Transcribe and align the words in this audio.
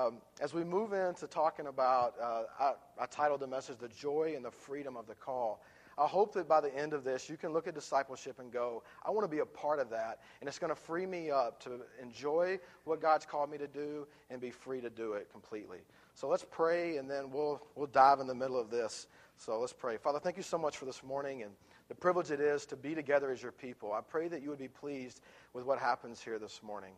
Um, 0.00 0.14
as 0.40 0.54
we 0.54 0.64
move 0.64 0.94
into 0.94 1.26
talking 1.26 1.66
about, 1.66 2.14
uh, 2.22 2.44
I, 2.58 2.72
I, 2.98 3.06
titled 3.06 3.40
the 3.40 3.46
message, 3.46 3.76
The 3.78 3.88
Joy 3.88 4.32
and 4.34 4.42
the 4.42 4.50
Freedom 4.50 4.96
of 4.96 5.06
the 5.06 5.14
Call. 5.14 5.62
I 5.98 6.06
hope 6.06 6.32
that 6.34 6.48
by 6.48 6.62
the 6.62 6.74
end 6.74 6.94
of 6.94 7.04
this, 7.04 7.28
you 7.28 7.36
can 7.36 7.52
look 7.52 7.68
at 7.68 7.74
discipleship 7.74 8.38
and 8.38 8.50
go, 8.50 8.82
I 9.04 9.10
want 9.10 9.24
to 9.24 9.28
be 9.28 9.40
a 9.40 9.46
part 9.46 9.78
of 9.78 9.90
that. 9.90 10.20
And 10.40 10.48
it's 10.48 10.58
going 10.58 10.70
to 10.70 10.80
free 10.80 11.04
me 11.04 11.30
up 11.30 11.60
to 11.64 11.80
enjoy 12.00 12.58
what 12.84 13.02
God's 13.02 13.26
called 13.26 13.50
me 13.50 13.58
to 13.58 13.66
do 13.66 14.06
and 14.30 14.40
be 14.40 14.50
free 14.50 14.80
to 14.80 14.88
do 14.88 15.12
it 15.14 15.30
completely. 15.30 15.80
So 16.14 16.28
let's 16.28 16.46
pray, 16.50 16.96
and 16.96 17.10
then 17.10 17.30
we'll, 17.30 17.60
we'll 17.74 17.86
dive 17.88 18.20
in 18.20 18.26
the 18.26 18.34
middle 18.34 18.58
of 18.58 18.70
this. 18.70 19.06
So 19.36 19.60
let's 19.60 19.74
pray. 19.74 19.98
Father, 19.98 20.18
thank 20.18 20.38
you 20.38 20.42
so 20.42 20.56
much 20.56 20.78
for 20.78 20.86
this 20.86 21.02
morning 21.02 21.42
and 21.42 21.50
the 21.88 21.94
privilege 21.94 22.30
it 22.30 22.40
is 22.40 22.64
to 22.66 22.76
be 22.76 22.94
together 22.94 23.30
as 23.30 23.42
your 23.42 23.52
people. 23.52 23.92
I 23.92 24.00
pray 24.00 24.28
that 24.28 24.40
you 24.40 24.48
would 24.48 24.58
be 24.58 24.68
pleased 24.68 25.20
with 25.52 25.66
what 25.66 25.78
happens 25.78 26.22
here 26.22 26.38
this 26.38 26.62
morning. 26.62 26.92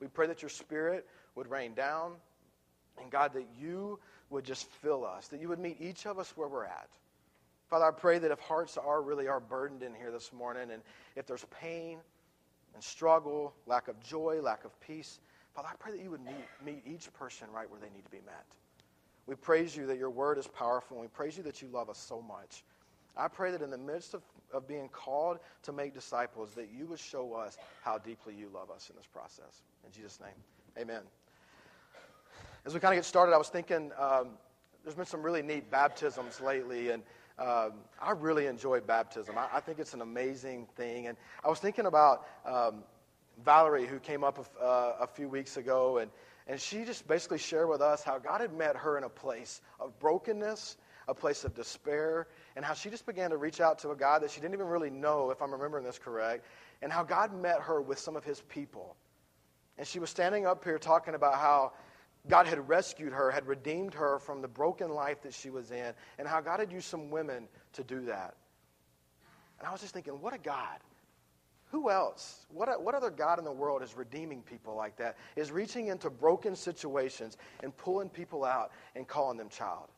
We 0.00 0.06
pray 0.06 0.26
that 0.28 0.40
your 0.40 0.48
spirit 0.48 1.06
would 1.34 1.50
rain 1.50 1.74
down 1.74 2.12
and 3.00 3.10
God, 3.10 3.32
that 3.34 3.46
you 3.60 3.98
would 4.30 4.44
just 4.44 4.66
fill 4.66 5.04
us, 5.04 5.28
that 5.28 5.40
you 5.40 5.48
would 5.48 5.58
meet 5.58 5.76
each 5.80 6.06
of 6.06 6.18
us 6.18 6.32
where 6.36 6.48
we're 6.48 6.64
at. 6.64 6.88
Father, 7.68 7.84
I 7.84 7.90
pray 7.90 8.18
that 8.18 8.30
if 8.30 8.38
hearts 8.38 8.76
are 8.76 9.02
really 9.02 9.28
are 9.28 9.40
burdened 9.40 9.82
in 9.82 9.94
here 9.94 10.10
this 10.10 10.32
morning, 10.32 10.70
and 10.72 10.82
if 11.16 11.26
there's 11.26 11.44
pain 11.60 11.98
and 12.74 12.82
struggle, 12.82 13.54
lack 13.66 13.88
of 13.88 14.00
joy, 14.00 14.40
lack 14.42 14.64
of 14.64 14.78
peace, 14.80 15.18
Father, 15.54 15.68
I 15.72 15.76
pray 15.78 15.92
that 15.92 16.02
you 16.02 16.10
would 16.10 16.24
meet, 16.24 16.34
meet 16.64 16.82
each 16.86 17.12
person 17.14 17.48
right 17.52 17.68
where 17.68 17.80
they 17.80 17.88
need 17.88 18.04
to 18.04 18.10
be 18.10 18.20
met. 18.24 18.44
We 19.26 19.34
praise 19.34 19.74
you 19.76 19.86
that 19.86 19.98
your 19.98 20.10
word 20.10 20.38
is 20.38 20.46
powerful, 20.46 20.98
and 20.98 21.02
we 21.02 21.08
praise 21.08 21.36
you 21.36 21.42
that 21.44 21.60
you 21.60 21.68
love 21.68 21.90
us 21.90 21.98
so 21.98 22.22
much. 22.22 22.62
I 23.16 23.28
pray 23.28 23.50
that 23.50 23.62
in 23.62 23.70
the 23.70 23.78
midst 23.78 24.14
of, 24.14 24.22
of 24.52 24.68
being 24.68 24.88
called 24.90 25.38
to 25.62 25.72
make 25.72 25.94
disciples, 25.94 26.50
that 26.54 26.68
you 26.70 26.86
would 26.86 27.00
show 27.00 27.32
us 27.32 27.56
how 27.82 27.98
deeply 27.98 28.34
you 28.34 28.50
love 28.52 28.70
us 28.70 28.90
in 28.90 28.96
this 28.96 29.06
process. 29.06 29.62
In 29.84 29.90
Jesus' 29.90 30.20
name, 30.20 30.36
amen 30.78 31.02
as 32.66 32.74
we 32.74 32.80
kind 32.80 32.92
of 32.92 32.98
get 32.98 33.04
started, 33.04 33.32
I 33.32 33.38
was 33.38 33.48
thinking 33.48 33.92
um, 33.96 34.30
there's 34.82 34.96
been 34.96 35.06
some 35.06 35.22
really 35.22 35.40
neat 35.40 35.70
baptisms 35.70 36.40
lately, 36.40 36.90
and 36.90 37.04
um, 37.38 37.74
I 38.02 38.10
really 38.10 38.46
enjoy 38.46 38.80
baptism. 38.80 39.38
I, 39.38 39.46
I, 39.54 39.60
think 39.60 39.78
it's 39.78 39.94
an 39.94 40.00
amazing 40.00 40.66
thing. 40.74 41.06
And 41.06 41.16
I 41.44 41.48
was 41.48 41.60
thinking 41.60 41.86
about 41.86 42.26
um, 42.44 42.82
Valerie, 43.44 43.86
who 43.86 44.00
came 44.00 44.24
up 44.24 44.38
a, 44.38 44.64
uh, 44.64 44.96
a 45.02 45.06
few 45.06 45.28
weeks 45.28 45.56
ago, 45.56 45.98
and, 45.98 46.10
and 46.48 46.60
she 46.60 46.84
just 46.84 47.06
basically 47.06 47.38
shared 47.38 47.68
with 47.68 47.80
us 47.80 48.02
how 48.02 48.18
God 48.18 48.40
had 48.40 48.52
met 48.52 48.76
her 48.76 48.98
in 48.98 49.04
a 49.04 49.08
place 49.08 49.60
of 49.78 49.96
brokenness, 50.00 50.76
a 51.06 51.14
place 51.14 51.44
of 51.44 51.54
despair, 51.54 52.26
and 52.56 52.64
how 52.64 52.74
she 52.74 52.90
just 52.90 53.06
began 53.06 53.30
to 53.30 53.36
reach 53.36 53.60
out 53.60 53.78
to 53.80 53.90
a 53.90 53.96
God 53.96 54.22
that 54.22 54.30
she 54.32 54.40
didn't 54.40 54.54
even 54.54 54.66
really 54.66 54.90
know, 54.90 55.30
if 55.30 55.40
I'm 55.40 55.52
remembering 55.52 55.84
this 55.84 56.00
correct, 56.00 56.44
and 56.82 56.90
how 56.90 57.04
God 57.04 57.32
met 57.32 57.60
her 57.60 57.80
with 57.80 58.00
some 58.00 58.16
of 58.16 58.24
his 58.24 58.40
people. 58.48 58.96
And 59.78 59.86
she 59.86 60.00
was 60.00 60.10
standing 60.10 60.46
up 60.46 60.64
here 60.64 60.78
talking 60.78 61.14
about 61.14 61.34
how 61.34 61.72
God 62.28 62.46
had 62.46 62.68
rescued 62.68 63.12
her, 63.12 63.30
had 63.30 63.46
redeemed 63.46 63.94
her 63.94 64.18
from 64.18 64.42
the 64.42 64.48
broken 64.48 64.90
life 64.90 65.22
that 65.22 65.34
she 65.34 65.50
was 65.50 65.70
in, 65.70 65.92
and 66.18 66.26
how 66.26 66.40
God 66.40 66.60
had 66.60 66.72
used 66.72 66.86
some 66.86 67.10
women 67.10 67.48
to 67.74 67.84
do 67.84 68.00
that. 68.06 68.34
And 69.58 69.68
I 69.68 69.72
was 69.72 69.80
just 69.80 69.94
thinking, 69.94 70.20
what 70.20 70.34
a 70.34 70.38
God. 70.38 70.78
Who 71.70 71.90
else? 71.90 72.46
What, 72.52 72.82
what 72.82 72.94
other 72.94 73.10
God 73.10 73.38
in 73.38 73.44
the 73.44 73.52
world 73.52 73.82
is 73.82 73.96
redeeming 73.96 74.42
people 74.42 74.76
like 74.76 74.96
that? 74.96 75.16
Is 75.34 75.50
reaching 75.50 75.88
into 75.88 76.10
broken 76.10 76.54
situations 76.54 77.36
and 77.62 77.76
pulling 77.76 78.08
people 78.08 78.44
out 78.44 78.70
and 78.94 79.06
calling 79.06 79.36
them 79.36 79.48
child? 79.48 79.88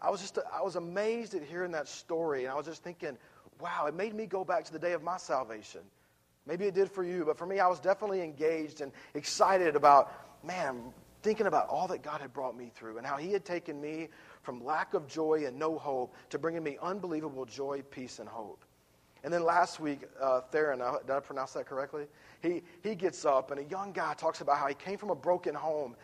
I 0.00 0.10
was 0.10 0.20
just 0.20 0.38
I 0.52 0.62
was 0.62 0.76
amazed 0.76 1.34
at 1.34 1.42
hearing 1.42 1.72
that 1.72 1.88
story, 1.88 2.44
and 2.44 2.52
I 2.52 2.54
was 2.54 2.66
just 2.66 2.82
thinking, 2.84 3.18
wow, 3.60 3.86
it 3.86 3.94
made 3.94 4.14
me 4.14 4.26
go 4.26 4.44
back 4.44 4.64
to 4.64 4.72
the 4.72 4.78
day 4.78 4.92
of 4.92 5.02
my 5.02 5.16
salvation. 5.16 5.80
Maybe 6.46 6.64
it 6.66 6.74
did 6.74 6.90
for 6.90 7.04
you, 7.04 7.24
but 7.26 7.36
for 7.36 7.46
me, 7.46 7.58
I 7.58 7.66
was 7.66 7.80
definitely 7.80 8.22
engaged 8.22 8.80
and 8.80 8.92
excited 9.14 9.76
about, 9.76 10.12
man, 10.44 10.94
thinking 11.28 11.46
about 11.46 11.68
all 11.68 11.86
that 11.86 12.02
God 12.02 12.22
had 12.22 12.32
brought 12.32 12.56
me 12.56 12.70
through 12.74 12.96
and 12.96 13.06
how 13.06 13.18
He 13.18 13.30
had 13.30 13.44
taken 13.44 13.78
me 13.78 14.08
from 14.40 14.64
lack 14.64 14.94
of 14.94 15.06
joy 15.06 15.44
and 15.46 15.58
no 15.58 15.76
hope 15.76 16.14
to 16.30 16.38
bringing 16.38 16.62
me 16.62 16.78
unbelievable 16.80 17.44
joy, 17.44 17.82
peace, 17.90 18.18
and 18.18 18.26
hope. 18.26 18.64
And 19.22 19.30
then 19.30 19.44
last 19.44 19.78
week, 19.78 20.08
uh, 20.22 20.40
Theron, 20.50 20.78
did 20.78 21.14
I 21.14 21.20
pronounce 21.20 21.52
that 21.52 21.66
correctly? 21.66 22.06
He, 22.40 22.62
he 22.82 22.94
gets 22.94 23.26
up, 23.26 23.50
and 23.50 23.60
a 23.60 23.64
young 23.64 23.92
guy 23.92 24.14
talks 24.14 24.40
about 24.40 24.56
how 24.56 24.68
he 24.68 24.74
came 24.74 24.96
from 24.96 25.10
a 25.10 25.14
broken 25.14 25.54
home 25.54 25.96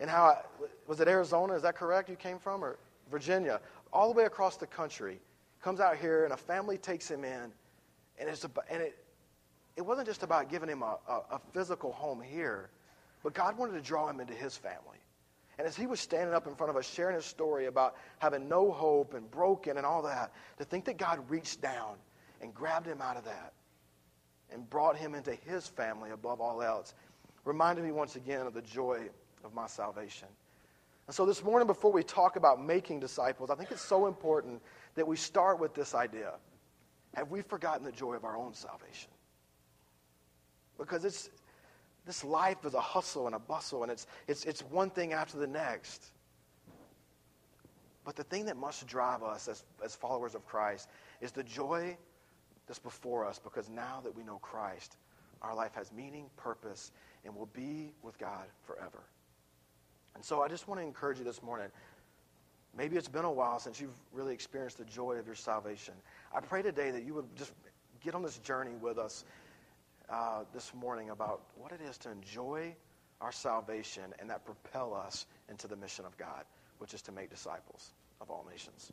and 0.00 0.08
how, 0.08 0.38
was 0.86 0.98
it 1.00 1.08
Arizona? 1.08 1.52
Is 1.52 1.60
that 1.60 1.76
correct? 1.76 2.08
You 2.08 2.16
came 2.16 2.38
from? 2.38 2.64
Or 2.64 2.78
Virginia? 3.10 3.60
All 3.92 4.10
the 4.10 4.16
way 4.16 4.24
across 4.24 4.56
the 4.56 4.66
country. 4.66 5.20
Comes 5.62 5.78
out 5.78 5.98
here, 5.98 6.24
and 6.24 6.32
a 6.32 6.38
family 6.38 6.78
takes 6.78 7.10
him 7.10 7.22
in. 7.22 7.52
And, 8.18 8.30
it's 8.30 8.46
and 8.70 8.80
it, 8.80 8.96
it 9.76 9.82
wasn't 9.82 10.08
just 10.08 10.22
about 10.22 10.48
giving 10.48 10.70
him 10.70 10.80
a, 10.80 10.96
a, 11.06 11.12
a 11.32 11.40
physical 11.52 11.92
home 11.92 12.22
here, 12.22 12.70
but 13.28 13.34
God 13.34 13.58
wanted 13.58 13.74
to 13.74 13.82
draw 13.82 14.08
him 14.08 14.20
into 14.20 14.32
his 14.32 14.56
family. 14.56 14.96
And 15.58 15.68
as 15.68 15.76
he 15.76 15.86
was 15.86 16.00
standing 16.00 16.34
up 16.34 16.46
in 16.46 16.54
front 16.54 16.70
of 16.70 16.78
us, 16.78 16.88
sharing 16.88 17.14
his 17.14 17.26
story 17.26 17.66
about 17.66 17.94
having 18.20 18.48
no 18.48 18.72
hope 18.72 19.12
and 19.12 19.30
broken 19.30 19.76
and 19.76 19.84
all 19.84 20.00
that, 20.04 20.32
to 20.56 20.64
think 20.64 20.86
that 20.86 20.96
God 20.96 21.20
reached 21.28 21.60
down 21.60 21.96
and 22.40 22.54
grabbed 22.54 22.86
him 22.86 23.02
out 23.02 23.18
of 23.18 23.26
that 23.26 23.52
and 24.50 24.70
brought 24.70 24.96
him 24.96 25.14
into 25.14 25.34
his 25.34 25.66
family 25.66 26.08
above 26.08 26.40
all 26.40 26.62
else 26.62 26.94
reminded 27.44 27.84
me 27.84 27.92
once 27.92 28.16
again 28.16 28.46
of 28.46 28.54
the 28.54 28.62
joy 28.62 29.10
of 29.44 29.52
my 29.52 29.66
salvation. 29.66 30.28
And 31.06 31.14
so 31.14 31.26
this 31.26 31.44
morning, 31.44 31.66
before 31.66 31.92
we 31.92 32.02
talk 32.02 32.36
about 32.36 32.64
making 32.64 33.00
disciples, 33.00 33.50
I 33.50 33.56
think 33.56 33.70
it's 33.70 33.84
so 33.84 34.06
important 34.06 34.62
that 34.94 35.06
we 35.06 35.18
start 35.18 35.60
with 35.60 35.74
this 35.74 35.94
idea. 35.94 36.32
Have 37.12 37.30
we 37.30 37.42
forgotten 37.42 37.84
the 37.84 37.92
joy 37.92 38.14
of 38.14 38.24
our 38.24 38.38
own 38.38 38.54
salvation? 38.54 39.10
Because 40.78 41.04
it's, 41.04 41.28
this 42.08 42.24
life 42.24 42.64
is 42.64 42.72
a 42.72 42.80
hustle 42.80 43.26
and 43.26 43.36
a 43.36 43.38
bustle, 43.38 43.82
and 43.82 43.92
it's, 43.92 44.06
it's, 44.26 44.46
it's 44.46 44.62
one 44.62 44.88
thing 44.88 45.12
after 45.12 45.36
the 45.36 45.46
next. 45.46 46.06
But 48.02 48.16
the 48.16 48.24
thing 48.24 48.46
that 48.46 48.56
must 48.56 48.86
drive 48.86 49.22
us 49.22 49.46
as, 49.46 49.62
as 49.84 49.94
followers 49.94 50.34
of 50.34 50.46
Christ 50.46 50.88
is 51.20 51.32
the 51.32 51.42
joy 51.42 51.98
that's 52.66 52.78
before 52.78 53.26
us 53.26 53.38
because 53.38 53.68
now 53.68 54.00
that 54.04 54.16
we 54.16 54.24
know 54.24 54.38
Christ, 54.38 54.96
our 55.42 55.54
life 55.54 55.74
has 55.74 55.92
meaning, 55.92 56.30
purpose, 56.38 56.92
and 57.26 57.36
will 57.36 57.50
be 57.52 57.92
with 58.02 58.18
God 58.18 58.46
forever. 58.62 59.02
And 60.14 60.24
so 60.24 60.40
I 60.40 60.48
just 60.48 60.66
want 60.66 60.80
to 60.80 60.86
encourage 60.86 61.18
you 61.18 61.24
this 61.24 61.42
morning. 61.42 61.68
Maybe 62.74 62.96
it's 62.96 63.06
been 63.06 63.26
a 63.26 63.30
while 63.30 63.58
since 63.58 63.82
you've 63.82 64.00
really 64.14 64.32
experienced 64.32 64.78
the 64.78 64.86
joy 64.86 65.16
of 65.16 65.26
your 65.26 65.34
salvation. 65.34 65.92
I 66.34 66.40
pray 66.40 66.62
today 66.62 66.90
that 66.90 67.04
you 67.04 67.12
would 67.12 67.36
just 67.36 67.52
get 68.02 68.14
on 68.14 68.22
this 68.22 68.38
journey 68.38 68.76
with 68.80 68.96
us 68.96 69.26
uh, 70.10 70.44
this 70.52 70.72
morning 70.74 71.10
about 71.10 71.42
what 71.56 71.72
it 71.72 71.80
is 71.80 71.98
to 71.98 72.10
enjoy 72.10 72.74
our 73.20 73.32
salvation 73.32 74.14
and 74.18 74.30
that 74.30 74.44
propel 74.44 74.94
us 74.94 75.26
into 75.48 75.66
the 75.66 75.76
mission 75.76 76.04
of 76.04 76.16
God, 76.16 76.44
which 76.78 76.94
is 76.94 77.02
to 77.02 77.12
make 77.12 77.30
disciples 77.30 77.92
of 78.20 78.30
all 78.30 78.46
nations. 78.50 78.92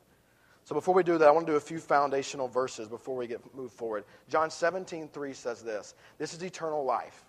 So 0.63 0.73
before 0.73 0.95
we 0.95 1.03
do 1.03 1.17
that, 1.19 1.27
I 1.27 1.31
want 1.31 1.45
to 1.45 1.53
do 1.53 1.57
a 1.57 1.61
few 1.61 1.77
foundational 1.79 2.47
verses 2.47 2.87
before 2.87 3.15
we 3.15 3.27
get 3.27 3.39
move 3.55 3.71
forward. 3.71 4.03
John 4.27 4.49
17, 4.49 5.09
3 5.09 5.33
says 5.33 5.61
this. 5.61 5.93
This 6.17 6.33
is 6.33 6.41
eternal 6.41 6.83
life. 6.83 7.23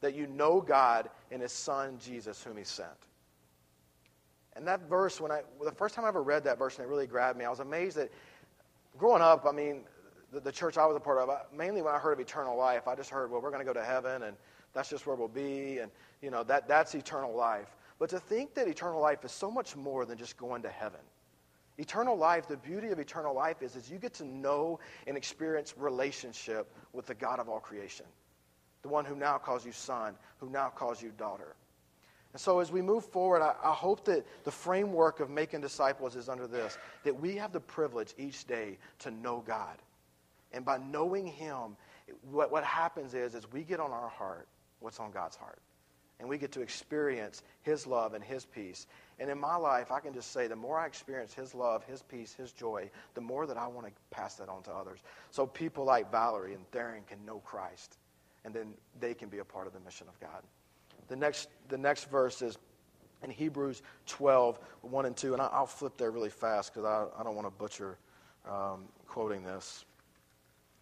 That 0.00 0.14
you 0.14 0.28
know 0.28 0.60
God 0.60 1.10
and 1.30 1.42
his 1.42 1.52
son 1.52 1.98
Jesus 2.00 2.42
whom 2.42 2.56
he 2.56 2.64
sent. 2.64 2.88
And 4.54 4.66
that 4.66 4.88
verse, 4.88 5.20
when 5.20 5.32
I 5.32 5.42
the 5.62 5.72
first 5.72 5.94
time 5.94 6.04
I 6.04 6.08
ever 6.08 6.22
read 6.22 6.44
that 6.44 6.58
verse 6.58 6.78
and 6.78 6.86
it 6.86 6.88
really 6.88 7.06
grabbed 7.06 7.38
me, 7.38 7.44
I 7.44 7.50
was 7.50 7.60
amazed 7.60 7.96
that 7.96 8.10
growing 8.96 9.22
up, 9.22 9.44
I 9.46 9.52
mean, 9.52 9.82
the, 10.32 10.40
the 10.40 10.52
church 10.52 10.78
I 10.78 10.86
was 10.86 10.96
a 10.96 11.00
part 11.00 11.18
of, 11.18 11.30
mainly 11.56 11.82
when 11.82 11.94
I 11.94 11.98
heard 11.98 12.12
of 12.12 12.20
eternal 12.20 12.56
life, 12.56 12.88
I 12.88 12.94
just 12.94 13.10
heard, 13.10 13.30
well, 13.30 13.40
we're 13.40 13.50
going 13.50 13.64
to 13.64 13.66
go 13.66 13.72
to 13.72 13.84
heaven 13.84 14.22
and 14.22 14.36
that's 14.72 14.88
just 14.88 15.06
where 15.06 15.16
we'll 15.16 15.28
be. 15.28 15.78
And, 15.78 15.90
you 16.22 16.30
know, 16.30 16.42
that, 16.44 16.68
that's 16.68 16.94
eternal 16.94 17.34
life. 17.34 17.76
But 17.98 18.08
to 18.10 18.20
think 18.20 18.54
that 18.54 18.68
eternal 18.68 19.00
life 19.00 19.24
is 19.24 19.32
so 19.32 19.50
much 19.50 19.76
more 19.76 20.06
than 20.06 20.16
just 20.16 20.36
going 20.36 20.62
to 20.62 20.70
heaven. 20.70 21.00
Eternal 21.78 22.16
life, 22.16 22.46
the 22.46 22.56
beauty 22.56 22.88
of 22.88 22.98
eternal 22.98 23.34
life 23.34 23.62
is, 23.62 23.74
is 23.74 23.90
you 23.90 23.98
get 23.98 24.12
to 24.14 24.24
know 24.24 24.78
and 25.06 25.16
experience 25.16 25.74
relationship 25.76 26.72
with 26.92 27.06
the 27.06 27.14
God 27.14 27.40
of 27.40 27.48
all 27.48 27.60
creation. 27.60 28.06
The 28.82 28.88
one 28.88 29.04
who 29.04 29.14
now 29.14 29.38
calls 29.38 29.64
you 29.64 29.72
son, 29.72 30.14
who 30.38 30.50
now 30.50 30.68
calls 30.68 31.02
you 31.02 31.10
daughter. 31.16 31.56
And 32.32 32.40
so 32.40 32.60
as 32.60 32.70
we 32.70 32.80
move 32.80 33.04
forward, 33.04 33.42
I, 33.42 33.54
I, 33.62 33.72
hope 33.72 34.04
that 34.04 34.24
the 34.44 34.50
framework 34.52 35.20
of 35.20 35.30
making 35.30 35.62
disciples 35.62 36.14
is 36.14 36.28
under 36.28 36.46
this 36.46 36.78
that 37.02 37.18
we 37.18 37.34
have 37.36 37.52
the 37.52 37.60
privilege 37.60 38.14
each 38.18 38.46
day 38.46 38.78
to 39.00 39.10
know 39.10 39.42
God. 39.44 39.76
And 40.52 40.64
by 40.64 40.78
knowing 40.78 41.26
Him, 41.26 41.76
what, 42.30 42.50
what 42.50 42.64
happens 42.64 43.14
is, 43.14 43.34
is 43.34 43.50
we 43.52 43.62
get 43.62 43.80
on 43.80 43.90
our 43.90 44.08
heart 44.08 44.48
what's 44.80 44.98
on 44.98 45.10
God's 45.10 45.36
heart. 45.36 45.60
And 46.18 46.28
we 46.28 46.36
get 46.36 46.52
to 46.52 46.60
experience 46.60 47.42
His 47.62 47.86
love 47.86 48.12
and 48.12 48.22
His 48.22 48.44
peace. 48.44 48.86
And 49.18 49.30
in 49.30 49.38
my 49.38 49.56
life, 49.56 49.90
I 49.90 50.00
can 50.00 50.12
just 50.12 50.32
say 50.32 50.48
the 50.48 50.56
more 50.56 50.78
I 50.78 50.86
experience 50.86 51.32
His 51.32 51.54
love, 51.54 51.84
His 51.84 52.02
peace, 52.02 52.34
His 52.34 52.52
joy, 52.52 52.90
the 53.14 53.20
more 53.20 53.46
that 53.46 53.56
I 53.56 53.66
want 53.68 53.86
to 53.86 53.92
pass 54.10 54.34
that 54.34 54.48
on 54.48 54.62
to 54.64 54.70
others. 54.70 55.00
So 55.30 55.46
people 55.46 55.84
like 55.84 56.10
Valerie 56.10 56.54
and 56.54 56.70
Theron 56.72 57.04
can 57.08 57.24
know 57.24 57.38
Christ. 57.38 57.96
And 58.44 58.52
then 58.52 58.74
they 58.98 59.14
can 59.14 59.28
be 59.28 59.38
a 59.38 59.44
part 59.44 59.66
of 59.66 59.72
the 59.72 59.80
mission 59.80 60.08
of 60.08 60.18
God. 60.20 60.42
The 61.08 61.16
next, 61.16 61.48
the 61.68 61.78
next 61.78 62.10
verse 62.10 62.42
is 62.42 62.58
in 63.22 63.30
Hebrews 63.30 63.82
12, 64.06 64.58
1 64.82 65.06
and 65.06 65.16
2. 65.16 65.32
And 65.32 65.42
I'll 65.42 65.66
flip 65.66 65.96
there 65.96 66.10
really 66.10 66.30
fast 66.30 66.72
because 66.72 66.86
I, 66.86 67.20
I 67.20 67.22
don't 67.22 67.34
want 67.34 67.46
to 67.46 67.50
butcher 67.50 67.98
um, 68.46 68.84
quoting 69.06 69.42
this. 69.42 69.84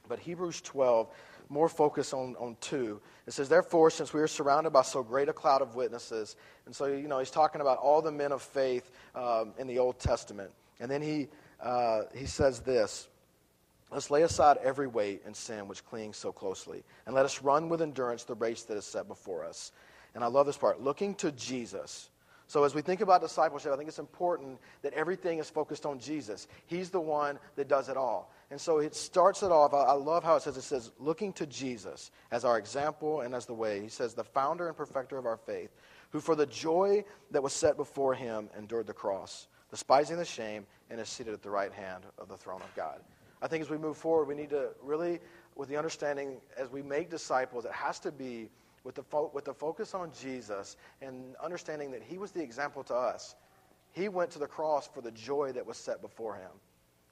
But 0.08 0.18
Hebrews 0.18 0.60
12, 0.62 1.08
more 1.48 1.68
focus 1.68 2.12
on, 2.12 2.36
on 2.36 2.56
two. 2.60 3.00
It 3.26 3.32
says, 3.32 3.48
Therefore, 3.48 3.90
since 3.90 4.12
we 4.12 4.20
are 4.20 4.28
surrounded 4.28 4.70
by 4.70 4.82
so 4.82 5.02
great 5.02 5.28
a 5.28 5.32
cloud 5.32 5.62
of 5.62 5.74
witnesses, 5.74 6.36
and 6.66 6.74
so, 6.74 6.86
you 6.86 7.08
know, 7.08 7.18
he's 7.18 7.30
talking 7.30 7.60
about 7.60 7.78
all 7.78 8.02
the 8.02 8.12
men 8.12 8.32
of 8.32 8.42
faith 8.42 8.90
um, 9.14 9.52
in 9.58 9.66
the 9.66 9.78
Old 9.78 9.98
Testament. 9.98 10.50
And 10.80 10.90
then 10.90 11.02
he, 11.02 11.28
uh, 11.60 12.02
he 12.14 12.26
says 12.26 12.60
this 12.60 13.08
Let's 13.90 14.10
lay 14.10 14.22
aside 14.22 14.58
every 14.62 14.86
weight 14.86 15.22
and 15.24 15.34
sin 15.34 15.66
which 15.66 15.84
clings 15.84 16.16
so 16.16 16.30
closely, 16.30 16.84
and 17.06 17.14
let 17.14 17.24
us 17.24 17.42
run 17.42 17.68
with 17.68 17.80
endurance 17.80 18.24
the 18.24 18.34
race 18.34 18.62
that 18.64 18.76
is 18.76 18.84
set 18.84 19.08
before 19.08 19.44
us. 19.44 19.72
And 20.14 20.22
I 20.22 20.26
love 20.26 20.46
this 20.46 20.56
part 20.56 20.80
looking 20.80 21.14
to 21.16 21.32
Jesus. 21.32 22.10
So, 22.48 22.64
as 22.64 22.74
we 22.74 22.80
think 22.80 23.02
about 23.02 23.20
discipleship, 23.20 23.72
I 23.72 23.76
think 23.76 23.88
it's 23.88 23.98
important 23.98 24.58
that 24.80 24.94
everything 24.94 25.38
is 25.38 25.50
focused 25.50 25.84
on 25.84 25.98
Jesus. 25.98 26.48
He's 26.66 26.88
the 26.88 27.00
one 27.00 27.38
that 27.56 27.68
does 27.68 27.90
it 27.90 27.96
all. 27.96 28.32
And 28.50 28.58
so 28.58 28.78
it 28.78 28.94
starts 28.94 29.42
it 29.42 29.52
off. 29.52 29.74
I 29.74 29.92
love 29.92 30.24
how 30.24 30.36
it 30.36 30.42
says, 30.42 30.56
it 30.56 30.62
says, 30.62 30.90
looking 30.98 31.34
to 31.34 31.46
Jesus 31.46 32.10
as 32.30 32.46
our 32.46 32.56
example 32.58 33.20
and 33.20 33.34
as 33.34 33.44
the 33.44 33.52
way. 33.52 33.80
He 33.80 33.88
says, 33.88 34.14
the 34.14 34.24
founder 34.24 34.68
and 34.68 34.76
perfecter 34.76 35.18
of 35.18 35.26
our 35.26 35.36
faith, 35.36 35.70
who 36.10 36.20
for 36.20 36.34
the 36.34 36.46
joy 36.46 37.04
that 37.30 37.42
was 37.42 37.52
set 37.52 37.76
before 37.76 38.14
him 38.14 38.48
endured 38.56 38.86
the 38.86 38.94
cross, 38.94 39.48
despising 39.70 40.16
the 40.16 40.24
shame, 40.24 40.66
and 40.88 40.98
is 40.98 41.10
seated 41.10 41.34
at 41.34 41.42
the 41.42 41.50
right 41.50 41.72
hand 41.72 42.04
of 42.16 42.28
the 42.28 42.36
throne 42.38 42.62
of 42.62 42.74
God. 42.74 43.00
I 43.42 43.48
think 43.48 43.62
as 43.62 43.68
we 43.68 43.76
move 43.76 43.98
forward, 43.98 44.26
we 44.26 44.34
need 44.34 44.50
to 44.50 44.70
really, 44.82 45.20
with 45.54 45.68
the 45.68 45.76
understanding, 45.76 46.38
as 46.56 46.70
we 46.70 46.82
make 46.82 47.10
disciples, 47.10 47.66
it 47.66 47.72
has 47.72 48.00
to 48.00 48.10
be 48.10 48.48
with 48.82 48.94
the, 48.94 49.02
fo- 49.02 49.30
with 49.34 49.44
the 49.44 49.52
focus 49.52 49.92
on 49.92 50.10
Jesus 50.18 50.78
and 51.02 51.36
understanding 51.42 51.90
that 51.90 52.02
he 52.02 52.16
was 52.16 52.32
the 52.32 52.42
example 52.42 52.82
to 52.84 52.94
us. 52.94 53.36
He 53.92 54.08
went 54.08 54.30
to 54.30 54.38
the 54.38 54.46
cross 54.46 54.88
for 54.88 55.02
the 55.02 55.10
joy 55.10 55.52
that 55.52 55.66
was 55.66 55.76
set 55.76 56.00
before 56.00 56.34
him. 56.34 56.50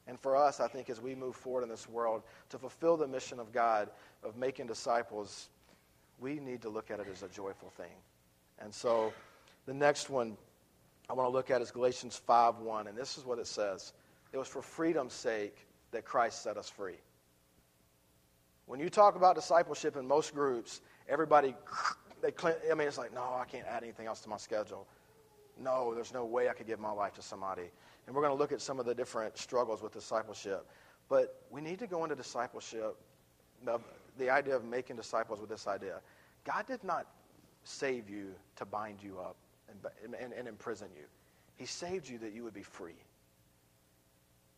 And 0.07 0.19
for 0.21 0.37
us, 0.37 0.61
I 0.61 0.69
think 0.69 0.89
as 0.89 1.01
we 1.01 1.15
move 1.15 1.35
forward 1.35 1.63
in 1.63 1.69
this 1.69 1.89
world 1.89 2.23
to 2.51 2.59
fulfill 2.59 2.97
the 2.97 3.09
mission 3.09 3.41
of 3.41 3.53
God 3.53 3.91
of 4.23 4.37
making 4.37 4.67
disciples, 4.67 5.49
we 6.21 6.39
need 6.39 6.63
to 6.63 6.69
look 6.69 6.91
at 6.91 7.01
it 7.01 7.07
as 7.13 7.23
a 7.23 7.29
joyful 7.29 7.71
thing. 7.71 7.91
And 8.59 8.73
so 8.73 9.13
the 9.67 9.75
next 9.75 10.09
one 10.09 10.37
I 11.09 11.13
want 11.13 11.29
to 11.29 11.33
look 11.33 11.51
at 11.51 11.61
is 11.61 11.71
Galatians 11.71 12.21
5:1, 12.27 12.89
and 12.89 12.97
this 12.97 13.19
is 13.19 13.25
what 13.25 13.39
it 13.39 13.47
says. 13.47 13.93
It 14.33 14.39
was 14.39 14.49
for 14.49 14.63
freedom's 14.63 15.13
sake 15.13 15.67
that 15.91 16.05
Christ 16.05 16.43
set 16.43 16.57
us 16.57 16.69
free. 16.69 16.99
When 18.67 18.81
you 18.81 18.91
talk 18.91 19.15
about 19.15 19.37
discipleship 19.37 19.97
in 19.97 20.07
most 20.07 20.35
groups, 20.35 20.81
everybody 21.09 21.55
they 22.23 22.33
I 22.71 22.75
mean 22.75 22.89
it's 22.89 22.99
like, 22.99 23.13
no, 23.13 23.23
I 23.23 23.45
can't 23.45 23.67
add 23.67 23.83
anything 23.83 24.07
else 24.07 24.21
to 24.21 24.29
my 24.29 24.37
schedule. 24.37 24.87
No, 25.59 25.95
there's 25.95 26.13
no 26.13 26.25
way 26.25 26.49
I 26.49 26.53
could 26.53 26.67
give 26.67 26.81
my 26.81 26.91
life 26.91 27.15
to 27.15 27.23
somebody. 27.23 27.71
And 28.07 28.15
we're 28.15 28.23
going 28.23 28.35
to 28.35 28.39
look 28.39 28.53
at 28.53 28.61
some 28.61 28.79
of 28.79 28.87
the 28.87 28.95
different 28.95 29.37
struggles 29.37 29.83
with 29.83 29.93
discipleship. 29.93 30.67
But 31.09 31.43
we 31.51 31.61
need 31.61 31.79
to 31.81 31.87
go 31.87 32.05
into 32.05 32.17
discipleship, 32.17 32.97
the, 33.65 33.79
the 34.19 34.31
idea 34.31 34.55
of 34.55 34.65
making 34.65 34.97
disciples 34.97 35.41
with 35.41 35.51
this 35.51 35.67
idea. 35.67 36.01
God 36.45 36.67
did 36.67 36.83
not 36.85 37.07
save 37.65 38.09
you 38.09 38.33
to 38.57 38.65
bind 38.65 39.03
you 39.03 39.19
up 39.19 39.37
and, 40.05 40.15
and, 40.15 40.33
and 40.33 40.49
imprison 40.49 40.89
you, 40.97 41.05
He 41.57 41.67
saved 41.67 42.09
you 42.09 42.19
that 42.19 42.33
you 42.33 42.45
would 42.45 42.55
be 42.55 42.63
free. 42.63 42.95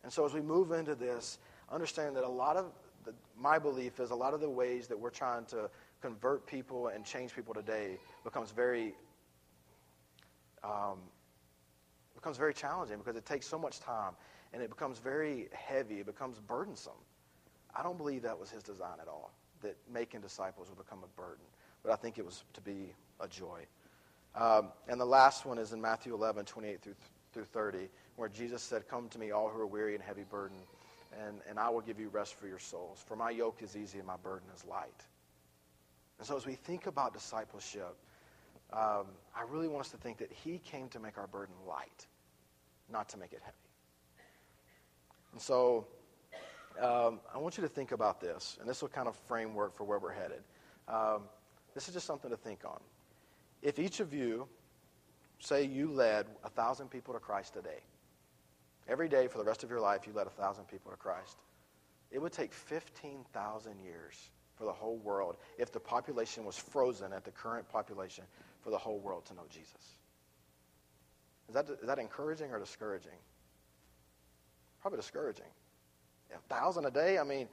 And 0.05 0.13
so 0.13 0.25
as 0.25 0.33
we 0.33 0.41
move 0.41 0.73
into 0.73 0.95
this, 0.95 1.39
understand 1.71 2.17
that 2.17 2.25
a 2.25 2.29
lot 2.29 2.57
of 2.57 2.73
the, 3.05 3.15
my 3.37 3.59
belief 3.59 4.01
is 4.01 4.11
a 4.11 4.15
lot 4.15 4.35
of 4.35 4.41
the 4.41 4.49
ways 4.49 4.87
that 4.89 4.99
we're 4.99 5.11
trying 5.11 5.45
to 5.47 5.71
convert 6.01 6.47
people 6.47 6.89
and 6.89 7.05
change 7.05 7.35
people 7.35 7.55
today 7.55 7.99
becomes 8.25 8.51
very 8.51 8.95
um, 10.63 10.99
becomes 12.19 12.37
very 12.37 12.55
challenging 12.55 12.99
because 12.99 13.17
it 13.17 13.25
takes 13.25 13.47
so 13.47 13.59
much 13.59 13.81
time 13.81 14.13
and 14.53 14.63
it 14.63 14.71
becomes 14.71 14.99
very 14.99 15.49
heavy. 15.53 16.01
It 16.01 16.07
becomes 16.07 16.39
burdensome. 16.39 16.93
I 17.75 17.83
don't 17.83 17.97
believe 17.97 18.23
that 18.23 18.39
was 18.39 18.51
his 18.51 18.63
design 18.63 18.99
at 19.01 19.09
all, 19.09 19.31
that 19.63 19.77
making 19.93 20.21
disciples 20.21 20.69
would 20.69 20.79
become 20.79 21.01
a 21.05 21.21
burden. 21.21 21.45
But 21.83 21.93
I 21.93 21.97
think 21.97 22.19
it 22.19 22.25
was 22.25 22.43
to 22.55 22.61
be 22.61 22.93
a 23.21 23.29
joy. 23.29 23.67
Um, 24.35 24.69
and 24.89 25.01
the 25.01 25.07
last 25.07 25.47
one 25.47 25.59
is 25.59 25.73
in 25.73 25.81
Matthew 25.81 26.15
11, 26.15 26.45
28 26.45 26.83
through, 26.83 26.95
through 27.33 27.45
30, 27.45 27.89
where 28.17 28.29
Jesus 28.29 28.63
said, 28.63 28.89
Come 28.89 29.09
to 29.11 29.19
me, 29.19 29.31
all 29.31 29.49
who 29.49 29.61
are 29.61 29.67
weary 29.67 29.95
and 29.95 30.03
heavy 30.03 30.25
burdened, 30.29 30.61
and, 31.27 31.39
and 31.49 31.59
I 31.59 31.69
will 31.71 31.81
give 31.81 32.01
you 32.01 32.09
rest 32.09 32.35
for 32.35 32.49
your 32.49 32.59
souls. 32.59 33.05
For 33.07 33.17
my 33.17 33.31
yoke 33.31 33.63
is 33.63 33.77
easy 33.77 33.99
and 33.99 34.07
my 34.07 34.17
burden 34.17 34.49
is 34.55 34.65
light. 34.65 35.03
And 36.19 36.27
so 36.27 36.37
as 36.37 36.47
we 36.47 36.55
think 36.55 36.87
about 36.87 37.13
discipleship, 37.13 37.97
um, 38.73 39.07
I 39.35 39.43
really 39.49 39.69
want 39.69 39.81
us 39.87 39.91
to 39.93 39.97
think 39.97 40.19
that 40.19 40.31
He 40.33 40.59
came 40.59 40.89
to 40.91 41.01
make 41.01 41.19
our 41.19 41.27
burden 41.27 41.55
light, 41.67 42.07
not 42.91 43.09
to 43.11 43.19
make 43.19 43.33
it 43.33 43.41
heavy. 43.43 43.57
And 45.33 45.41
so 45.41 45.87
um, 46.81 47.21
I 47.35 47.39
want 47.39 47.57
you 47.57 47.63
to 47.63 47.69
think 47.69 47.93
about 47.93 48.21
this, 48.21 48.57
and 48.61 48.69
this 48.69 48.83
will 48.83 48.89
kind 48.89 49.09
of 49.09 49.17
framework 49.27 49.77
for 49.77 49.85
where 49.85 49.99
we're 49.99 50.13
headed. 50.13 50.43
Um, 50.87 51.23
this 51.75 51.89
is 51.89 51.95
just 51.95 52.07
something 52.07 52.31
to 52.31 52.37
think 52.37 52.61
on. 52.65 52.81
If 53.63 53.79
each 53.79 54.01
of 54.01 54.15
you, 54.15 54.47
say 55.39 55.65
you 55.65 55.91
led 55.91 56.27
a 56.45 56.49
thousand 56.49 56.91
people 56.91 57.15
to 57.15 57.21
Christ 57.21 57.55
today, 57.55 57.81
every 58.89 59.09
day 59.09 59.29
for 59.29 59.39
the 59.39 59.45
rest 59.45 59.65
of 59.65 59.71
your 59.71 59.81
life 59.81 60.07
you 60.07 60.13
led 60.13 60.27
a 60.27 60.31
thousand 60.31 60.65
people 60.65 60.91
to 60.91 60.97
Christ, 60.97 61.37
it 62.11 62.21
would 62.21 62.33
take 62.33 62.53
15,000 62.53 63.81
years 63.81 64.31
for 64.57 64.65
the 64.65 64.73
whole 64.73 64.97
world 64.99 65.37
if 65.59 65.73
the 65.73 65.81
population 65.81 66.45
was 66.45 66.57
frozen 66.57 67.13
at 67.13 67.25
the 67.25 67.31
current 67.31 67.69
population 67.69 68.25
for 68.69 68.73
the 68.73 68.79
whole 68.79 68.99
world 68.99 69.25
to 69.25 69.33
know 69.33 69.45
Jesus. 69.49 69.97
Is 71.49 71.55
that, 71.55 71.71
is 71.71 71.87
that 71.87 71.99
encouraging 71.99 72.51
or 72.51 72.59
discouraging? 72.59 73.19
Probably 74.83 74.99
discouraging. 74.99 75.47
A 76.35 76.55
thousand 76.55 76.85
a 76.85 76.91
day, 76.91 77.17
I 77.17 77.25
mean, 77.25 77.49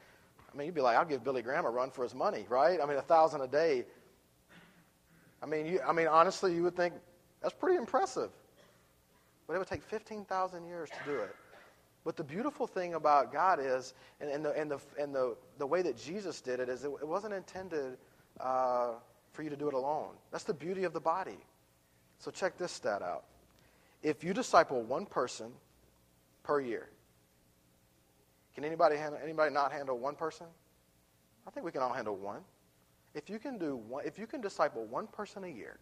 I 0.54 0.58
mean, 0.58 0.66
you'd 0.66 0.76
be 0.76 0.82
like, 0.82 0.98
I'll 0.98 1.06
give 1.06 1.24
Billy 1.24 1.42
Graham 1.42 1.64
a 1.64 1.70
run 1.70 1.90
for 1.90 2.04
his 2.04 2.14
money, 2.14 2.46
right? 2.50 2.82
I 2.84 2.86
mean, 2.86 2.98
a 2.98 3.02
thousand 3.02 3.40
a 3.40 3.48
day. 3.48 3.86
I 5.42 5.46
mean, 5.46 5.66
you, 5.66 5.80
I 5.88 5.94
mean, 5.94 6.08
honestly, 6.08 6.54
you 6.54 6.64
would 6.64 6.76
think 6.76 6.94
that's 7.42 7.54
pretty 7.54 7.78
impressive. 7.78 8.32
But 9.48 9.54
it 9.54 9.60
would 9.60 9.70
take 9.70 9.84
15,000 9.84 10.66
years 10.66 10.90
to 10.90 11.10
do 11.10 11.18
it. 11.18 11.34
But 12.04 12.18
the 12.18 12.26
beautiful 12.26 12.68
thing 12.68 12.96
about 12.96 13.32
God 13.32 13.62
is, 13.62 13.94
and, 14.20 14.30
and, 14.30 14.44
the, 14.44 14.52
and, 14.52 14.70
the, 14.70 14.80
and 15.00 15.16
the, 15.16 15.38
the 15.60 15.66
way 15.66 15.82
that 15.82 15.98
Jesus 15.98 16.42
did 16.42 16.60
it, 16.60 16.68
is 16.68 16.84
it, 16.84 16.92
it 17.00 17.08
wasn't 17.08 17.34
intended 17.34 17.98
uh, 18.42 18.96
for 19.36 19.44
you 19.44 19.50
to 19.50 19.58
do 19.58 19.68
it 19.68 19.74
alone. 19.74 20.14
That's 20.32 20.46
the 20.46 20.54
beauty 20.54 20.86
of 20.86 20.94
the 20.94 21.00
body. 21.00 21.38
So 22.20 22.32
check 22.32 22.58
this 22.58 22.72
stat 22.72 23.02
out. 23.02 23.26
If 24.02 24.24
you 24.24 24.34
disciple 24.34 24.82
one 24.82 25.06
person 25.06 25.52
per 26.44 26.60
year, 26.60 26.90
can 28.56 28.64
anybody 28.64 28.96
handle, 28.96 29.20
anybody 29.22 29.54
not 29.54 29.72
handle 29.72 29.98
one 29.98 30.16
person? 30.16 30.48
I 31.46 31.52
think 31.52 31.66
we 31.66 31.72
can 31.72 31.82
all 31.82 31.94
handle 31.94 32.16
one. 32.16 32.42
If 33.14 33.30
you 33.30 33.38
can 33.38 33.58
do 33.58 33.76
one, 33.76 34.06
if 34.06 34.18
you 34.18 34.28
can 34.28 34.42
disciple 34.42 34.86
one 34.86 35.08
person 35.08 35.44
a 35.44 35.48
year, 35.48 35.78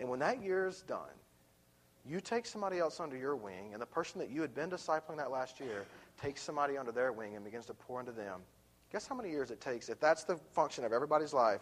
and 0.00 0.08
when 0.08 0.20
that 0.20 0.42
year 0.42 0.66
is 0.66 0.82
done, 0.82 1.14
you 2.08 2.20
take 2.20 2.46
somebody 2.46 2.78
else 2.78 2.98
under 2.98 3.16
your 3.16 3.36
wing, 3.36 3.70
and 3.72 3.80
the 3.80 3.86
person 3.86 4.18
that 4.20 4.30
you 4.30 4.40
had 4.40 4.54
been 4.54 4.70
discipling 4.70 5.16
that 5.18 5.30
last 5.30 5.60
year 5.60 5.84
takes 6.20 6.42
somebody 6.42 6.76
under 6.76 6.90
their 6.90 7.12
wing 7.12 7.36
and 7.36 7.44
begins 7.44 7.66
to 7.66 7.74
pour 7.74 8.00
into 8.00 8.12
them. 8.12 8.40
Guess 8.90 9.06
how 9.06 9.14
many 9.14 9.30
years 9.30 9.50
it 9.50 9.60
takes, 9.60 9.88
if 9.88 10.00
that's 10.00 10.24
the 10.24 10.36
function 10.52 10.84
of 10.84 10.92
everybody's 10.92 11.32
life, 11.32 11.60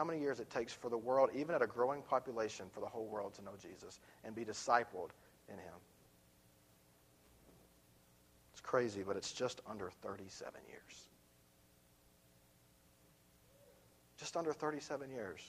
how 0.00 0.04
many 0.04 0.18
years 0.18 0.40
it 0.40 0.48
takes 0.48 0.72
for 0.72 0.88
the 0.88 0.96
world, 0.96 1.28
even 1.36 1.54
at 1.54 1.60
a 1.60 1.66
growing 1.66 2.00
population, 2.00 2.64
for 2.72 2.80
the 2.80 2.86
whole 2.86 3.06
world 3.06 3.34
to 3.34 3.44
know 3.44 3.50
Jesus 3.60 4.00
and 4.24 4.34
be 4.34 4.46
discipled 4.46 5.10
in 5.46 5.56
him. 5.56 5.74
It's 8.54 8.62
crazy, 8.62 9.02
but 9.06 9.18
it's 9.18 9.30
just 9.30 9.60
under 9.68 9.90
37 10.00 10.58
years. 10.66 11.08
Just 14.16 14.38
under 14.38 14.54
37 14.54 15.10
years. 15.10 15.40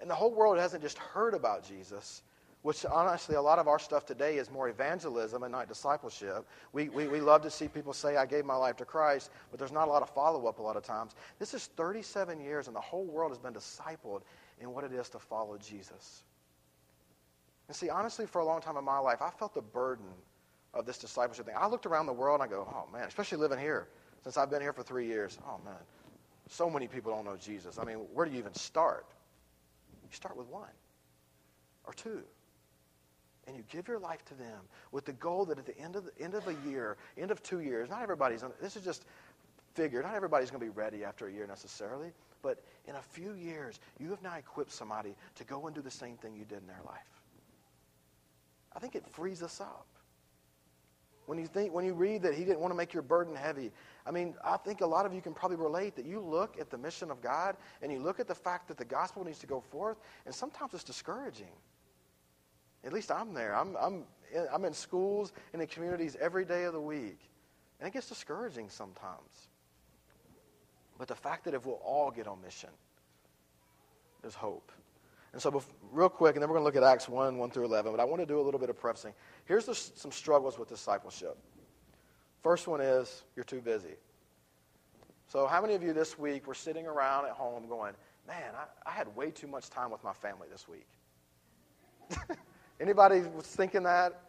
And 0.00 0.08
the 0.08 0.14
whole 0.14 0.32
world 0.32 0.56
hasn't 0.56 0.84
just 0.84 0.98
heard 0.98 1.34
about 1.34 1.66
Jesus, 1.66 2.22
which 2.62 2.84
honestly, 2.84 3.36
a 3.36 3.42
lot 3.42 3.58
of 3.58 3.68
our 3.68 3.78
stuff 3.78 4.04
today 4.04 4.36
is 4.36 4.50
more 4.50 4.68
evangelism 4.68 5.42
and 5.42 5.52
not 5.52 5.66
discipleship. 5.66 6.46
We, 6.72 6.90
we, 6.90 7.08
we 7.08 7.20
love 7.20 7.40
to 7.42 7.50
see 7.50 7.68
people 7.68 7.94
say, 7.94 8.16
I 8.16 8.26
gave 8.26 8.44
my 8.44 8.54
life 8.54 8.76
to 8.76 8.84
Christ, 8.84 9.30
but 9.50 9.58
there's 9.58 9.72
not 9.72 9.88
a 9.88 9.90
lot 9.90 10.02
of 10.02 10.10
follow 10.10 10.46
up 10.46 10.58
a 10.58 10.62
lot 10.62 10.76
of 10.76 10.82
times. 10.82 11.14
This 11.38 11.54
is 11.54 11.66
37 11.76 12.38
years, 12.40 12.66
and 12.66 12.76
the 12.76 12.80
whole 12.80 13.06
world 13.06 13.30
has 13.30 13.38
been 13.38 13.54
discipled 13.54 14.22
in 14.60 14.72
what 14.72 14.84
it 14.84 14.92
is 14.92 15.08
to 15.10 15.18
follow 15.18 15.56
Jesus. 15.56 16.22
And 17.68 17.76
see, 17.76 17.88
honestly, 17.88 18.26
for 18.26 18.40
a 18.40 18.44
long 18.44 18.60
time 18.60 18.76
in 18.76 18.84
my 18.84 18.98
life, 18.98 19.22
I 19.22 19.30
felt 19.30 19.54
the 19.54 19.62
burden 19.62 20.06
of 20.74 20.84
this 20.84 20.98
discipleship 20.98 21.46
thing. 21.46 21.54
I 21.56 21.66
looked 21.66 21.86
around 21.86 22.06
the 22.06 22.12
world 22.12 22.40
and 22.40 22.48
I 22.48 22.52
go, 22.52 22.68
oh 22.70 22.92
man, 22.92 23.08
especially 23.08 23.38
living 23.38 23.58
here, 23.58 23.88
since 24.22 24.36
I've 24.36 24.50
been 24.50 24.60
here 24.60 24.72
for 24.72 24.82
three 24.82 25.06
years, 25.06 25.38
oh 25.46 25.58
man, 25.64 25.74
so 26.48 26.68
many 26.68 26.88
people 26.88 27.12
don't 27.12 27.24
know 27.24 27.36
Jesus. 27.36 27.78
I 27.78 27.84
mean, 27.84 27.96
where 28.12 28.26
do 28.26 28.32
you 28.32 28.38
even 28.38 28.54
start? 28.54 29.06
You 30.02 30.08
start 30.10 30.36
with 30.36 30.46
one 30.48 30.68
or 31.84 31.94
two 31.94 32.22
and 33.50 33.58
you 33.58 33.64
give 33.68 33.88
your 33.88 33.98
life 33.98 34.24
to 34.26 34.34
them 34.34 34.60
with 34.92 35.04
the 35.04 35.12
goal 35.12 35.44
that 35.44 35.58
at 35.58 35.66
the 35.66 35.76
end 35.76 35.96
of 35.96 36.04
the 36.04 36.22
end 36.22 36.34
of 36.34 36.46
a 36.46 36.54
year, 36.68 36.96
end 37.18 37.32
of 37.32 37.42
two 37.42 37.60
years, 37.60 37.90
not 37.90 38.00
everybody's 38.00 38.44
this 38.62 38.76
is 38.76 38.84
just 38.84 39.04
figure, 39.74 40.00
not 40.02 40.14
everybody's 40.14 40.50
going 40.50 40.60
to 40.60 40.66
be 40.66 40.70
ready 40.70 41.04
after 41.04 41.26
a 41.26 41.32
year 41.32 41.48
necessarily, 41.48 42.12
but 42.42 42.62
in 42.86 42.94
a 42.94 43.02
few 43.02 43.34
years, 43.34 43.80
you 43.98 44.08
have 44.10 44.22
now 44.22 44.36
equipped 44.36 44.70
somebody 44.70 45.16
to 45.34 45.44
go 45.44 45.66
and 45.66 45.74
do 45.74 45.82
the 45.82 45.90
same 45.90 46.16
thing 46.16 46.36
you 46.36 46.44
did 46.44 46.60
in 46.60 46.68
their 46.68 46.80
life. 46.86 47.22
I 48.74 48.78
think 48.78 48.94
it 48.94 49.04
frees 49.08 49.42
us 49.42 49.60
up. 49.60 49.86
When 51.26 51.38
you 51.38 51.46
think, 51.46 51.72
when 51.72 51.84
you 51.84 51.94
read 51.94 52.22
that 52.22 52.34
he 52.34 52.44
didn't 52.44 52.60
want 52.60 52.72
to 52.72 52.76
make 52.76 52.92
your 52.92 53.02
burden 53.02 53.34
heavy, 53.34 53.72
I 54.06 54.12
mean, 54.12 54.34
I 54.44 54.56
think 54.58 54.80
a 54.80 54.86
lot 54.86 55.06
of 55.06 55.12
you 55.12 55.20
can 55.20 55.34
probably 55.34 55.56
relate 55.56 55.96
that 55.96 56.06
you 56.06 56.20
look 56.20 56.58
at 56.60 56.70
the 56.70 56.78
mission 56.78 57.10
of 57.10 57.20
God 57.20 57.56
and 57.82 57.90
you 57.92 57.98
look 57.98 58.20
at 58.20 58.28
the 58.28 58.34
fact 58.34 58.68
that 58.68 58.76
the 58.76 58.84
gospel 58.84 59.24
needs 59.24 59.40
to 59.40 59.46
go 59.46 59.60
forth, 59.60 59.98
and 60.24 60.32
sometimes 60.32 60.72
it's 60.72 60.84
discouraging. 60.84 61.52
At 62.84 62.92
least 62.92 63.10
I'm 63.10 63.34
there. 63.34 63.54
I'm, 63.54 63.76
I'm, 63.76 64.04
I'm 64.52 64.64
in 64.64 64.72
schools 64.72 65.32
and 65.52 65.60
in 65.60 65.68
communities 65.68 66.16
every 66.20 66.44
day 66.44 66.64
of 66.64 66.72
the 66.72 66.80
week, 66.80 67.18
and 67.78 67.88
it 67.88 67.92
gets 67.92 68.08
discouraging 68.08 68.68
sometimes. 68.68 69.48
But 70.98 71.08
the 71.08 71.14
fact 71.14 71.44
that 71.44 71.54
if 71.54 71.66
we'll 71.66 71.80
all 71.84 72.10
get 72.10 72.26
on 72.26 72.40
mission, 72.42 72.70
there's 74.22 74.34
hope. 74.34 74.72
And 75.32 75.40
so, 75.40 75.62
real 75.92 76.08
quick, 76.08 76.34
and 76.34 76.42
then 76.42 76.48
we're 76.50 76.56
going 76.56 76.62
to 76.62 76.64
look 76.64 76.76
at 76.76 76.82
Acts 76.82 77.08
1 77.08 77.38
1 77.38 77.50
through 77.50 77.64
11, 77.64 77.92
but 77.92 78.00
I 78.00 78.04
want 78.04 78.20
to 78.20 78.26
do 78.26 78.40
a 78.40 78.42
little 78.42 78.58
bit 78.58 78.68
of 78.68 78.78
prefacing. 78.78 79.14
Here's 79.44 79.64
the, 79.64 79.74
some 79.74 80.10
struggles 80.10 80.58
with 80.58 80.68
discipleship. 80.68 81.38
First 82.42 82.66
one 82.66 82.80
is 82.80 83.22
you're 83.36 83.44
too 83.44 83.60
busy. 83.60 83.94
So, 85.28 85.46
how 85.46 85.62
many 85.62 85.74
of 85.74 85.82
you 85.82 85.92
this 85.92 86.18
week 86.18 86.46
were 86.46 86.54
sitting 86.54 86.86
around 86.86 87.26
at 87.26 87.32
home 87.32 87.68
going, 87.68 87.94
Man, 88.26 88.52
I, 88.56 88.90
I 88.90 88.92
had 88.92 89.14
way 89.14 89.30
too 89.30 89.46
much 89.46 89.70
time 89.70 89.90
with 89.90 90.02
my 90.02 90.12
family 90.12 90.48
this 90.50 90.66
week? 90.68 90.88
Anybody 92.80 93.20
was 93.36 93.46
thinking 93.46 93.82
that? 93.84 94.22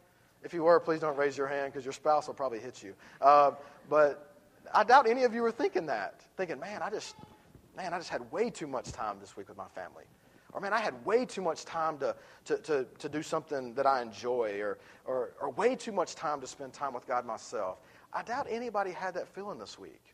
If 0.43 0.53
you 0.53 0.63
were, 0.63 0.79
please 0.79 0.99
don't 0.99 1.17
raise 1.17 1.37
your 1.37 1.47
hand 1.47 1.71
because 1.71 1.85
your 1.85 1.93
spouse 1.93 2.27
will 2.27 2.33
probably 2.33 2.59
hit 2.59 2.83
you. 2.83 2.93
Uh, 3.21 3.51
but 3.89 4.35
I 4.73 4.83
doubt 4.83 5.07
any 5.07 5.23
of 5.23 5.33
you 5.33 5.41
were 5.41 5.51
thinking 5.51 5.85
that. 5.85 6.21
Thinking, 6.35 6.59
man, 6.59 6.81
I 6.81 6.89
just, 6.89 7.15
man, 7.77 7.93
I 7.93 7.97
just 7.97 8.09
had 8.09 8.29
way 8.31 8.49
too 8.49 8.67
much 8.67 8.91
time 8.91 9.17
this 9.19 9.37
week 9.37 9.47
with 9.47 9.57
my 9.57 9.67
family. 9.67 10.03
Or, 10.53 10.59
man, 10.59 10.73
I 10.73 10.79
had 10.79 11.05
way 11.05 11.25
too 11.25 11.41
much 11.41 11.63
time 11.63 11.97
to, 11.99 12.15
to, 12.45 12.57
to, 12.57 12.85
to 12.99 13.07
do 13.07 13.23
something 13.23 13.73
that 13.75 13.85
I 13.85 14.01
enjoy, 14.01 14.59
or, 14.59 14.79
or, 15.05 15.31
or 15.39 15.51
way 15.51 15.75
too 15.75 15.93
much 15.93 16.15
time 16.15 16.41
to 16.41 16.47
spend 16.47 16.73
time 16.73 16.93
with 16.93 17.07
God 17.07 17.25
myself. 17.25 17.79
I 18.11 18.23
doubt 18.23 18.47
anybody 18.49 18.91
had 18.91 19.13
that 19.13 19.27
feeling 19.29 19.59
this 19.59 19.79
week. 19.79 20.13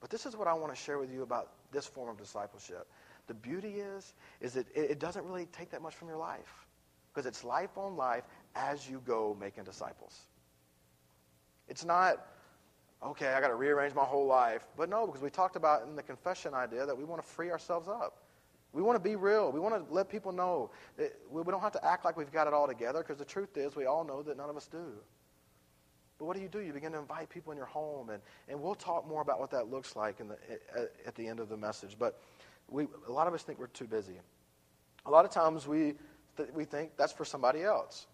But 0.00 0.10
this 0.10 0.26
is 0.26 0.36
what 0.36 0.46
I 0.46 0.52
want 0.52 0.74
to 0.74 0.80
share 0.80 0.98
with 0.98 1.10
you 1.10 1.22
about 1.22 1.52
this 1.72 1.86
form 1.86 2.10
of 2.10 2.18
discipleship. 2.18 2.86
The 3.28 3.34
beauty 3.34 3.76
is, 3.76 4.14
is 4.40 4.54
that 4.54 4.66
it, 4.74 4.90
it 4.92 4.98
doesn't 4.98 5.24
really 5.24 5.46
take 5.46 5.70
that 5.70 5.80
much 5.80 5.94
from 5.94 6.08
your 6.08 6.18
life. 6.18 6.66
Because 7.12 7.26
it's 7.26 7.44
life 7.44 7.76
on 7.76 7.96
life 7.96 8.24
as 8.54 8.88
you 8.88 9.02
go 9.06 9.36
making 9.40 9.64
disciples. 9.64 10.18
It's 11.68 11.84
not, 11.84 12.26
okay, 13.04 13.28
I 13.28 13.40
got 13.40 13.48
to 13.48 13.54
rearrange 13.54 13.94
my 13.94 14.04
whole 14.04 14.26
life. 14.26 14.66
But 14.76 14.88
no, 14.88 15.06
because 15.06 15.22
we 15.22 15.30
talked 15.30 15.56
about 15.56 15.82
in 15.82 15.96
the 15.96 16.02
confession 16.02 16.54
idea 16.54 16.86
that 16.86 16.96
we 16.96 17.04
want 17.04 17.22
to 17.22 17.26
free 17.26 17.50
ourselves 17.50 17.88
up. 17.88 18.18
We 18.72 18.82
want 18.82 19.02
to 19.02 19.08
be 19.08 19.16
real. 19.16 19.50
We 19.50 19.58
want 19.58 19.74
to 19.74 19.92
let 19.92 20.08
people 20.08 20.30
know. 20.30 20.70
That 20.96 21.12
we 21.28 21.42
don't 21.42 21.60
have 21.60 21.72
to 21.72 21.84
act 21.84 22.04
like 22.04 22.16
we've 22.16 22.30
got 22.30 22.46
it 22.46 22.52
all 22.52 22.68
together 22.68 23.00
because 23.00 23.18
the 23.18 23.24
truth 23.24 23.56
is 23.56 23.74
we 23.74 23.86
all 23.86 24.04
know 24.04 24.22
that 24.22 24.36
none 24.36 24.48
of 24.48 24.56
us 24.56 24.68
do. 24.68 24.92
But 26.18 26.26
what 26.26 26.36
do 26.36 26.42
you 26.42 26.48
do? 26.48 26.60
You 26.60 26.72
begin 26.72 26.92
to 26.92 26.98
invite 26.98 27.30
people 27.30 27.50
in 27.50 27.56
your 27.56 27.66
home, 27.66 28.10
and, 28.10 28.22
and 28.48 28.60
we'll 28.60 28.74
talk 28.74 29.08
more 29.08 29.22
about 29.22 29.40
what 29.40 29.50
that 29.52 29.70
looks 29.70 29.96
like 29.96 30.20
in 30.20 30.28
the, 30.28 30.36
at, 30.76 30.92
at 31.06 31.14
the 31.14 31.26
end 31.26 31.40
of 31.40 31.48
the 31.48 31.56
message. 31.56 31.96
But 31.98 32.20
we, 32.68 32.86
a 33.08 33.12
lot 33.12 33.26
of 33.26 33.32
us 33.32 33.42
think 33.42 33.58
we're 33.58 33.68
too 33.68 33.86
busy. 33.86 34.20
A 35.06 35.10
lot 35.10 35.24
of 35.24 35.30
times 35.30 35.66
we, 35.66 35.94
th- 36.44 36.54
we 36.54 36.64
think 36.64 36.96
that's 36.96 37.12
for 37.12 37.24
somebody 37.24 37.62
else. 37.62 38.06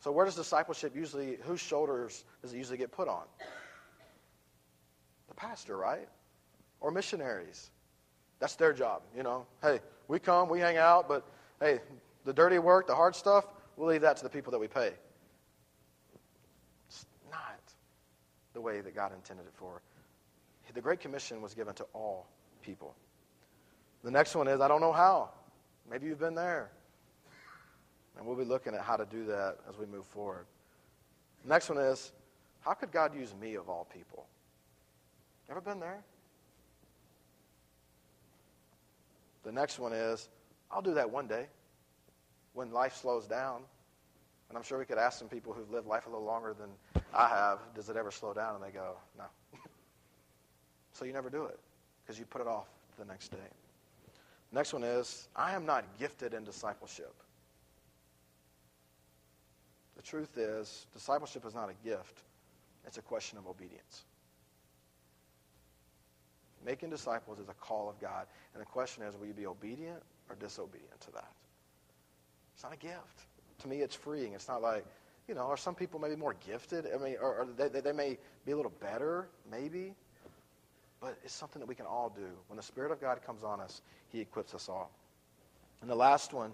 So 0.00 0.12
where 0.12 0.24
does 0.24 0.36
discipleship 0.36 0.94
usually, 0.94 1.38
whose 1.42 1.60
shoulders 1.60 2.24
does 2.42 2.52
it 2.52 2.56
usually 2.56 2.78
get 2.78 2.92
put 2.92 3.08
on? 3.08 3.24
The 5.28 5.34
pastor, 5.34 5.76
right? 5.76 6.08
Or 6.80 6.90
missionaries. 6.90 7.70
That's 8.38 8.54
their 8.54 8.72
job, 8.72 9.02
you 9.16 9.22
know. 9.22 9.46
Hey, 9.62 9.80
we 10.06 10.18
come, 10.18 10.48
we 10.48 10.60
hang 10.60 10.76
out, 10.76 11.08
but 11.08 11.26
hey, 11.60 11.80
the 12.24 12.32
dirty 12.32 12.58
work, 12.58 12.86
the 12.86 12.94
hard 12.94 13.16
stuff, 13.16 13.46
we'll 13.76 13.88
leave 13.88 14.02
that 14.02 14.16
to 14.18 14.22
the 14.22 14.30
people 14.30 14.52
that 14.52 14.58
we 14.58 14.68
pay. 14.68 14.92
It's 16.88 17.06
not 17.30 17.60
the 18.52 18.60
way 18.60 18.80
that 18.80 18.94
God 18.94 19.12
intended 19.12 19.46
it 19.46 19.54
for. 19.54 19.82
The 20.74 20.82
Great 20.82 21.00
Commission 21.00 21.42
was 21.42 21.54
given 21.54 21.74
to 21.74 21.86
all 21.92 22.28
people. 22.62 22.94
The 24.04 24.12
next 24.12 24.36
one 24.36 24.46
is 24.46 24.60
I 24.60 24.68
don't 24.68 24.80
know 24.80 24.92
how. 24.92 25.30
Maybe 25.90 26.06
you've 26.06 26.20
been 26.20 26.36
there. 26.36 26.70
And 28.18 28.26
we'll 28.26 28.36
be 28.36 28.44
looking 28.44 28.74
at 28.74 28.80
how 28.80 28.96
to 28.96 29.06
do 29.06 29.24
that 29.26 29.58
as 29.68 29.78
we 29.78 29.86
move 29.86 30.04
forward. 30.04 30.46
Next 31.44 31.68
one 31.68 31.78
is 31.78 32.12
how 32.60 32.74
could 32.74 32.90
God 32.90 33.14
use 33.14 33.32
me 33.40 33.54
of 33.54 33.68
all 33.68 33.86
people? 33.94 34.26
Ever 35.48 35.60
been 35.60 35.80
there? 35.80 36.02
The 39.44 39.52
next 39.52 39.78
one 39.78 39.92
is, 39.92 40.28
I'll 40.70 40.82
do 40.82 40.94
that 40.94 41.10
one 41.10 41.26
day 41.26 41.46
when 42.52 42.72
life 42.72 42.96
slows 42.96 43.26
down. 43.26 43.62
And 44.48 44.58
I'm 44.58 44.64
sure 44.64 44.78
we 44.78 44.84
could 44.84 44.98
ask 44.98 45.18
some 45.18 45.28
people 45.28 45.52
who've 45.52 45.70
lived 45.70 45.86
life 45.86 46.06
a 46.06 46.10
little 46.10 46.24
longer 46.24 46.54
than 46.58 46.70
I 47.14 47.28
have, 47.28 47.60
does 47.74 47.88
it 47.88 47.96
ever 47.96 48.10
slow 48.10 48.34
down? 48.34 48.56
And 48.56 48.64
they 48.64 48.70
go, 48.70 48.96
no. 49.16 49.24
so 50.92 51.04
you 51.04 51.12
never 51.12 51.30
do 51.30 51.44
it 51.44 51.58
because 52.02 52.18
you 52.18 52.24
put 52.24 52.40
it 52.40 52.46
off 52.46 52.66
the 52.98 53.04
next 53.04 53.28
day. 53.28 53.38
Next 54.52 54.72
one 54.72 54.82
is, 54.82 55.28
I 55.36 55.54
am 55.54 55.64
not 55.64 55.84
gifted 55.98 56.34
in 56.34 56.44
discipleship. 56.44 57.14
The 59.98 60.02
truth 60.02 60.38
is, 60.38 60.86
discipleship 60.94 61.44
is 61.44 61.54
not 61.54 61.68
a 61.68 61.74
gift, 61.86 62.22
it's 62.86 62.96
a 62.96 63.02
question 63.02 63.36
of 63.36 63.46
obedience. 63.46 64.04
Making 66.64 66.90
disciples 66.90 67.40
is 67.40 67.48
a 67.48 67.54
call 67.54 67.90
of 67.90 68.00
God. 68.00 68.26
And 68.54 68.60
the 68.60 68.66
question 68.66 69.02
is, 69.02 69.16
will 69.16 69.26
you 69.26 69.32
be 69.32 69.46
obedient 69.46 70.02
or 70.28 70.36
disobedient 70.36 71.00
to 71.02 71.12
that? 71.12 71.30
It's 72.54 72.62
not 72.62 72.72
a 72.72 72.76
gift. 72.76 73.26
To 73.60 73.68
me, 73.68 73.80
it's 73.80 73.94
freeing. 73.94 74.32
It's 74.34 74.48
not 74.48 74.62
like, 74.62 74.84
you 75.28 75.34
know, 75.34 75.42
are 75.42 75.56
some 75.56 75.74
people 75.74 76.00
maybe 76.00 76.16
more 76.16 76.34
gifted? 76.46 76.86
I 76.92 76.98
mean, 76.98 77.16
or, 77.20 77.42
or 77.42 77.48
they, 77.56 77.80
they 77.80 77.92
may 77.92 78.18
be 78.44 78.52
a 78.52 78.56
little 78.56 78.72
better, 78.80 79.28
maybe. 79.50 79.94
But 81.00 81.18
it's 81.24 81.34
something 81.34 81.60
that 81.60 81.68
we 81.68 81.74
can 81.74 81.86
all 81.86 82.10
do. 82.10 82.26
When 82.48 82.56
the 82.56 82.62
Spirit 82.62 82.90
of 82.90 83.00
God 83.00 83.20
comes 83.24 83.44
on 83.44 83.60
us, 83.60 83.82
He 84.10 84.20
equips 84.20 84.54
us 84.54 84.68
all. 84.68 84.90
And 85.80 85.90
the 85.90 85.96
last 85.96 86.32
one 86.32 86.52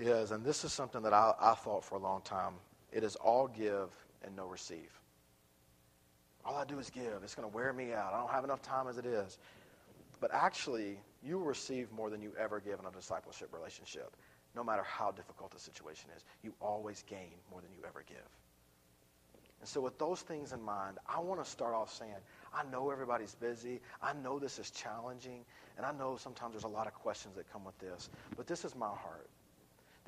is, 0.00 0.30
and 0.30 0.44
this 0.44 0.64
is 0.64 0.72
something 0.72 1.02
that 1.02 1.12
I, 1.12 1.32
I 1.40 1.54
thought 1.54 1.84
for 1.84 1.96
a 1.96 2.00
long 2.00 2.22
time, 2.22 2.54
it 2.92 3.04
is 3.04 3.16
all 3.16 3.48
give 3.48 3.90
and 4.22 4.34
no 4.34 4.46
receive. 4.46 5.00
All 6.44 6.56
I 6.56 6.64
do 6.64 6.78
is 6.78 6.90
give. 6.90 7.22
It's 7.22 7.34
going 7.34 7.48
to 7.48 7.54
wear 7.54 7.72
me 7.72 7.92
out. 7.92 8.12
I 8.14 8.20
don't 8.20 8.30
have 8.30 8.44
enough 8.44 8.62
time 8.62 8.88
as 8.88 8.96
it 8.96 9.04
is. 9.04 9.38
But 10.20 10.32
actually, 10.32 10.98
you 11.22 11.38
will 11.38 11.44
receive 11.44 11.92
more 11.92 12.10
than 12.10 12.22
you 12.22 12.32
ever 12.38 12.60
give 12.60 12.78
in 12.80 12.86
a 12.86 12.90
discipleship 12.90 13.52
relationship, 13.52 14.16
no 14.56 14.64
matter 14.64 14.82
how 14.82 15.10
difficult 15.10 15.52
the 15.52 15.60
situation 15.60 16.10
is. 16.16 16.24
You 16.42 16.54
always 16.60 17.04
gain 17.08 17.34
more 17.50 17.60
than 17.60 17.70
you 17.72 17.84
ever 17.86 18.02
give. 18.06 18.16
And 19.60 19.68
so, 19.68 19.80
with 19.80 19.98
those 19.98 20.20
things 20.22 20.52
in 20.52 20.62
mind, 20.62 20.98
I 21.08 21.18
want 21.18 21.44
to 21.44 21.48
start 21.48 21.74
off 21.74 21.92
saying, 21.92 22.14
I 22.54 22.62
know 22.70 22.90
everybody's 22.90 23.34
busy. 23.34 23.80
I 24.00 24.12
know 24.12 24.38
this 24.38 24.58
is 24.58 24.70
challenging. 24.70 25.44
And 25.76 25.84
I 25.84 25.92
know 25.92 26.16
sometimes 26.16 26.52
there's 26.52 26.64
a 26.64 26.68
lot 26.68 26.86
of 26.86 26.94
questions 26.94 27.34
that 27.36 27.52
come 27.52 27.64
with 27.64 27.78
this. 27.78 28.08
But 28.36 28.46
this 28.46 28.64
is 28.64 28.74
my 28.74 28.86
heart 28.86 29.28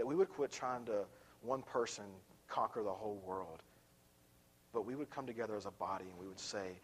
that 0.01 0.07
we 0.07 0.15
would 0.17 0.31
quit 0.31 0.51
trying 0.51 0.83
to, 0.87 1.05
one 1.43 1.61
person, 1.61 2.05
conquer 2.49 2.83
the 2.83 2.91
whole 2.91 3.23
world. 3.23 3.63
But 4.73 4.87
we 4.87 4.95
would 4.95 5.11
come 5.11 5.27
together 5.27 5.55
as 5.57 5.67
a 5.67 5.71
body 5.73 6.07
and 6.09 6.19
we 6.19 6.27
would 6.27 6.41
say, 6.41 6.81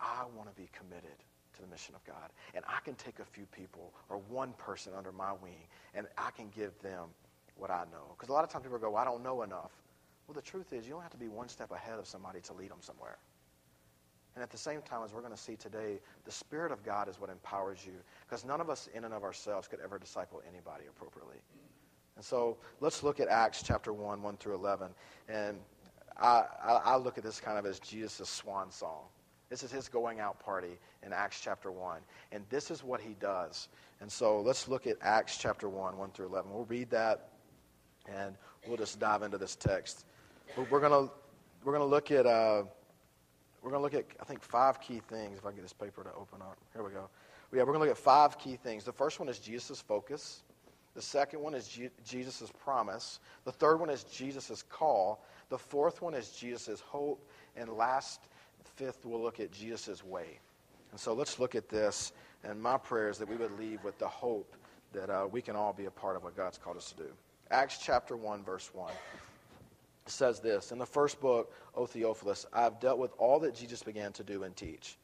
I 0.00 0.24
want 0.36 0.48
to 0.48 0.60
be 0.60 0.68
committed 0.76 1.14
to 1.54 1.60
the 1.62 1.68
mission 1.68 1.94
of 1.94 2.04
God. 2.04 2.32
And 2.56 2.64
I 2.66 2.80
can 2.84 2.96
take 2.96 3.20
a 3.20 3.24
few 3.24 3.46
people 3.46 3.94
or 4.08 4.18
one 4.28 4.52
person 4.54 4.94
under 4.98 5.12
my 5.12 5.30
wing 5.30 5.62
and 5.94 6.08
I 6.18 6.32
can 6.32 6.48
give 6.48 6.76
them 6.82 7.10
what 7.54 7.70
I 7.70 7.84
know. 7.92 8.16
Because 8.16 8.30
a 8.30 8.32
lot 8.32 8.42
of 8.42 8.50
times 8.50 8.64
people 8.64 8.78
go, 8.78 8.90
well, 8.90 9.00
I 9.02 9.04
don't 9.04 9.22
know 9.22 9.42
enough. 9.42 9.70
Well, 10.26 10.34
the 10.34 10.42
truth 10.42 10.72
is, 10.72 10.88
you 10.88 10.94
don't 10.94 11.02
have 11.02 11.12
to 11.12 11.18
be 11.18 11.28
one 11.28 11.48
step 11.48 11.70
ahead 11.70 12.00
of 12.00 12.06
somebody 12.08 12.40
to 12.40 12.52
lead 12.52 12.72
them 12.72 12.80
somewhere. 12.80 13.18
And 14.34 14.42
at 14.42 14.50
the 14.50 14.58
same 14.58 14.82
time, 14.82 15.02
as 15.04 15.12
we're 15.12 15.20
going 15.20 15.32
to 15.32 15.40
see 15.40 15.54
today, 15.54 16.00
the 16.24 16.32
Spirit 16.32 16.72
of 16.72 16.82
God 16.82 17.08
is 17.08 17.20
what 17.20 17.30
empowers 17.30 17.86
you. 17.86 17.92
Because 18.28 18.44
none 18.44 18.60
of 18.60 18.68
us, 18.70 18.88
in 18.92 19.04
and 19.04 19.14
of 19.14 19.22
ourselves, 19.22 19.68
could 19.68 19.78
ever 19.84 20.00
disciple 20.00 20.42
anybody 20.48 20.86
appropriately. 20.88 21.36
And 22.20 22.24
so 22.26 22.58
let's 22.80 23.02
look 23.02 23.18
at 23.18 23.28
Acts 23.28 23.62
chapter 23.62 23.94
1, 23.94 24.20
1 24.20 24.36
through 24.36 24.54
11. 24.56 24.88
And 25.30 25.56
I, 26.20 26.44
I, 26.62 26.72
I 26.84 26.96
look 26.96 27.16
at 27.16 27.24
this 27.24 27.40
kind 27.40 27.56
of 27.56 27.64
as 27.64 27.80
Jesus' 27.80 28.28
swan 28.28 28.70
song. 28.70 29.04
This 29.48 29.62
is 29.62 29.72
his 29.72 29.88
going 29.88 30.20
out 30.20 30.38
party 30.38 30.78
in 31.02 31.14
Acts 31.14 31.40
chapter 31.40 31.72
1. 31.72 32.00
And 32.30 32.44
this 32.50 32.70
is 32.70 32.84
what 32.84 33.00
he 33.00 33.16
does. 33.20 33.68
And 34.02 34.12
so 34.12 34.42
let's 34.42 34.68
look 34.68 34.86
at 34.86 34.98
Acts 35.00 35.38
chapter 35.38 35.66
1, 35.66 35.96
1 35.96 36.10
through 36.10 36.26
11. 36.26 36.52
We'll 36.52 36.66
read 36.66 36.90
that 36.90 37.30
and 38.06 38.34
we'll 38.68 38.76
just 38.76 39.00
dive 39.00 39.22
into 39.22 39.38
this 39.38 39.56
text. 39.56 40.04
But 40.54 40.70
we're 40.70 40.80
going 40.80 41.08
to 41.08 41.10
we're 41.64 41.78
to 41.78 41.84
look 41.86 42.10
at 42.10 42.26
uh, 42.26 42.64
we're 43.62 43.70
going 43.70 43.80
to 43.80 43.82
look 43.82 43.94
at 43.94 44.04
I 44.20 44.26
think 44.26 44.42
five 44.42 44.78
key 44.78 45.00
things. 45.08 45.38
If 45.38 45.46
I 45.46 45.52
get 45.52 45.62
this 45.62 45.72
paper 45.72 46.04
to 46.04 46.10
open 46.12 46.42
up, 46.42 46.58
here 46.74 46.82
we 46.82 46.90
go. 46.90 47.08
Yeah, 47.50 47.60
we're 47.60 47.72
going 47.72 47.78
to 47.78 47.86
look 47.86 47.96
at 47.96 47.96
five 47.96 48.38
key 48.38 48.56
things. 48.56 48.84
The 48.84 48.92
first 48.92 49.20
one 49.20 49.30
is 49.30 49.38
Jesus' 49.38 49.80
focus. 49.80 50.42
The 51.00 51.06
second 51.06 51.40
one 51.40 51.54
is 51.54 51.66
Je- 51.66 51.88
Jesus' 52.04 52.52
promise. 52.62 53.20
The 53.46 53.52
third 53.52 53.80
one 53.80 53.88
is 53.88 54.04
Jesus' 54.04 54.62
call. 54.68 55.24
The 55.48 55.56
fourth 55.56 56.02
one 56.02 56.12
is 56.12 56.28
Jesus' 56.32 56.80
hope. 56.80 57.26
And 57.56 57.70
last, 57.70 58.20
fifth, 58.76 59.06
we'll 59.06 59.22
look 59.22 59.40
at 59.40 59.50
Jesus' 59.50 60.04
way. 60.04 60.38
And 60.90 61.00
so 61.00 61.14
let's 61.14 61.38
look 61.38 61.54
at 61.54 61.70
this. 61.70 62.12
And 62.44 62.60
my 62.60 62.76
prayer 62.76 63.08
is 63.08 63.16
that 63.16 63.26
we 63.26 63.36
would 63.36 63.58
leave 63.58 63.82
with 63.82 63.98
the 63.98 64.08
hope 64.08 64.54
that 64.92 65.08
uh, 65.08 65.26
we 65.26 65.40
can 65.40 65.56
all 65.56 65.72
be 65.72 65.86
a 65.86 65.90
part 65.90 66.16
of 66.16 66.22
what 66.22 66.36
God's 66.36 66.58
called 66.58 66.76
us 66.76 66.92
to 66.92 67.04
do. 67.04 67.08
Acts 67.50 67.78
chapter 67.82 68.14
1, 68.14 68.44
verse 68.44 68.68
1 68.74 68.92
says 70.04 70.38
this 70.38 70.70
In 70.70 70.76
the 70.76 70.84
first 70.84 71.18
book, 71.18 71.54
O 71.74 71.86
Theophilus, 71.86 72.44
I 72.52 72.60
have 72.60 72.78
dealt 72.78 72.98
with 72.98 73.12
all 73.16 73.40
that 73.40 73.54
Jesus 73.54 73.82
began 73.82 74.12
to 74.12 74.22
do 74.22 74.42
and 74.42 74.54
teach 74.54 74.98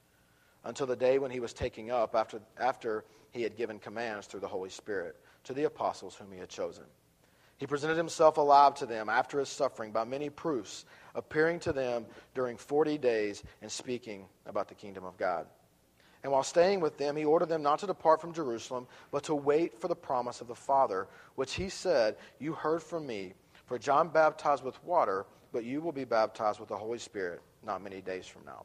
until 0.66 0.86
the 0.86 0.96
day 0.96 1.18
when 1.18 1.30
he 1.30 1.40
was 1.40 1.52
taking 1.52 1.90
up 1.90 2.14
after, 2.14 2.40
after 2.58 3.04
he 3.30 3.42
had 3.42 3.56
given 3.56 3.78
commands 3.78 4.26
through 4.26 4.40
the 4.40 4.48
Holy 4.48 4.68
Spirit 4.68 5.16
to 5.44 5.54
the 5.54 5.64
apostles 5.64 6.16
whom 6.16 6.32
he 6.32 6.38
had 6.38 6.48
chosen. 6.48 6.84
He 7.56 7.66
presented 7.66 7.96
himself 7.96 8.36
alive 8.36 8.74
to 8.74 8.86
them 8.86 9.08
after 9.08 9.38
his 9.38 9.48
suffering 9.48 9.92
by 9.92 10.04
many 10.04 10.28
proofs, 10.28 10.84
appearing 11.14 11.60
to 11.60 11.72
them 11.72 12.04
during 12.34 12.56
40 12.56 12.98
days 12.98 13.44
and 13.62 13.70
speaking 13.70 14.26
about 14.44 14.68
the 14.68 14.74
kingdom 14.74 15.04
of 15.04 15.16
God. 15.16 15.46
And 16.22 16.32
while 16.32 16.42
staying 16.42 16.80
with 16.80 16.98
them, 16.98 17.14
he 17.14 17.24
ordered 17.24 17.48
them 17.48 17.62
not 17.62 17.78
to 17.78 17.86
depart 17.86 18.20
from 18.20 18.34
Jerusalem, 18.34 18.88
but 19.12 19.22
to 19.24 19.34
wait 19.34 19.80
for 19.80 19.86
the 19.86 19.94
promise 19.94 20.40
of 20.40 20.48
the 20.48 20.54
Father, 20.56 21.06
which 21.36 21.54
he 21.54 21.68
said, 21.68 22.16
You 22.40 22.52
heard 22.52 22.82
from 22.82 23.06
me. 23.06 23.34
For 23.66 23.78
John 23.78 24.08
baptized 24.08 24.64
with 24.64 24.82
water, 24.84 25.26
but 25.52 25.64
you 25.64 25.80
will 25.80 25.92
be 25.92 26.04
baptized 26.04 26.58
with 26.58 26.68
the 26.68 26.76
Holy 26.76 26.98
Spirit 26.98 27.40
not 27.64 27.82
many 27.82 28.00
days 28.00 28.26
from 28.26 28.44
now. 28.44 28.64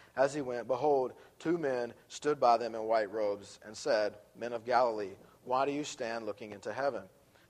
as 0.15 0.33
he 0.33 0.41
went, 0.41 0.67
behold, 0.67 1.13
two 1.39 1.57
men 1.57 1.93
stood 2.07 2.39
by 2.39 2.57
them 2.57 2.75
in 2.75 2.83
white 2.83 3.11
robes 3.11 3.59
and 3.65 3.75
said, 3.75 4.15
Men 4.37 4.53
of 4.53 4.65
Galilee, 4.65 5.15
why 5.43 5.65
do 5.65 5.71
you 5.71 5.83
stand 5.83 6.25
looking 6.25 6.51
into 6.51 6.73
heaven? 6.73 7.03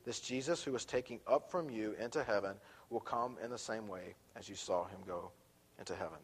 This 0.06 0.20
Jesus 0.20 0.64
who 0.64 0.72
was 0.72 0.86
taking 0.86 1.20
up 1.28 1.52
from 1.52 1.70
you 1.70 1.96
into 2.00 2.24
heaven 2.24 2.56
will 2.90 3.00
come 3.00 3.38
in 3.44 3.50
the 3.52 3.58
same 3.58 3.88
way 3.88 4.16
as 4.36 4.50
you 4.50 4.56
saw 4.56 4.86
him 4.86 5.00
go 5.06 5.32
into 5.80 5.96
heaven. 5.96 6.18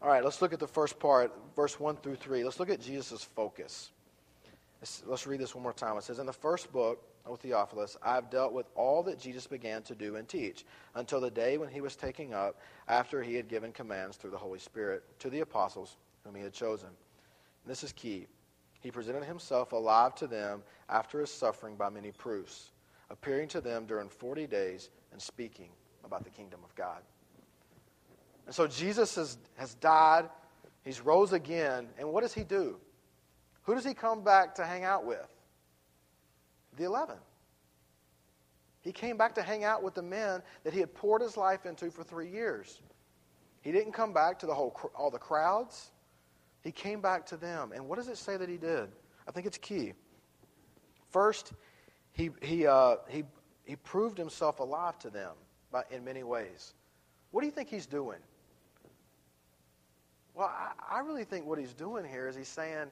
All 0.00 0.08
right, 0.08 0.24
let's 0.24 0.42
look 0.42 0.52
at 0.52 0.60
the 0.60 0.66
first 0.66 0.98
part, 0.98 1.32
verse 1.54 1.78
1 1.78 1.96
through 1.96 2.16
3. 2.16 2.42
Let's 2.42 2.58
look 2.58 2.70
at 2.70 2.80
Jesus' 2.80 3.22
focus. 3.22 3.92
Let's, 5.06 5.28
read 5.28 5.38
this 5.38 5.54
one 5.54 5.62
more 5.62 5.72
time. 5.72 5.96
It 5.96 6.02
says, 6.02 6.18
In 6.18 6.26
the 6.26 6.32
first 6.32 6.72
book, 6.72 7.04
O 7.24 7.36
Theophilus, 7.36 7.96
I 8.02 8.16
have 8.16 8.30
dealt 8.30 8.52
with 8.52 8.66
all 8.74 9.04
that 9.04 9.16
Jesus 9.20 9.46
began 9.46 9.82
to 9.82 9.94
do 9.94 10.16
and 10.16 10.28
teach 10.28 10.64
until 10.96 11.20
the 11.20 11.30
day 11.30 11.56
when 11.56 11.68
he 11.68 11.80
was 11.80 11.94
taken 11.94 12.34
up 12.34 12.60
after 12.88 13.22
he 13.22 13.34
had 13.36 13.46
given 13.46 13.70
commands 13.70 14.16
through 14.16 14.32
the 14.32 14.38
Holy 14.38 14.58
Spirit 14.58 15.04
to 15.20 15.30
the 15.30 15.40
apostles 15.40 15.98
whom 16.24 16.34
he 16.34 16.42
had 16.42 16.52
chosen. 16.52 16.88
And 16.88 17.70
this 17.70 17.84
is 17.84 17.92
key. 17.92 18.26
He 18.80 18.90
presented 18.90 19.22
himself 19.22 19.70
alive 19.70 20.16
to 20.16 20.26
them 20.26 20.64
after 20.88 21.20
his 21.20 21.30
suffering 21.30 21.76
by 21.76 21.88
many 21.88 22.10
proofs, 22.10 22.72
appearing 23.08 23.46
to 23.48 23.60
them 23.60 23.86
during 23.86 24.08
40 24.08 24.48
days 24.48 24.90
and 25.12 25.22
speaking 25.22 25.68
about 26.04 26.24
the 26.24 26.30
kingdom 26.30 26.58
of 26.64 26.74
God. 26.74 27.02
And 28.46 28.54
so 28.54 28.66
Jesus 28.66 29.14
has, 29.14 29.38
has 29.54 29.74
died, 29.74 30.28
he's 30.84 31.00
rose 31.00 31.32
again, 31.32 31.86
and 31.96 32.08
what 32.08 32.22
does 32.22 32.34
he 32.34 32.42
do? 32.42 32.78
Who 33.62 33.74
does 33.74 33.84
he 33.84 33.94
come 33.94 34.24
back 34.24 34.54
to 34.56 34.64
hang 34.64 34.84
out 34.84 35.04
with? 35.04 35.28
The 36.76 36.84
eleven. 36.84 37.16
He 38.80 38.92
came 38.92 39.16
back 39.16 39.34
to 39.36 39.42
hang 39.42 39.62
out 39.62 39.82
with 39.82 39.94
the 39.94 40.02
men 40.02 40.42
that 40.64 40.72
he 40.72 40.80
had 40.80 40.92
poured 40.94 41.22
his 41.22 41.36
life 41.36 41.66
into 41.66 41.90
for 41.90 42.02
three 42.02 42.28
years. 42.28 42.80
He 43.60 43.70
didn't 43.70 43.92
come 43.92 44.12
back 44.12 44.40
to 44.40 44.46
the 44.46 44.54
whole 44.54 44.76
all 44.96 45.10
the 45.10 45.18
crowds. 45.18 45.92
He 46.62 46.72
came 46.72 47.00
back 47.00 47.26
to 47.26 47.36
them. 47.36 47.72
And 47.72 47.88
what 47.88 47.96
does 47.96 48.08
it 48.08 48.16
say 48.16 48.36
that 48.36 48.48
he 48.48 48.56
did? 48.56 48.88
I 49.28 49.30
think 49.30 49.46
it's 49.46 49.58
key. 49.58 49.92
First, 51.10 51.52
he, 52.12 52.30
he, 52.40 52.66
uh, 52.66 52.96
he, 53.08 53.24
he 53.64 53.76
proved 53.76 54.18
himself 54.18 54.60
alive 54.60 54.98
to 55.00 55.10
them 55.10 55.32
by, 55.70 55.82
in 55.90 56.04
many 56.04 56.22
ways. 56.22 56.74
What 57.30 57.40
do 57.42 57.46
you 57.46 57.52
think 57.52 57.68
he's 57.68 57.86
doing? 57.86 58.18
Well, 60.34 60.48
I, 60.48 60.72
I 60.96 61.00
really 61.00 61.24
think 61.24 61.46
what 61.46 61.58
he's 61.58 61.74
doing 61.74 62.04
here 62.04 62.26
is 62.28 62.34
he's 62.34 62.48
saying 62.48 62.90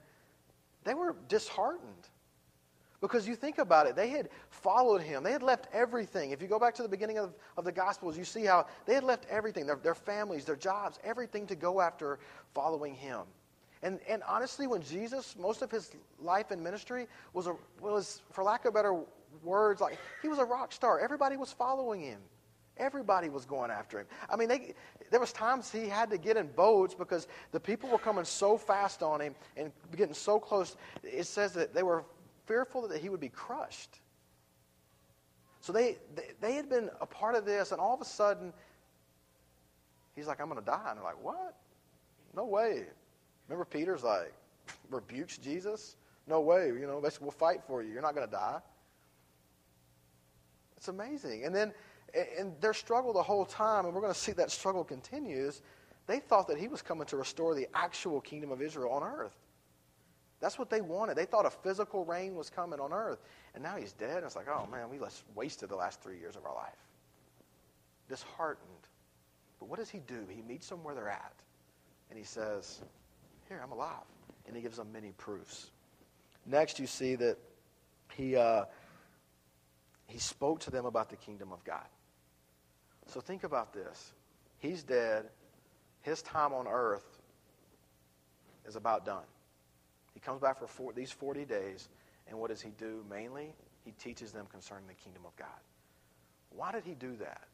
they 0.84 0.94
were 0.94 1.16
disheartened. 1.28 2.08
Because 3.00 3.26
you 3.26 3.34
think 3.34 3.58
about 3.58 3.86
it, 3.86 3.96
they 3.96 4.10
had 4.10 4.28
followed 4.50 5.00
him. 5.00 5.22
They 5.22 5.32
had 5.32 5.42
left 5.42 5.68
everything. 5.72 6.32
If 6.32 6.42
you 6.42 6.48
go 6.48 6.58
back 6.58 6.74
to 6.74 6.82
the 6.82 6.88
beginning 6.88 7.18
of, 7.18 7.32
of 7.56 7.64
the 7.64 7.72
Gospels, 7.72 8.18
you 8.18 8.24
see 8.24 8.44
how 8.44 8.66
they 8.84 8.92
had 8.92 9.04
left 9.04 9.24
everything 9.30 9.66
their, 9.66 9.76
their 9.76 9.94
families, 9.94 10.44
their 10.44 10.56
jobs, 10.56 10.98
everything 11.02 11.46
to 11.46 11.54
go 11.54 11.80
after 11.80 12.18
following 12.52 12.94
him. 12.94 13.20
And, 13.82 14.00
and 14.06 14.22
honestly, 14.28 14.66
when 14.66 14.82
Jesus, 14.82 15.34
most 15.38 15.62
of 15.62 15.70
his 15.70 15.92
life 16.20 16.50
and 16.50 16.62
ministry 16.62 17.06
was, 17.32 17.46
a, 17.46 17.56
was, 17.80 18.20
for 18.32 18.44
lack 18.44 18.66
of 18.66 18.74
better 18.74 19.00
words, 19.42 19.80
like 19.80 19.98
he 20.20 20.28
was 20.28 20.38
a 20.38 20.44
rock 20.44 20.70
star. 20.70 21.00
Everybody 21.00 21.38
was 21.38 21.52
following 21.52 22.02
him. 22.02 22.20
Everybody 22.80 23.28
was 23.28 23.44
going 23.44 23.70
after 23.70 24.00
him. 24.00 24.06
I 24.30 24.36
mean, 24.36 24.48
they, 24.48 24.74
there 25.10 25.20
was 25.20 25.32
times 25.32 25.70
he 25.70 25.86
had 25.86 26.08
to 26.10 26.18
get 26.18 26.38
in 26.38 26.46
boats 26.48 26.94
because 26.94 27.28
the 27.52 27.60
people 27.60 27.90
were 27.90 27.98
coming 27.98 28.24
so 28.24 28.56
fast 28.56 29.02
on 29.02 29.20
him 29.20 29.34
and 29.56 29.70
getting 29.94 30.14
so 30.14 30.40
close. 30.40 30.76
It 31.04 31.26
says 31.26 31.52
that 31.52 31.74
they 31.74 31.82
were 31.82 32.04
fearful 32.46 32.88
that 32.88 33.02
he 33.02 33.10
would 33.10 33.20
be 33.20 33.28
crushed. 33.28 34.00
So 35.60 35.74
they, 35.74 35.98
they, 36.14 36.30
they 36.40 36.54
had 36.54 36.70
been 36.70 36.88
a 37.02 37.06
part 37.06 37.34
of 37.34 37.44
this, 37.44 37.70
and 37.70 37.80
all 37.80 37.92
of 37.92 38.00
a 38.00 38.06
sudden, 38.06 38.54
he's 40.16 40.26
like, 40.26 40.40
I'm 40.40 40.48
going 40.48 40.58
to 40.58 40.64
die. 40.64 40.86
And 40.88 40.96
they're 40.96 41.04
like, 41.04 41.22
what? 41.22 41.56
No 42.34 42.46
way. 42.46 42.86
Remember 43.46 43.66
Peter's 43.66 44.02
like, 44.02 44.32
rebukes 44.90 45.36
Jesus? 45.36 45.96
No 46.26 46.40
way. 46.40 46.68
You 46.68 46.86
know, 46.86 47.02
we'll 47.20 47.30
fight 47.30 47.60
for 47.66 47.82
you. 47.82 47.92
You're 47.92 48.00
not 48.00 48.14
going 48.14 48.26
to 48.26 48.32
die. 48.32 48.60
It's 50.78 50.88
amazing. 50.88 51.44
And 51.44 51.54
then 51.54 51.74
and 52.38 52.54
their 52.60 52.74
struggle 52.74 53.12
the 53.12 53.22
whole 53.22 53.44
time, 53.44 53.84
and 53.84 53.94
we're 53.94 54.00
going 54.00 54.12
to 54.12 54.18
see 54.18 54.32
that 54.32 54.50
struggle 54.50 54.84
continues, 54.84 55.62
they 56.06 56.18
thought 56.18 56.48
that 56.48 56.58
he 56.58 56.68
was 56.68 56.82
coming 56.82 57.06
to 57.06 57.16
restore 57.16 57.54
the 57.54 57.68
actual 57.74 58.20
kingdom 58.20 58.50
of 58.50 58.60
Israel 58.60 58.90
on 58.92 59.02
earth. 59.02 59.36
That's 60.40 60.58
what 60.58 60.70
they 60.70 60.80
wanted. 60.80 61.16
They 61.16 61.26
thought 61.26 61.44
a 61.44 61.50
physical 61.50 62.04
reign 62.04 62.34
was 62.34 62.48
coming 62.48 62.80
on 62.80 62.92
earth. 62.92 63.18
And 63.54 63.62
now 63.62 63.76
he's 63.76 63.92
dead. 63.92 64.18
And 64.18 64.26
it's 64.26 64.36
like, 64.36 64.48
oh 64.48 64.66
man, 64.72 64.88
we 64.88 64.98
wasted 65.34 65.68
the 65.68 65.76
last 65.76 66.02
three 66.02 66.18
years 66.18 66.34
of 66.34 66.46
our 66.46 66.54
life. 66.54 66.78
Disheartened. 68.08 68.68
But 69.58 69.68
what 69.68 69.78
does 69.78 69.90
he 69.90 69.98
do? 69.98 70.26
He 70.28 70.40
meets 70.42 70.68
them 70.68 70.82
where 70.82 70.94
they're 70.94 71.10
at. 71.10 71.34
And 72.08 72.18
he 72.18 72.24
says, 72.24 72.80
Here, 73.48 73.60
I'm 73.62 73.70
alive. 73.70 73.92
And 74.46 74.56
he 74.56 74.62
gives 74.62 74.78
them 74.78 74.90
many 74.92 75.12
proofs. 75.18 75.70
Next, 76.46 76.80
you 76.80 76.86
see 76.86 77.14
that 77.16 77.36
he, 78.14 78.34
uh, 78.34 78.64
he 80.06 80.18
spoke 80.18 80.60
to 80.60 80.70
them 80.70 80.86
about 80.86 81.10
the 81.10 81.16
kingdom 81.16 81.52
of 81.52 81.62
God. 81.64 81.86
So 83.10 83.20
think 83.20 83.42
about 83.42 83.72
this. 83.72 84.12
He's 84.58 84.84
dead. 84.84 85.26
His 86.02 86.22
time 86.22 86.52
on 86.52 86.68
earth 86.68 87.18
is 88.66 88.76
about 88.76 89.04
done. 89.04 89.24
He 90.14 90.20
comes 90.20 90.40
back 90.40 90.58
for 90.58 90.68
four, 90.68 90.92
these 90.92 91.10
40 91.10 91.44
days, 91.44 91.88
and 92.28 92.38
what 92.38 92.50
does 92.50 92.62
he 92.62 92.70
do 92.78 93.04
mainly? 93.10 93.52
He 93.84 93.90
teaches 93.92 94.30
them 94.30 94.46
concerning 94.50 94.86
the 94.86 94.94
kingdom 94.94 95.22
of 95.26 95.34
God. 95.34 95.48
Why 96.50 96.70
did 96.70 96.84
he 96.84 96.94
do 96.94 97.16
that? 97.16 97.48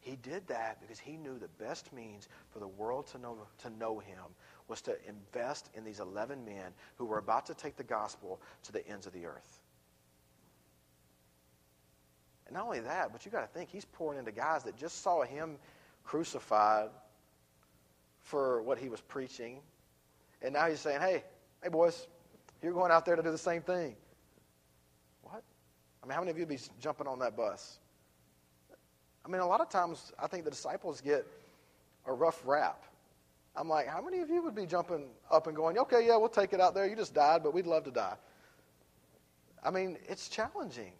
He 0.00 0.16
did 0.16 0.46
that 0.46 0.80
because 0.80 0.98
he 0.98 1.16
knew 1.16 1.38
the 1.38 1.48
best 1.62 1.92
means 1.92 2.28
for 2.50 2.58
the 2.58 2.68
world 2.68 3.08
to 3.08 3.18
know, 3.18 3.36
to 3.58 3.70
know 3.70 3.98
him 3.98 4.22
was 4.68 4.80
to 4.82 4.96
invest 5.06 5.68
in 5.74 5.84
these 5.84 6.00
11 6.00 6.44
men 6.44 6.72
who 6.96 7.04
were 7.04 7.18
about 7.18 7.46
to 7.46 7.54
take 7.54 7.76
the 7.76 7.84
gospel 7.84 8.40
to 8.62 8.72
the 8.72 8.86
ends 8.88 9.06
of 9.06 9.12
the 9.12 9.26
earth. 9.26 9.60
And 12.46 12.54
not 12.54 12.64
only 12.64 12.80
that, 12.80 13.12
but 13.12 13.24
you 13.24 13.30
got 13.30 13.40
to 13.40 13.46
think 13.46 13.70
he's 13.70 13.84
pouring 13.84 14.18
into 14.18 14.32
guys 14.32 14.62
that 14.64 14.76
just 14.76 15.02
saw 15.02 15.22
him 15.22 15.56
crucified 16.04 16.90
for 18.22 18.62
what 18.62 18.78
he 18.78 18.88
was 18.88 19.00
preaching. 19.00 19.60
And 20.42 20.54
now 20.54 20.68
he's 20.68 20.80
saying, 20.80 21.00
hey, 21.00 21.24
hey, 21.62 21.68
boys, 21.68 22.06
you're 22.62 22.72
going 22.72 22.92
out 22.92 23.04
there 23.04 23.16
to 23.16 23.22
do 23.22 23.30
the 23.30 23.38
same 23.38 23.62
thing. 23.62 23.96
What? 25.22 25.42
I 26.02 26.06
mean, 26.06 26.14
how 26.14 26.20
many 26.20 26.30
of 26.30 26.36
you 26.36 26.42
would 26.42 26.48
be 26.48 26.60
jumping 26.80 27.06
on 27.06 27.18
that 27.20 27.36
bus? 27.36 27.78
I 29.24 29.28
mean, 29.28 29.40
a 29.40 29.46
lot 29.46 29.60
of 29.60 29.68
times 29.68 30.12
I 30.22 30.28
think 30.28 30.44
the 30.44 30.50
disciples 30.50 31.00
get 31.00 31.26
a 32.06 32.12
rough 32.12 32.40
rap. 32.44 32.84
I'm 33.56 33.68
like, 33.68 33.88
how 33.88 34.02
many 34.02 34.20
of 34.20 34.30
you 34.30 34.42
would 34.42 34.54
be 34.54 34.66
jumping 34.66 35.06
up 35.30 35.46
and 35.46 35.56
going, 35.56 35.78
okay, 35.78 36.06
yeah, 36.06 36.16
we'll 36.16 36.28
take 36.28 36.52
it 36.52 36.60
out 36.60 36.74
there. 36.74 36.86
You 36.86 36.94
just 36.94 37.14
died, 37.14 37.42
but 37.42 37.54
we'd 37.54 37.66
love 37.66 37.84
to 37.84 37.90
die. 37.90 38.16
I 39.64 39.70
mean, 39.70 39.98
it's 40.08 40.28
challenging. 40.28 40.92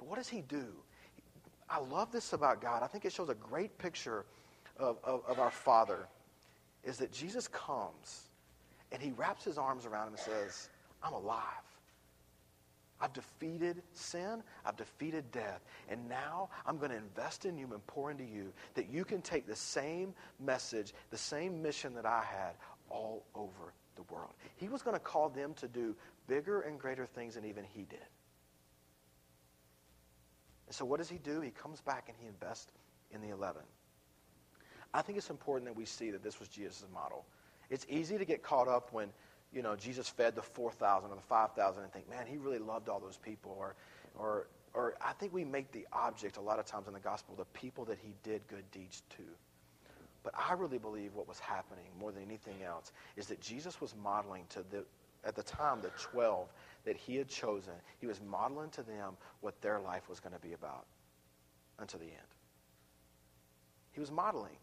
But 0.00 0.08
what 0.08 0.16
does 0.16 0.28
he 0.28 0.40
do? 0.40 0.64
I 1.68 1.78
love 1.78 2.10
this 2.10 2.32
about 2.32 2.60
God. 2.60 2.82
I 2.82 2.86
think 2.86 3.04
it 3.04 3.12
shows 3.12 3.28
a 3.28 3.34
great 3.34 3.76
picture 3.78 4.24
of, 4.78 4.96
of, 5.04 5.22
of 5.28 5.38
our 5.38 5.50
Father, 5.50 6.08
is 6.82 6.96
that 6.96 7.12
Jesus 7.12 7.46
comes 7.46 8.30
and 8.90 9.00
he 9.00 9.12
wraps 9.12 9.44
his 9.44 9.58
arms 9.58 9.84
around 9.84 10.08
him 10.08 10.14
and 10.14 10.22
says, 10.22 10.70
I'm 11.02 11.12
alive. 11.12 11.44
I've 12.98 13.12
defeated 13.12 13.82
sin. 13.92 14.42
I've 14.64 14.76
defeated 14.76 15.30
death. 15.32 15.60
And 15.88 16.08
now 16.08 16.48
I'm 16.66 16.78
going 16.78 16.90
to 16.90 16.96
invest 16.96 17.44
in 17.44 17.58
you 17.58 17.68
and 17.72 17.86
pour 17.86 18.10
into 18.10 18.24
you 18.24 18.52
that 18.74 18.90
you 18.90 19.04
can 19.04 19.20
take 19.20 19.46
the 19.46 19.54
same 19.54 20.14
message, 20.38 20.94
the 21.10 21.18
same 21.18 21.62
mission 21.62 21.94
that 21.94 22.06
I 22.06 22.22
had 22.22 22.54
all 22.88 23.24
over 23.34 23.74
the 23.96 24.02
world. 24.12 24.32
He 24.56 24.68
was 24.68 24.80
going 24.80 24.96
to 24.96 25.00
call 25.00 25.28
them 25.28 25.52
to 25.54 25.68
do 25.68 25.94
bigger 26.26 26.62
and 26.62 26.78
greater 26.78 27.04
things 27.04 27.34
than 27.34 27.44
even 27.44 27.64
he 27.64 27.82
did. 27.82 28.00
And 30.70 30.74
so 30.76 30.84
what 30.84 30.98
does 30.98 31.08
he 31.08 31.18
do? 31.18 31.40
He 31.40 31.50
comes 31.50 31.80
back 31.80 32.04
and 32.06 32.16
he 32.20 32.28
invests 32.28 32.70
in 33.10 33.20
the 33.20 33.30
11. 33.30 33.60
I 34.94 35.02
think 35.02 35.18
it's 35.18 35.28
important 35.28 35.68
that 35.68 35.76
we 35.76 35.84
see 35.84 36.12
that 36.12 36.22
this 36.22 36.38
was 36.38 36.48
Jesus' 36.48 36.84
model. 36.94 37.26
It's 37.70 37.84
easy 37.88 38.16
to 38.18 38.24
get 38.24 38.44
caught 38.44 38.68
up 38.68 38.92
when 38.92 39.08
you 39.52 39.62
know, 39.62 39.74
Jesus 39.74 40.08
fed 40.08 40.36
the 40.36 40.42
4,000 40.42 41.10
or 41.10 41.16
the 41.16 41.20
5,000 41.22 41.82
and 41.82 41.92
think, 41.92 42.08
man, 42.08 42.24
he 42.24 42.36
really 42.36 42.60
loved 42.60 42.88
all 42.88 43.00
those 43.00 43.16
people. 43.16 43.56
Or, 43.58 43.74
or, 44.16 44.46
or 44.72 44.94
I 45.04 45.12
think 45.14 45.34
we 45.34 45.42
make 45.42 45.72
the 45.72 45.88
object 45.92 46.36
a 46.36 46.40
lot 46.40 46.60
of 46.60 46.66
times 46.66 46.86
in 46.86 46.94
the 46.94 47.00
gospel 47.00 47.34
the 47.34 47.46
people 47.46 47.84
that 47.86 47.98
he 48.00 48.14
did 48.22 48.46
good 48.46 48.70
deeds 48.70 49.02
to. 49.16 49.24
But 50.22 50.34
I 50.38 50.52
really 50.52 50.78
believe 50.78 51.16
what 51.16 51.26
was 51.26 51.40
happening 51.40 51.86
more 51.98 52.12
than 52.12 52.22
anything 52.22 52.62
else 52.64 52.92
is 53.16 53.26
that 53.26 53.40
Jesus 53.40 53.80
was 53.80 53.96
modeling 54.00 54.44
to 54.50 54.62
the, 54.70 54.84
at 55.24 55.34
the 55.34 55.42
time, 55.42 55.80
the 55.80 55.90
12 55.98 56.46
that 56.84 56.96
he 56.96 57.16
had 57.16 57.28
chosen. 57.28 57.74
He 57.98 58.06
was 58.06 58.20
modeling 58.20 58.70
to 58.70 58.82
them 58.82 59.16
what 59.40 59.60
their 59.60 59.80
life 59.80 60.08
was 60.08 60.20
going 60.20 60.34
to 60.34 60.40
be 60.40 60.52
about 60.54 60.86
until 61.78 62.00
the 62.00 62.06
end. 62.06 62.16
He 63.92 64.00
was 64.00 64.10
modeling. 64.10 64.56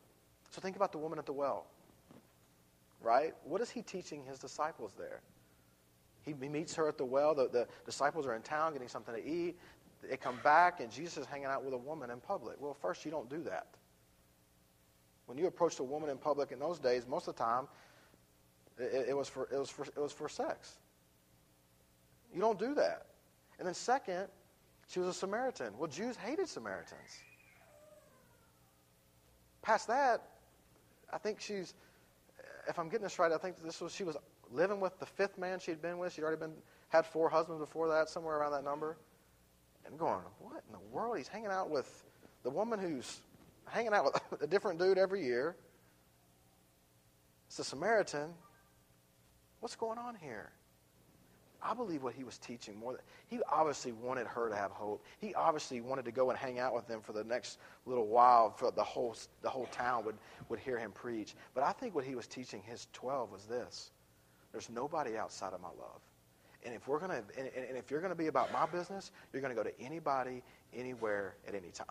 So 0.50 0.62
think 0.62 0.76
about 0.76 0.92
the 0.92 0.98
woman 0.98 1.20
at 1.20 1.26
the 1.26 1.34
well 1.34 1.66
right? 3.02 3.34
What 3.44 3.62
is 3.62 3.70
he 3.70 3.82
teaching 3.82 4.24
his 4.24 4.40
disciples 4.40 4.92
there? 4.98 5.22
He, 6.22 6.34
meets 6.34 6.76
her 6.76 6.90
at 6.90 6.98
the 6.98 7.06
well. 7.06 7.34
The, 7.34 7.48
the 7.48 7.68
disciples 7.86 8.28
are 8.28 8.36
in 8.36 8.42
town 8.42 8.74
getting 8.74 8.90
something 8.90 9.16
to 9.16 9.26
eat. 9.26 9.58
They 10.04 10.18
come 10.18 10.38
back, 10.44 10.82
and 10.82 10.92
Jesus 10.92 11.18
is 11.18 11.26
hanging 11.26 11.46
out 11.46 11.64
with 11.64 11.74
a 11.74 11.78
woman 11.78 12.10
in 12.10 12.20
public. 12.20 12.58
Well, 12.60 12.74
first, 12.74 13.06
you 13.06 13.12
don't 13.12 13.30
do 13.30 13.42
that. 13.44 13.68
When 15.26 15.38
you 15.38 15.48
approached 15.48 15.80
a 15.80 15.84
woman 15.84 16.10
in 16.10 16.18
public 16.18 16.52
in 16.52 16.60
those 16.60 16.80
days, 16.80 17.08
most 17.08 17.30
of 17.30 17.36
the 17.36 17.44
time, 17.44 17.68
it, 18.78 19.08
it, 19.10 19.18
was, 19.18 19.30
for, 19.30 19.48
it, 19.52 19.58
was, 19.58 19.70
for, 19.70 19.86
it 19.86 19.98
was 19.98 20.12
for 20.12 20.28
sex. 20.28 20.80
You 22.34 22.42
don't 22.42 22.60
do 22.60 22.74
that. 22.76 23.08
And 23.60 23.68
then, 23.68 23.74
second, 23.74 24.28
she 24.88 25.00
was 25.00 25.10
a 25.10 25.14
Samaritan. 25.14 25.74
Well, 25.78 25.88
Jews 25.88 26.16
hated 26.16 26.48
Samaritans. 26.48 27.24
Past 29.62 29.88
that, 29.88 30.22
I 31.12 31.18
think 31.18 31.42
she's 31.42 31.74
if 32.68 32.80
I'm 32.80 32.90
getting 32.90 33.04
this 33.04 33.20
right, 33.20 33.32
I 33.32 33.38
think 33.38 33.62
this 33.64 33.82
was 33.82 33.94
she 33.94 34.04
was 34.04 34.18
living 34.52 34.80
with 34.80 35.00
the 35.00 35.06
fifth 35.06 35.38
man 35.38 35.60
she'd 35.60 35.82
been 35.82 35.98
with. 35.98 36.14
She'd 36.14 36.24
already 36.24 36.40
been 36.40 36.54
had 36.90 37.06
four 37.06 37.30
husbands 37.30 37.60
before 37.60 37.90
that, 37.90 38.10
somewhere 38.10 38.38
around 38.38 38.52
that 38.52 38.64
number. 38.64 38.98
And 39.86 39.98
going, 39.98 40.20
what 40.40 40.64
in 40.68 40.74
the 40.74 40.80
world? 40.92 41.18
He's 41.18 41.28
hanging 41.28 41.50
out 41.50 41.70
with 41.70 42.04
the 42.44 42.50
woman 42.50 42.80
who's 42.80 43.22
hanging 43.66 43.94
out 43.94 44.06
with 44.06 44.22
a 44.42 44.48
different 44.48 44.80
dude 44.80 44.98
every 44.98 45.24
year. 45.24 45.56
It's 47.48 47.60
a 47.60 47.64
Samaritan. 47.64 48.34
What's 49.60 49.76
going 49.76 49.98
on 49.98 50.16
here? 50.16 50.52
I 51.62 51.74
believe 51.74 52.04
what 52.04 52.14
he 52.14 52.24
was 52.24 52.38
teaching 52.38 52.78
more. 52.78 52.94
Than, 52.94 53.02
he 53.28 53.40
obviously 53.52 53.92
wanted 53.92 54.28
her 54.28 54.50
to 54.50 54.56
have 54.56 54.72
hope. 54.72 55.04
He 55.20 55.34
obviously 55.34 55.82
wanted 55.82 56.06
to 56.06 56.12
go 56.12 56.30
and 56.30 56.38
hang 56.38 56.60
out 56.60 56.74
with 56.74 56.88
them 56.88 57.02
for 57.02 57.14
the 57.14 57.24
next 57.24 57.58
little 57.86 58.08
while. 58.08 58.52
For 58.52 58.72
the 58.72 58.84
whole 58.84 59.16
the 59.42 59.50
whole 59.50 59.68
town 59.68 60.06
would 60.06 60.16
would 60.50 60.60
hear 60.60 60.78
him 60.78 60.92
preach. 60.92 61.36
But 61.54 61.64
I 61.64 61.72
think 61.72 61.96
what 61.96 62.06
he 62.06 62.16
was 62.16 62.28
teaching 62.28 62.62
his 62.62 62.88
twelve 62.94 63.32
was 63.32 63.46
this: 63.46 63.92
There's 64.52 64.70
nobody 64.70 65.18
outside 65.18 65.54
of 65.54 65.62
my 65.62 65.70
love. 65.70 66.02
And 66.64 66.74
if 66.76 66.88
we're 66.88 67.00
gonna 67.00 67.24
and, 67.38 67.50
and 67.56 67.78
if 67.78 67.90
you're 67.90 68.02
gonna 68.02 68.16
be 68.16 68.28
about 68.28 68.52
my 68.52 68.66
business, 68.66 69.12
you're 69.34 69.42
gonna 69.42 69.56
go 69.56 69.64
to 69.64 69.82
anybody, 69.82 70.44
anywhere, 70.74 71.36
at 71.48 71.56
any 71.56 71.70
time, 71.72 71.88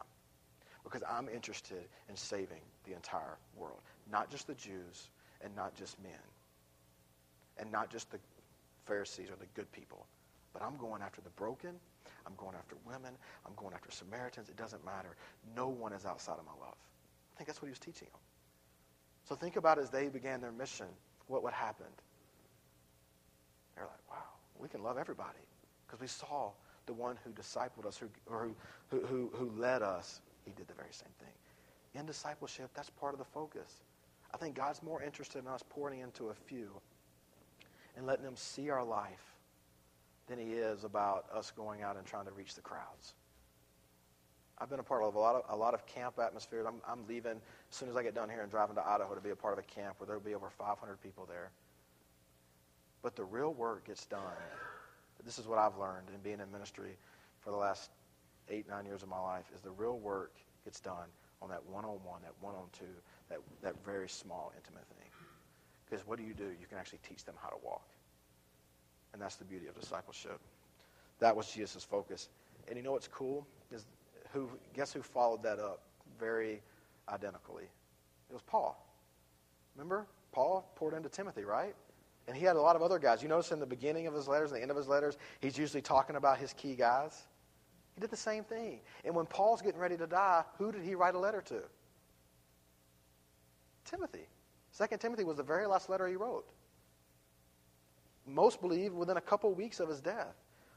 because 0.85 1.03
I'm 1.09 1.29
interested 1.29 1.89
in 2.09 2.17
saving 2.17 2.61
the 2.85 2.95
entire 2.95 3.39
world, 3.57 3.81
not 4.11 4.31
just 4.31 4.47
the 4.47 4.55
Jews 4.55 5.11
and 5.43 5.55
not 5.55 5.75
just 5.75 6.01
men, 6.03 6.13
and 7.59 7.71
not 7.71 7.91
just 7.91 8.11
the 8.11 8.19
Pharisees 8.87 9.31
are 9.31 9.37
the 9.37 9.47
good 9.55 9.71
people. 9.73 10.07
But 10.53 10.63
I'm 10.63 10.77
going 10.77 11.03
after 11.03 11.21
the 11.21 11.31
broken. 11.31 11.75
I'm 12.27 12.35
going 12.37 12.55
after 12.57 12.77
women. 12.87 13.13
I'm 13.47 13.53
going 13.57 13.75
after 13.75 13.91
Samaritans. 13.91 14.49
It 14.49 14.57
doesn't 14.57 14.85
matter. 14.85 15.17
No 15.55 15.69
one 15.69 15.93
is 15.93 16.05
outside 16.07 16.39
of 16.39 16.47
my 16.47 16.65
love. 16.65 16.77
I 17.35 17.37
think 17.37 17.47
that's 17.47 17.61
what 17.61 17.67
he 17.67 17.73
was 17.73 17.79
teaching 17.79 18.09
them. 18.11 18.21
So 19.29 19.35
think 19.35 19.57
about 19.57 19.79
as 19.79 19.91
they 19.91 20.09
began 20.09 20.41
their 20.41 20.53
mission, 20.53 20.87
what 21.27 21.43
would 21.43 21.53
happen. 21.53 21.87
They're 23.75 23.85
like, 23.85 24.11
wow, 24.11 24.25
we 24.59 24.69
can 24.69 24.83
love 24.83 24.97
everybody 24.99 25.45
because 25.87 26.01
we 26.01 26.07
saw 26.07 26.51
the 26.87 26.95
one 26.95 27.19
who 27.25 27.31
discipled 27.31 27.87
us, 27.87 27.99
who, 27.99 28.09
or 28.27 28.49
who, 28.89 29.01
who, 29.01 29.31
who 29.35 29.51
led 29.61 29.83
us. 29.83 30.21
He 30.45 30.53
did 30.53 30.69
the 30.69 30.75
very 30.75 30.93
same 30.93 31.13
thing. 31.19 32.01
In 32.01 32.07
discipleship, 32.07 32.71
that's 32.75 32.91
part 32.91 33.13
of 33.13 33.19
the 33.19 33.25
focus. 33.25 33.83
I 34.33 34.39
think 34.39 34.55
God's 34.55 34.83
more 34.83 35.03
interested 35.03 35.41
in 35.41 35.49
us 35.49 35.63
pouring 35.69 36.01
into 36.01 36.29
a 36.29 36.35
few 36.35 36.71
and 37.97 38.07
letting 38.07 38.25
them 38.25 38.37
see 38.37 38.71
our 38.71 38.85
life 38.85 39.35
than 40.27 40.39
he 40.39 40.55
is 40.55 40.85
about 40.85 41.27
us 41.35 41.53
going 41.57 41.83
out 41.83 41.97
and 41.97 42.07
trying 42.07 42.27
to 42.27 42.33
reach 42.33 42.55
the 42.55 42.61
crowds. 42.61 43.15
I've 44.59 44.71
been 44.71 44.81
a 44.81 44.85
part 44.85 45.03
of 45.03 45.15
a 45.15 45.19
lot 45.19 45.37
of, 45.37 45.43
a 45.51 45.57
lot 45.57 45.75
of 45.75 45.87
camp 45.87 46.19
atmospheres. 46.19 46.67
I'm, 46.67 46.81
I'm 46.89 47.07
leaving 47.07 47.33
as 47.33 47.77
soon 47.77 47.89
as 47.89 47.97
I 47.97 48.03
get 48.03 48.15
done 48.15 48.31
here 48.31 48.41
and 48.41 48.51
driving 48.51 48.75
to 48.77 48.87
Idaho 48.87 49.15
to 49.15 49.21
be 49.21 49.31
a 49.31 49.37
part 49.37 49.53
of 49.53 49.59
a 49.59 49.63
camp 49.63 49.97
where 49.99 50.07
there'll 50.07 50.23
be 50.23 50.35
over 50.35 50.49
500 50.49 51.01
people 51.03 51.27
there. 51.27 51.51
But 53.03 53.17
the 53.17 53.25
real 53.25 53.53
work 53.53 53.87
gets 53.87 54.07
done. 54.07 54.21
This 55.25 55.39
is 55.39 55.47
what 55.47 55.59
I've 55.59 55.77
learned 55.77 56.09
in 56.15 56.21
being 56.23 56.41
in 56.41 56.51
ministry 56.51 56.97
for 57.41 57.51
the 57.51 57.57
last 57.57 57.91
eight, 58.49 58.69
nine 58.69 58.87
years 58.87 59.03
of 59.03 59.09
my 59.09 59.21
life, 59.21 59.45
is 59.55 59.61
the 59.61 59.71
real 59.71 59.99
work 59.99 60.33
gets 60.65 60.81
done 60.81 61.09
on 61.43 61.51
that 61.51 61.65
one-on-one, 61.67 62.23
that 62.23 62.33
one-on-two, 62.41 62.85
that, 63.29 63.39
that 63.63 63.75
very 63.85 64.09
small, 64.09 64.53
intimate 64.57 64.87
thing. 64.89 64.96
Because 65.89 66.07
what 66.07 66.19
do 66.19 66.25
you 66.25 66.35
do? 66.35 66.45
You 66.45 66.67
can 66.69 66.79
actually 66.79 67.01
teach 67.09 67.25
them 67.25 67.35
how 67.41 67.49
to 67.49 67.57
walk. 67.65 67.89
And 69.13 69.23
that's 69.23 69.37
the 69.37 69.45
beauty 69.45 69.67
of 69.67 69.79
discipleship. 69.79 70.41
That 71.21 71.35
was 71.35 71.51
Jesus' 71.51 71.85
focus. 71.85 72.29
And 72.69 72.77
you 72.77 72.83
know 72.83 72.93
what's 72.93 73.09
cool? 73.09 73.47
Is 73.71 73.87
who 74.33 74.49
guess 74.75 74.93
who 74.93 75.03
followed 75.03 75.43
that 75.45 75.59
up 75.59 75.83
very 76.19 76.61
identically? 77.09 77.65
It 78.29 78.33
was 78.33 78.43
Paul. 78.43 78.85
Remember? 79.77 80.07
Paul 80.33 80.71
poured 80.75 80.95
into 80.95 81.09
Timothy, 81.09 81.45
right? 81.45 81.75
And 82.29 82.37
he 82.37 82.45
had 82.45 82.57
a 82.57 82.61
lot 82.61 82.77
of 82.77 82.83
other 82.83 82.99
guys. 82.99 83.23
You 83.23 83.29
notice 83.29 83.53
in 83.53 83.61
the 83.61 83.67
beginning 83.67 84.07
of 84.07 84.15
his 84.15 84.27
letters, 84.27 84.51
and 84.51 84.59
the 84.59 84.63
end 84.63 84.71
of 84.71 84.77
his 84.77 84.89
letters, 84.89 85.17
he's 85.41 85.57
usually 85.57 85.81
talking 85.81 86.17
about 86.17 86.39
his 86.39 86.53
key 86.55 86.75
guys. 86.75 87.23
He 87.95 88.01
did 88.01 88.11
the 88.11 88.17
same 88.17 88.45
thing. 88.45 88.81
And 89.05 89.15
when 89.15 89.27
Paul's 89.27 89.63
getting 89.63 89.81
ready 89.81 89.97
to 89.97 90.07
die, 90.07 90.45
who 90.59 90.73
did 90.73 90.83
he 90.83 90.95
write 90.95 91.15
a 91.15 91.19
letter 91.19 91.41
to? 91.43 91.63
Timothy. 93.85 94.27
Second 94.77 94.99
Timothy 94.99 95.25
was 95.25 95.39
the 95.39 95.43
very 95.43 95.67
last 95.67 95.89
letter 95.89 96.07
he 96.07 96.17
wrote. 96.17 96.45
Most 98.27 98.61
believe 98.61 98.93
within 98.93 99.17
a 99.17 99.23
couple 99.23 99.51
weeks 99.55 99.81
of 99.81 99.89
his 99.89 100.03
death. 100.03 100.35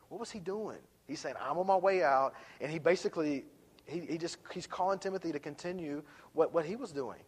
What 0.08 0.22
was 0.22 0.32
he 0.32 0.40
doing? 0.40 0.78
He's 1.06 1.20
saying, 1.20 1.36
I'm 1.38 1.58
on 1.58 1.68
my 1.68 1.76
way 1.76 2.02
out. 2.02 2.34
And 2.62 2.72
he 2.72 2.80
basically, 2.80 3.44
he, 3.86 4.00
he 4.00 4.18
just, 4.18 4.38
he's 4.54 4.66
calling 4.66 5.00
Timothy 5.00 5.34
to 5.34 5.40
continue 5.40 6.02
what, 6.32 6.54
what 6.54 6.64
he 6.64 6.78
was 6.78 6.94
doing. 6.94 7.20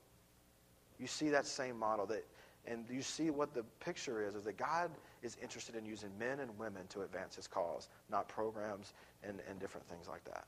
You 0.97 1.07
see 1.07 1.27
that 1.27 1.45
same 1.45 1.77
model 1.77 2.05
that, 2.05 2.25
and 2.65 2.85
you 2.89 3.01
see 3.01 3.31
what 3.31 3.53
the 3.53 3.63
picture 3.81 4.25
is, 4.25 4.35
is 4.35 4.45
that 4.45 4.55
God 4.55 4.91
is 5.23 5.35
interested 5.43 5.75
in 5.75 5.85
using 5.85 6.17
men 6.17 6.39
and 6.39 6.57
women 6.57 6.87
to 6.87 7.01
advance 7.01 7.35
his 7.35 7.47
cause, 7.47 7.89
not 8.09 8.29
programs 8.29 8.93
and, 9.23 9.41
and 9.49 9.59
different 9.59 9.89
things 9.89 10.07
like 10.07 10.23
that. 10.23 10.45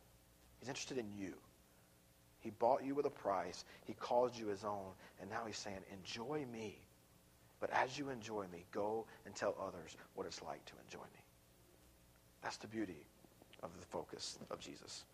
He's 0.62 0.70
interested 0.70 0.98
in 0.98 1.08
you. 1.18 1.34
He 2.44 2.50
bought 2.50 2.84
you 2.84 2.94
with 2.94 3.06
a 3.06 3.10
price. 3.10 3.64
He 3.86 3.94
called 3.94 4.36
you 4.36 4.48
his 4.48 4.66
own. 4.66 4.92
And 5.22 5.30
now 5.30 5.44
he's 5.48 5.58
saying, 5.58 5.78
enjoy 5.94 6.46
me. 6.52 6.78
But 7.62 7.70
as 7.72 7.98
you 7.98 8.10
enjoy 8.10 8.46
me, 8.52 8.66
go 8.74 9.06
and 9.26 9.34
tell 9.34 9.56
others 9.66 9.96
what 10.16 10.28
it's 10.28 10.44
like 10.44 10.64
to 10.66 10.74
enjoy 10.86 11.06
me. 11.14 11.22
That's 12.42 12.58
the 12.58 12.68
beauty 12.68 13.08
of 13.64 13.70
the 13.80 13.86
focus 13.86 14.38
of 14.52 14.60
Jesus. 14.60 15.06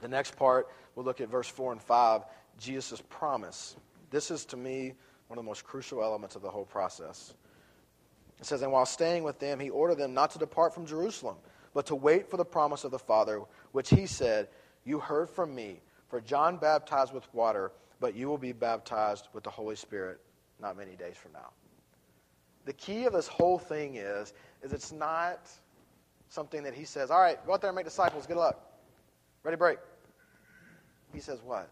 The 0.00 0.08
next 0.08 0.36
part, 0.36 0.68
we'll 0.96 1.04
look 1.04 1.20
at 1.20 1.28
verse 1.28 1.46
4 1.46 1.70
and 1.70 1.80
5, 1.80 2.22
Jesus' 2.58 3.00
promise. 3.08 3.76
This 4.10 4.32
is, 4.32 4.44
to 4.46 4.56
me, 4.56 4.94
one 5.28 5.38
of 5.38 5.44
the 5.44 5.48
most 5.48 5.64
crucial 5.64 6.02
elements 6.02 6.34
of 6.34 6.42
the 6.42 6.50
whole 6.50 6.64
process. 6.64 7.34
It 8.40 8.46
says, 8.46 8.62
And 8.62 8.72
while 8.72 8.86
staying 8.86 9.22
with 9.22 9.38
them, 9.38 9.60
he 9.60 9.70
ordered 9.70 9.98
them 9.98 10.14
not 10.14 10.32
to 10.32 10.40
depart 10.40 10.74
from 10.74 10.86
Jerusalem, 10.86 11.36
but 11.72 11.86
to 11.86 11.94
wait 11.94 12.28
for 12.28 12.36
the 12.36 12.44
promise 12.44 12.82
of 12.82 12.90
the 12.90 12.98
Father, 12.98 13.42
which 13.70 13.90
he 13.90 14.06
said, 14.06 14.48
You 14.84 14.98
heard 14.98 15.30
from 15.30 15.54
me. 15.54 15.82
For 16.08 16.20
John 16.20 16.56
baptized 16.56 17.12
with 17.12 17.32
water, 17.34 17.72
but 18.00 18.14
you 18.14 18.28
will 18.28 18.38
be 18.38 18.52
baptized 18.52 19.28
with 19.32 19.44
the 19.44 19.50
Holy 19.50 19.76
Spirit 19.76 20.20
not 20.60 20.76
many 20.76 20.96
days 20.96 21.16
from 21.16 21.32
now. 21.32 21.50
The 22.64 22.72
key 22.72 23.04
of 23.04 23.12
this 23.12 23.28
whole 23.28 23.58
thing 23.58 23.96
is, 23.96 24.32
is 24.62 24.72
it's 24.72 24.92
not 24.92 25.48
something 26.28 26.62
that 26.64 26.74
he 26.74 26.84
says, 26.84 27.10
all 27.10 27.20
right, 27.20 27.44
go 27.46 27.54
out 27.54 27.60
there 27.60 27.70
and 27.70 27.76
make 27.76 27.84
disciples, 27.84 28.26
good 28.26 28.36
luck. 28.36 28.60
Ready, 29.42 29.56
break. 29.56 29.78
He 31.12 31.20
says, 31.20 31.40
what? 31.42 31.70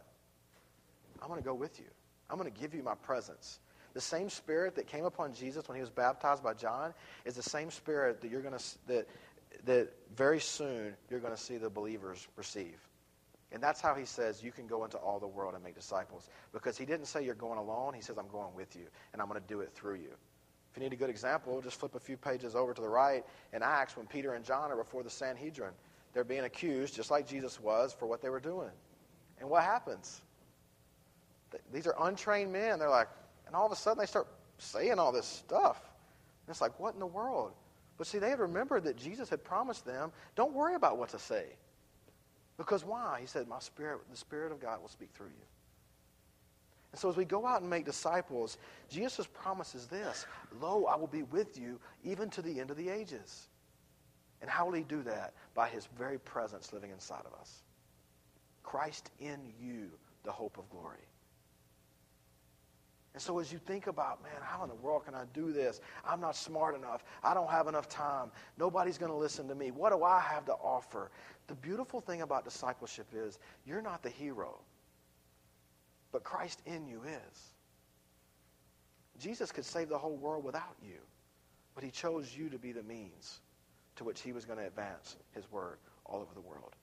I'm 1.20 1.28
going 1.28 1.40
to 1.40 1.44
go 1.44 1.54
with 1.54 1.78
you. 1.78 1.86
I'm 2.30 2.38
going 2.38 2.50
to 2.50 2.60
give 2.60 2.74
you 2.74 2.82
my 2.82 2.94
presence. 2.94 3.60
The 3.94 4.00
same 4.00 4.28
spirit 4.28 4.74
that 4.76 4.86
came 4.86 5.04
upon 5.04 5.32
Jesus 5.32 5.68
when 5.68 5.76
he 5.76 5.80
was 5.80 5.90
baptized 5.90 6.42
by 6.42 6.54
John 6.54 6.92
is 7.24 7.34
the 7.34 7.42
same 7.42 7.70
spirit 7.70 8.20
that 8.20 8.30
you're 8.30 8.42
going 8.42 8.56
to 8.56 8.64
that 8.88 9.08
that 9.64 9.88
very 10.14 10.40
soon 10.40 10.94
you're 11.08 11.20
going 11.20 11.34
to 11.34 11.40
see 11.40 11.56
the 11.56 11.70
believers 11.70 12.28
receive. 12.36 12.76
And 13.52 13.62
that's 13.62 13.80
how 13.80 13.94
he 13.94 14.04
says 14.04 14.42
you 14.42 14.50
can 14.50 14.66
go 14.66 14.84
into 14.84 14.96
all 14.96 15.20
the 15.20 15.26
world 15.26 15.54
and 15.54 15.62
make 15.62 15.74
disciples. 15.74 16.28
Because 16.52 16.76
he 16.76 16.84
didn't 16.84 17.06
say 17.06 17.24
you're 17.24 17.34
going 17.34 17.58
alone. 17.58 17.94
He 17.94 18.00
says, 18.00 18.18
I'm 18.18 18.28
going 18.28 18.54
with 18.54 18.74
you, 18.74 18.86
and 19.12 19.22
I'm 19.22 19.28
going 19.28 19.40
to 19.40 19.46
do 19.46 19.60
it 19.60 19.72
through 19.72 19.96
you. 19.96 20.10
If 20.70 20.76
you 20.76 20.82
need 20.82 20.92
a 20.92 20.96
good 20.96 21.10
example, 21.10 21.60
just 21.62 21.78
flip 21.78 21.94
a 21.94 22.00
few 22.00 22.16
pages 22.16 22.54
over 22.54 22.74
to 22.74 22.82
the 22.82 22.88
right 22.88 23.24
in 23.52 23.62
Acts 23.62 23.96
when 23.96 24.06
Peter 24.06 24.34
and 24.34 24.44
John 24.44 24.70
are 24.70 24.76
before 24.76 25.02
the 25.02 25.10
Sanhedrin. 25.10 25.72
They're 26.12 26.24
being 26.24 26.44
accused, 26.44 26.94
just 26.94 27.10
like 27.10 27.26
Jesus 27.26 27.60
was, 27.60 27.92
for 27.92 28.06
what 28.06 28.20
they 28.20 28.28
were 28.28 28.40
doing. 28.40 28.70
And 29.38 29.48
what 29.48 29.62
happens? 29.62 30.20
These 31.72 31.86
are 31.86 31.94
untrained 32.00 32.52
men. 32.52 32.78
They're 32.78 32.90
like, 32.90 33.08
and 33.46 33.54
all 33.54 33.64
of 33.64 33.72
a 33.72 33.76
sudden 33.76 34.00
they 34.00 34.06
start 34.06 34.26
saying 34.58 34.98
all 34.98 35.12
this 35.12 35.26
stuff. 35.26 35.80
And 36.46 36.52
it's 36.52 36.60
like, 36.60 36.78
what 36.80 36.94
in 36.94 37.00
the 37.00 37.06
world? 37.06 37.52
But 37.96 38.06
see, 38.06 38.18
they 38.18 38.30
had 38.30 38.40
remembered 38.40 38.84
that 38.84 38.96
Jesus 38.96 39.28
had 39.28 39.42
promised 39.44 39.86
them, 39.86 40.12
don't 40.34 40.52
worry 40.52 40.74
about 40.74 40.98
what 40.98 41.10
to 41.10 41.18
say. 41.18 41.44
Because 42.56 42.84
why? 42.84 43.18
He 43.20 43.26
said, 43.26 43.48
My 43.48 43.58
spirit, 43.58 44.00
the 44.10 44.16
Spirit 44.16 44.52
of 44.52 44.60
God 44.60 44.80
will 44.80 44.88
speak 44.88 45.10
through 45.12 45.26
you. 45.26 45.44
And 46.92 47.00
so 47.00 47.10
as 47.10 47.16
we 47.16 47.24
go 47.24 47.44
out 47.44 47.60
and 47.60 47.68
make 47.68 47.84
disciples, 47.84 48.56
Jesus 48.88 49.26
promises 49.26 49.86
this 49.86 50.26
Lo, 50.60 50.86
I 50.86 50.96
will 50.96 51.06
be 51.06 51.24
with 51.24 51.58
you 51.58 51.78
even 52.04 52.30
to 52.30 52.42
the 52.42 52.58
end 52.60 52.70
of 52.70 52.76
the 52.76 52.88
ages. 52.88 53.48
And 54.40 54.50
how 54.50 54.66
will 54.66 54.74
he 54.74 54.82
do 54.82 55.02
that? 55.02 55.34
By 55.54 55.68
his 55.68 55.88
very 55.98 56.18
presence 56.18 56.72
living 56.72 56.90
inside 56.90 57.22
of 57.24 57.38
us. 57.38 57.62
Christ 58.62 59.10
in 59.20 59.52
you, 59.60 59.88
the 60.24 60.32
hope 60.32 60.58
of 60.58 60.68
glory. 60.70 61.06
And 63.16 63.22
so 63.22 63.38
as 63.38 63.50
you 63.50 63.58
think 63.58 63.86
about, 63.86 64.22
man, 64.22 64.42
how 64.42 64.62
in 64.62 64.68
the 64.68 64.74
world 64.74 65.06
can 65.06 65.14
I 65.14 65.24
do 65.32 65.50
this? 65.50 65.80
I'm 66.06 66.20
not 66.20 66.36
smart 66.36 66.74
enough. 66.74 67.02
I 67.24 67.32
don't 67.32 67.48
have 67.48 67.66
enough 67.66 67.88
time. 67.88 68.30
Nobody's 68.58 68.98
going 68.98 69.10
to 69.10 69.16
listen 69.16 69.48
to 69.48 69.54
me. 69.54 69.70
What 69.70 69.90
do 69.90 70.02
I 70.02 70.20
have 70.20 70.44
to 70.46 70.52
offer? 70.52 71.10
The 71.46 71.54
beautiful 71.54 72.00
thing 72.00 72.22
about 72.22 72.44
discipleship 72.44 73.06
is 73.14 73.38
you're 73.64 73.82
not 73.82 74.02
the 74.02 74.10
hero, 74.10 74.58
but 76.12 76.24
Christ 76.24 76.60
in 76.66 76.86
you 76.86 77.02
is. 77.02 77.40
Jesus 79.18 79.52
could 79.52 79.64
save 79.64 79.88
the 79.88 79.98
whole 79.98 80.16
world 80.16 80.44
without 80.44 80.76
you, 80.82 80.98
but 81.74 81.84
he 81.84 81.90
chose 81.90 82.36
you 82.36 82.48
to 82.50 82.58
be 82.58 82.72
the 82.72 82.82
means 82.82 83.40
to 83.96 84.04
which 84.04 84.20
he 84.20 84.32
was 84.32 84.44
going 84.44 84.58
to 84.58 84.66
advance 84.66 85.16
his 85.34 85.50
word 85.50 85.78
all 86.04 86.20
over 86.20 86.34
the 86.34 86.40
world. 86.40 86.74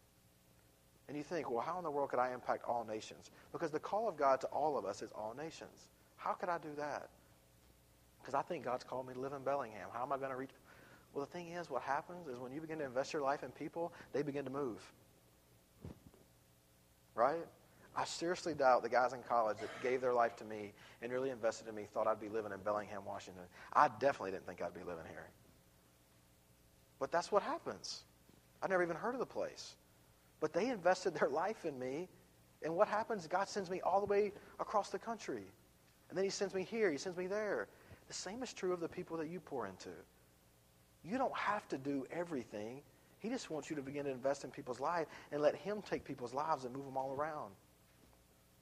And 1.08 1.18
you 1.18 1.24
think, 1.24 1.52
well, 1.52 1.62
how 1.62 1.78
in 1.78 1.84
the 1.84 1.92
world 1.92 2.10
could 2.10 2.20
I 2.20 2.34
impact 2.34 2.64
all 2.66 2.86
nations? 2.88 3.30
Because 3.52 3.72
the 3.72 3.80
call 3.80 4.08
of 4.08 4.16
God 4.18 4.40
to 4.42 4.48
all 4.48 4.78
of 4.78 4.86
us 4.86 5.02
is 5.02 5.12
all 5.14 5.36
nations. 5.38 5.88
How 6.16 6.34
could 6.34 6.50
I 6.50 6.58
do 6.58 6.70
that? 6.78 7.10
Because 8.20 8.34
I 8.34 8.42
think 8.42 8.64
God's 8.64 8.86
called 8.86 9.08
me 9.08 9.14
to 9.14 9.20
live 9.20 9.34
in 9.34 9.44
Bellingham. 9.44 9.90
How 9.92 10.04
am 10.04 10.14
I 10.14 10.18
going 10.18 10.32
to 10.32 10.38
reach? 10.38 10.52
Well, 11.14 11.26
the 11.26 11.32
thing 11.32 11.50
is, 11.50 11.70
what 11.70 11.84
happens 11.84 12.28
is 12.28 12.40
when 12.40 12.52
you 12.52 12.60
begin 12.60 12.80
to 12.80 12.86
invest 12.86 13.14
your 13.14 13.22
life 13.22 13.44
in 13.44 13.52
people, 13.52 13.94
they 14.14 14.24
begin 14.24 14.46
to 14.46 14.52
move. 14.52 14.82
Right? 17.16 17.46
I 17.96 18.06
seriously 18.06 18.56
doubt 18.56 18.82
the 18.82 18.90
guys 18.90 19.14
in 19.14 19.22
college 19.22 19.58
that 19.60 19.70
gave 19.84 20.02
their 20.02 20.14
life 20.14 20.36
to 20.38 20.46
me 20.46 20.74
and 21.02 21.12
really 21.12 21.30
invested 21.30 21.68
in 21.68 21.76
me 21.76 21.84
thought 21.84 22.08
I'd 22.08 22.20
be 22.20 22.30
living 22.30 22.52
in 22.52 22.60
Bellingham, 22.62 23.06
Washington. 23.06 23.44
I 23.74 23.90
definitely 24.00 24.32
didn't 24.32 24.48
think 24.48 24.64
I'd 24.64 24.74
be 24.74 24.80
living 24.80 25.06
here. 25.08 25.30
But 27.00 27.12
that's 27.12 27.32
what 27.32 27.44
happens. 27.44 28.04
I 28.64 28.68
never 28.68 28.82
even 28.82 28.96
heard 28.96 29.14
of 29.14 29.20
the 29.20 29.26
place. 29.26 29.76
But 30.40 30.54
they 30.54 30.70
invested 30.70 31.14
their 31.14 31.30
life 31.30 31.66
in 31.66 31.78
me, 31.78 32.10
and 32.64 32.76
what 32.76 32.88
happens? 32.88 33.28
God 33.28 33.48
sends 33.48 33.70
me 33.70 33.82
all 33.82 34.00
the 34.00 34.08
way 34.08 34.32
across 34.60 34.90
the 34.90 35.00
country. 35.00 35.44
And 36.10 36.18
then 36.18 36.24
he 36.24 36.32
sends 36.32 36.56
me 36.56 36.64
here, 36.64 36.92
he 36.92 36.98
sends 36.98 37.18
me 37.18 37.28
there. 37.28 37.68
The 38.08 38.14
same 38.14 38.42
is 38.42 38.54
true 38.54 38.74
of 38.74 38.80
the 38.80 38.88
people 38.88 39.18
that 39.18 39.28
you 39.28 39.40
pour 39.40 39.68
into. 39.68 39.90
You 41.04 41.18
don't 41.18 41.36
have 41.36 41.68
to 41.70 41.78
do 41.78 42.06
everything. 42.12 42.82
He 43.20 43.30
just 43.30 43.50
wants 43.50 43.70
you 43.70 43.76
to 43.76 43.82
begin 43.82 44.06
to 44.06 44.12
invest 44.12 44.44
in 44.44 44.52
people's 44.52 44.80
lives 44.80 45.10
and 45.32 45.42
let 45.42 45.56
him 45.56 45.82
take 45.82 46.04
people's 46.04 46.34
lives 46.34 46.66
and 46.66 46.74
move 46.74 46.86
them 46.86 46.98
all 46.98 47.14
around. 47.14 47.52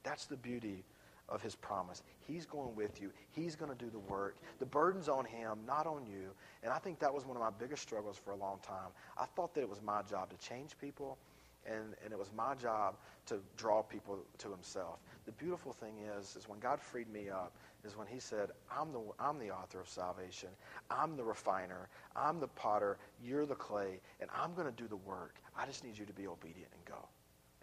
That's 0.03 0.25
the 0.25 0.37
beauty 0.37 0.83
of 1.29 1.41
his 1.41 1.55
promise. 1.55 2.03
He's 2.19 2.45
going 2.45 2.75
with 2.75 3.01
you. 3.01 3.11
He's 3.31 3.55
going 3.55 3.71
to 3.71 3.77
do 3.77 3.89
the 3.89 3.99
work. 3.99 4.35
The 4.59 4.65
burden's 4.65 5.07
on 5.07 5.25
him, 5.25 5.59
not 5.65 5.87
on 5.87 6.05
you. 6.05 6.31
And 6.63 6.71
I 6.73 6.77
think 6.77 6.99
that 6.99 7.13
was 7.13 7.25
one 7.25 7.37
of 7.37 7.41
my 7.41 7.49
biggest 7.49 7.81
struggles 7.81 8.17
for 8.17 8.31
a 8.31 8.35
long 8.35 8.59
time. 8.61 8.89
I 9.17 9.25
thought 9.25 9.53
that 9.55 9.61
it 9.61 9.69
was 9.69 9.81
my 9.81 10.01
job 10.03 10.29
to 10.29 10.37
change 10.37 10.77
people, 10.79 11.17
and, 11.65 11.95
and 12.03 12.11
it 12.11 12.19
was 12.19 12.31
my 12.35 12.55
job 12.55 12.95
to 13.27 13.39
draw 13.57 13.81
people 13.81 14.19
to 14.39 14.51
himself. 14.51 14.99
The 15.25 15.31
beautiful 15.33 15.73
thing 15.73 15.93
is, 16.17 16.35
is 16.35 16.47
when 16.47 16.59
God 16.59 16.79
freed 16.79 17.11
me 17.11 17.29
up, 17.29 17.53
is 17.85 17.95
when 17.95 18.07
he 18.07 18.19
said, 18.19 18.49
I'm 18.75 18.91
the, 18.91 19.01
I'm 19.19 19.37
the 19.39 19.51
author 19.51 19.79
of 19.79 19.87
salvation. 19.87 20.49
I'm 20.89 21.15
the 21.15 21.23
refiner. 21.23 21.87
I'm 22.15 22.39
the 22.39 22.47
potter. 22.47 22.97
You're 23.23 23.45
the 23.45 23.55
clay. 23.55 23.99
And 24.19 24.29
I'm 24.35 24.53
going 24.53 24.67
to 24.67 24.73
do 24.73 24.87
the 24.87 24.97
work. 24.97 25.35
I 25.57 25.65
just 25.65 25.83
need 25.83 25.97
you 25.97 26.05
to 26.05 26.13
be 26.13 26.27
obedient 26.27 26.69
and 26.73 26.85
go 26.85 27.07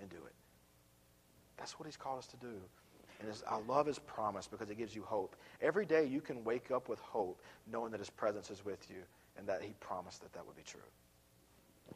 and 0.00 0.08
do 0.08 0.16
it. 0.16 0.34
That's 1.56 1.78
what 1.78 1.86
he's 1.86 1.96
called 1.96 2.18
us 2.18 2.26
to 2.28 2.36
do. 2.36 2.54
And 3.20 3.28
I 3.50 3.58
love 3.66 3.86
his 3.86 3.98
promise 3.98 4.46
because 4.46 4.70
it 4.70 4.78
gives 4.78 4.94
you 4.94 5.02
hope. 5.02 5.34
Every 5.60 5.84
day 5.84 6.04
you 6.04 6.20
can 6.20 6.44
wake 6.44 6.70
up 6.70 6.88
with 6.88 7.00
hope, 7.00 7.40
knowing 7.70 7.90
that 7.90 7.98
his 7.98 8.10
presence 8.10 8.48
is 8.48 8.64
with 8.64 8.86
you 8.88 9.02
and 9.36 9.46
that 9.48 9.62
he 9.62 9.74
promised 9.80 10.22
that 10.22 10.32
that 10.34 10.46
would 10.46 10.56
be 10.56 10.62
true. 10.62 10.80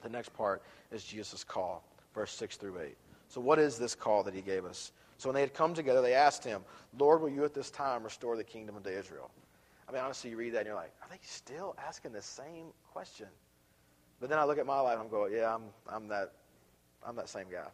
The 0.03 0.09
next 0.09 0.35
part 0.35 0.62
is 0.91 1.05
Jesus' 1.05 1.45
call, 1.45 1.85
verse 2.14 2.33
6 2.33 2.57
through 2.57 2.81
8. 2.81 2.96
So, 3.29 3.40
what 3.40 3.59
is 3.59 3.79
this 3.79 3.94
call 3.94 4.22
that 4.25 4.35
he 4.35 4.42
gave 4.42 4.64
us? 4.64 4.92
So, 5.18 5.29
when 5.29 5.35
they 5.35 5.40
had 5.40 5.55
come 5.55 5.75
together, 5.75 6.03
they 6.03 6.14
asked 6.14 6.44
him, 6.44 6.62
Lord, 6.98 7.20
will 7.22 7.29
you 7.31 7.44
at 7.44 7.55
this 7.55 7.70
time 7.70 8.03
restore 8.03 8.37
the 8.37 8.44
kingdom 8.44 8.77
of 8.77 8.87
Israel? 8.87 9.31
I 9.88 9.92
mean, 9.92 10.03
honestly, 10.03 10.31
you 10.31 10.37
read 10.37 10.55
that 10.55 10.59
and 10.59 10.66
you're 10.66 10.77
like, 10.77 10.92
are 11.03 11.09
they 11.11 11.18
still 11.22 11.75
asking 11.87 12.12
the 12.12 12.22
same 12.22 12.66
question? 12.92 13.27
But 14.20 14.31
then 14.31 14.38
I 14.38 14.44
look 14.44 14.59
at 14.59 14.66
my 14.66 14.81
life 14.81 14.94
and 14.94 15.03
I'm 15.03 15.09
going, 15.09 15.33
yeah, 15.33 15.55
I'm, 15.55 15.62
I'm, 15.88 16.09
that, 16.09 16.33
I'm 17.05 17.16
that 17.16 17.29
same 17.29 17.46
guy. 17.51 17.66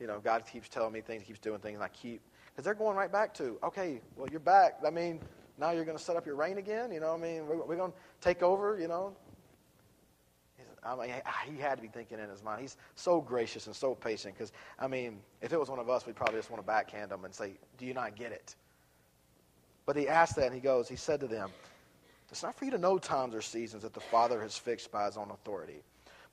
You 0.00 0.06
know, 0.06 0.20
God 0.20 0.44
keeps 0.50 0.68
telling 0.68 0.92
me 0.92 1.00
things, 1.00 1.24
keeps 1.24 1.38
doing 1.38 1.58
things, 1.58 1.74
and 1.74 1.82
I 1.82 1.88
keep, 1.88 2.20
because 2.50 2.64
they're 2.64 2.74
going 2.74 2.96
right 2.96 3.10
back 3.10 3.34
to, 3.34 3.58
okay, 3.62 4.00
well, 4.16 4.28
you're 4.30 4.40
back. 4.40 4.78
I 4.86 4.90
mean, 4.90 5.20
now 5.58 5.70
you're 5.70 5.84
going 5.84 5.98
to 5.98 6.02
set 6.02 6.16
up 6.16 6.26
your 6.26 6.36
reign 6.36 6.58
again. 6.58 6.92
You 6.92 7.00
know, 7.00 7.14
I 7.14 7.16
mean, 7.16 7.46
we're, 7.46 7.56
we're 7.56 7.76
going 7.76 7.92
to 7.92 7.98
take 8.20 8.42
over. 8.42 8.78
You 8.78 8.88
know, 8.88 9.14
I 10.84 10.96
mean, 10.96 11.14
he 11.46 11.60
had 11.60 11.76
to 11.76 11.82
be 11.82 11.88
thinking 11.88 12.18
in 12.18 12.28
his 12.28 12.42
mind. 12.42 12.60
He's 12.60 12.76
so 12.94 13.20
gracious 13.20 13.66
and 13.66 13.74
so 13.74 13.94
patient 13.94 14.34
because, 14.34 14.52
I 14.78 14.86
mean, 14.86 15.20
if 15.40 15.52
it 15.52 15.58
was 15.58 15.70
one 15.70 15.78
of 15.78 15.88
us, 15.88 16.06
we'd 16.06 16.16
probably 16.16 16.36
just 16.36 16.50
want 16.50 16.62
to 16.62 16.66
backhand 16.66 17.10
him 17.10 17.24
and 17.24 17.34
say, 17.34 17.52
Do 17.78 17.86
you 17.86 17.94
not 17.94 18.16
get 18.16 18.32
it? 18.32 18.54
But 19.86 19.96
he 19.96 20.08
asked 20.08 20.36
that 20.36 20.46
and 20.46 20.54
he 20.54 20.60
goes, 20.60 20.88
He 20.88 20.96
said 20.96 21.20
to 21.20 21.26
them, 21.26 21.50
It's 22.30 22.42
not 22.42 22.54
for 22.54 22.64
you 22.64 22.70
to 22.72 22.78
know 22.78 22.98
times 22.98 23.34
or 23.34 23.42
seasons 23.42 23.82
that 23.82 23.94
the 23.94 24.00
Father 24.00 24.40
has 24.42 24.56
fixed 24.56 24.92
by 24.92 25.06
his 25.06 25.16
own 25.16 25.30
authority. 25.30 25.82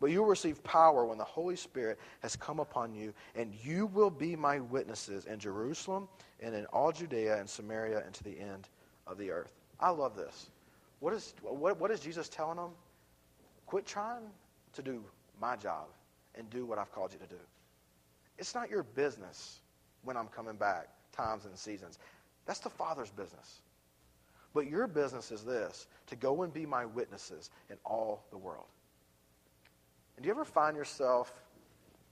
But 0.02 0.10
you 0.10 0.22
will 0.22 0.30
receive 0.30 0.64
power 0.64 1.06
when 1.06 1.20
the 1.20 1.24
Holy 1.24 1.56
Spirit 1.56 2.00
has 2.22 2.36
come 2.36 2.60
upon 2.60 2.96
you, 2.96 3.14
and 3.36 3.54
you 3.64 3.86
will 3.86 4.10
be 4.10 4.36
my 4.36 4.60
witnesses 4.60 5.26
in 5.26 5.38
Jerusalem 5.38 6.10
and 6.40 6.56
in 6.56 6.66
all 6.68 6.92
Judea 6.92 7.40
and 7.40 7.48
Samaria 7.48 8.02
and 8.04 8.14
to 8.16 8.24
the 8.24 8.40
end 8.40 8.68
of 9.06 9.20
the 9.20 9.30
earth. 9.30 9.54
I 9.80 9.92
love 9.92 10.16
this. 10.16 10.50
What 11.00 11.14
is, 11.14 11.36
what, 11.42 11.80
what 11.80 11.92
is 11.92 12.00
Jesus 12.00 12.30
telling 12.30 12.58
them? 12.58 12.72
Quit 13.72 13.86
trying 13.86 14.24
to 14.74 14.82
do 14.82 15.02
my 15.40 15.56
job 15.56 15.86
and 16.36 16.50
do 16.50 16.66
what 16.66 16.78
I've 16.78 16.92
called 16.92 17.14
you 17.14 17.20
to 17.20 17.26
do. 17.26 17.40
It's 18.38 18.54
not 18.54 18.70
your 18.70 18.84
business 18.84 19.62
when 20.04 20.18
I'm 20.18 20.28
coming 20.28 20.58
back, 20.58 20.90
times 21.14 21.46
and 21.46 21.58
seasons. 21.58 21.98
That's 22.46 22.60
the 22.60 22.70
Father's 22.70 23.12
business. 23.12 23.62
But 24.54 24.70
your 24.70 24.88
business 24.88 25.32
is 25.32 25.46
this 25.46 25.88
to 26.08 26.18
go 26.18 26.44
and 26.44 26.54
be 26.54 26.66
my 26.66 26.86
witnesses 26.86 27.50
in 27.70 27.78
all 27.86 28.26
the 28.30 28.38
world. 28.38 28.68
And 30.18 30.24
do 30.24 30.28
you 30.28 30.34
ever 30.34 30.44
find 30.44 30.76
yourself 30.76 31.34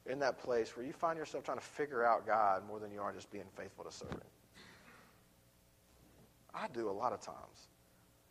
in 0.09 0.17
that 0.19 0.39
place 0.39 0.77
where 0.77 0.85
you 0.85 0.93
find 0.93 1.17
yourself 1.17 1.43
trying 1.43 1.59
to 1.59 1.65
figure 1.65 2.05
out 2.05 2.25
God 2.25 2.65
more 2.69 2.79
than 2.79 2.89
you 2.89 3.01
are 3.01 3.11
just 3.11 3.29
being 3.31 3.43
faithful 3.57 3.83
to 3.83 3.91
serve 3.91 4.11
Him? 4.11 4.21
I 6.55 6.67
do 6.73 6.89
a 6.89 6.95
lot 6.95 7.11
of 7.11 7.19
times. 7.19 7.67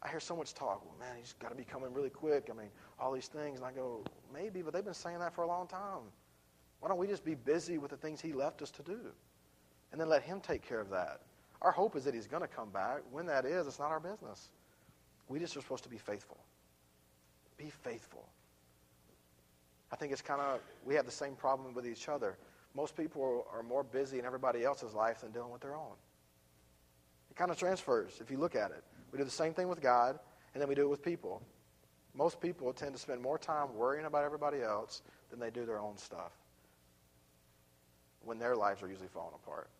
I 0.03 0.09
hear 0.09 0.21
so 0.21 0.37
much 0.37 0.55
talk. 0.55 0.85
Well, 0.85 0.95
man, 0.99 1.17
he's 1.19 1.35
got 1.41 1.49
to 1.49 1.57
be 1.57 1.65
coming 1.65 1.93
really 1.93 2.11
quick. 2.11 2.49
I 2.51 2.57
mean, 2.57 2.69
all 3.01 3.13
these 3.13 3.27
things. 3.27 3.59
And 3.59 3.67
I 3.67 3.73
go, 3.73 4.05
maybe, 4.33 4.63
but 4.63 4.73
they've 4.73 4.85
been 4.85 4.95
saying 4.95 5.19
that 5.19 5.35
for 5.35 5.43
a 5.43 5.49
long 5.49 5.67
time. 5.67 6.03
Why 6.81 6.89
don't 6.89 6.99
we 6.99 7.09
just 7.09 7.25
be 7.25 7.35
busy 7.35 7.79
with 7.79 7.91
the 7.91 7.97
things 7.97 8.21
he 8.21 8.33
left 8.33 8.63
us 8.63 8.71
to 8.73 8.83
do? 8.83 8.99
And 9.91 10.01
then 10.01 10.09
let 10.09 10.23
him 10.23 10.41
take 10.41 10.67
care 10.67 10.81
of 10.81 10.91
that. 10.91 11.23
Our 11.63 11.73
hope 11.73 11.97
is 11.97 12.05
that 12.05 12.15
he's 12.15 12.29
going 12.29 12.43
to 12.43 12.49
come 12.49 12.71
back. 12.71 13.01
When 13.11 13.27
that 13.27 13.45
is, 13.45 13.67
it's 13.67 13.81
not 13.81 13.91
our 13.91 13.99
business. 13.99 14.51
We 15.29 15.41
just 15.41 15.57
are 15.57 15.61
supposed 15.61 15.83
to 15.85 15.91
be 15.91 15.99
faithful. 15.99 16.39
Be 17.57 17.71
faithful. 17.83 18.29
I 19.91 19.97
think 19.97 20.13
it's 20.13 20.23
kind 20.23 20.41
of, 20.41 20.61
we 20.85 20.95
have 20.95 21.07
the 21.07 21.11
same 21.11 21.35
problem 21.35 21.75
with 21.75 21.87
each 21.87 22.09
other. 22.09 22.37
Most 22.75 22.97
people 22.97 23.47
are 23.53 23.63
more 23.63 23.83
busy 23.83 24.19
in 24.19 24.25
everybody 24.25 24.63
else's 24.63 24.95
life 24.95 25.23
than 25.23 25.33
dealing 25.33 25.51
with 25.51 25.63
their 25.63 25.75
own. 25.75 25.95
It 27.31 27.37
kind 27.37 27.51
of 27.51 27.59
transfers 27.59 28.19
if 28.21 28.31
you 28.31 28.39
look 28.39 28.55
at 28.55 28.71
it. 28.71 28.85
We 29.13 29.19
do 29.19 29.25
the 29.25 29.31
same 29.31 29.55
thing 29.55 29.69
with 29.69 29.81
God, 29.81 30.19
and 30.55 30.61
then 30.61 30.69
we 30.69 30.75
do 30.75 30.83
it 30.83 30.91
with 30.91 31.03
people. 31.03 31.43
Most 32.15 32.41
people 32.41 32.73
tend 32.73 32.95
to 32.95 32.99
spend 33.01 33.21
more 33.21 33.39
time 33.39 33.75
worrying 33.75 34.07
about 34.07 34.25
everybody 34.25 34.61
else 34.61 35.03
than 35.31 35.39
they 35.39 35.51
do 35.51 35.65
their 35.65 35.79
own 35.79 35.97
stuff 35.97 36.33
when 38.23 38.39
their 38.39 38.57
lives 38.57 38.83
are 38.83 38.89
usually 38.89 39.09
falling 39.09 39.35
apart. 39.35 39.71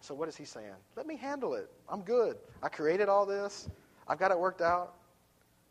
So, 0.00 0.14
what 0.14 0.28
is 0.28 0.36
he 0.36 0.44
saying? 0.44 0.74
Let 0.96 1.06
me 1.06 1.16
handle 1.16 1.54
it. 1.54 1.70
I'm 1.88 2.02
good. 2.02 2.36
I 2.62 2.68
created 2.68 3.08
all 3.08 3.26
this, 3.26 3.68
I've 4.08 4.18
got 4.18 4.30
it 4.30 4.38
worked 4.38 4.60
out. 4.60 4.94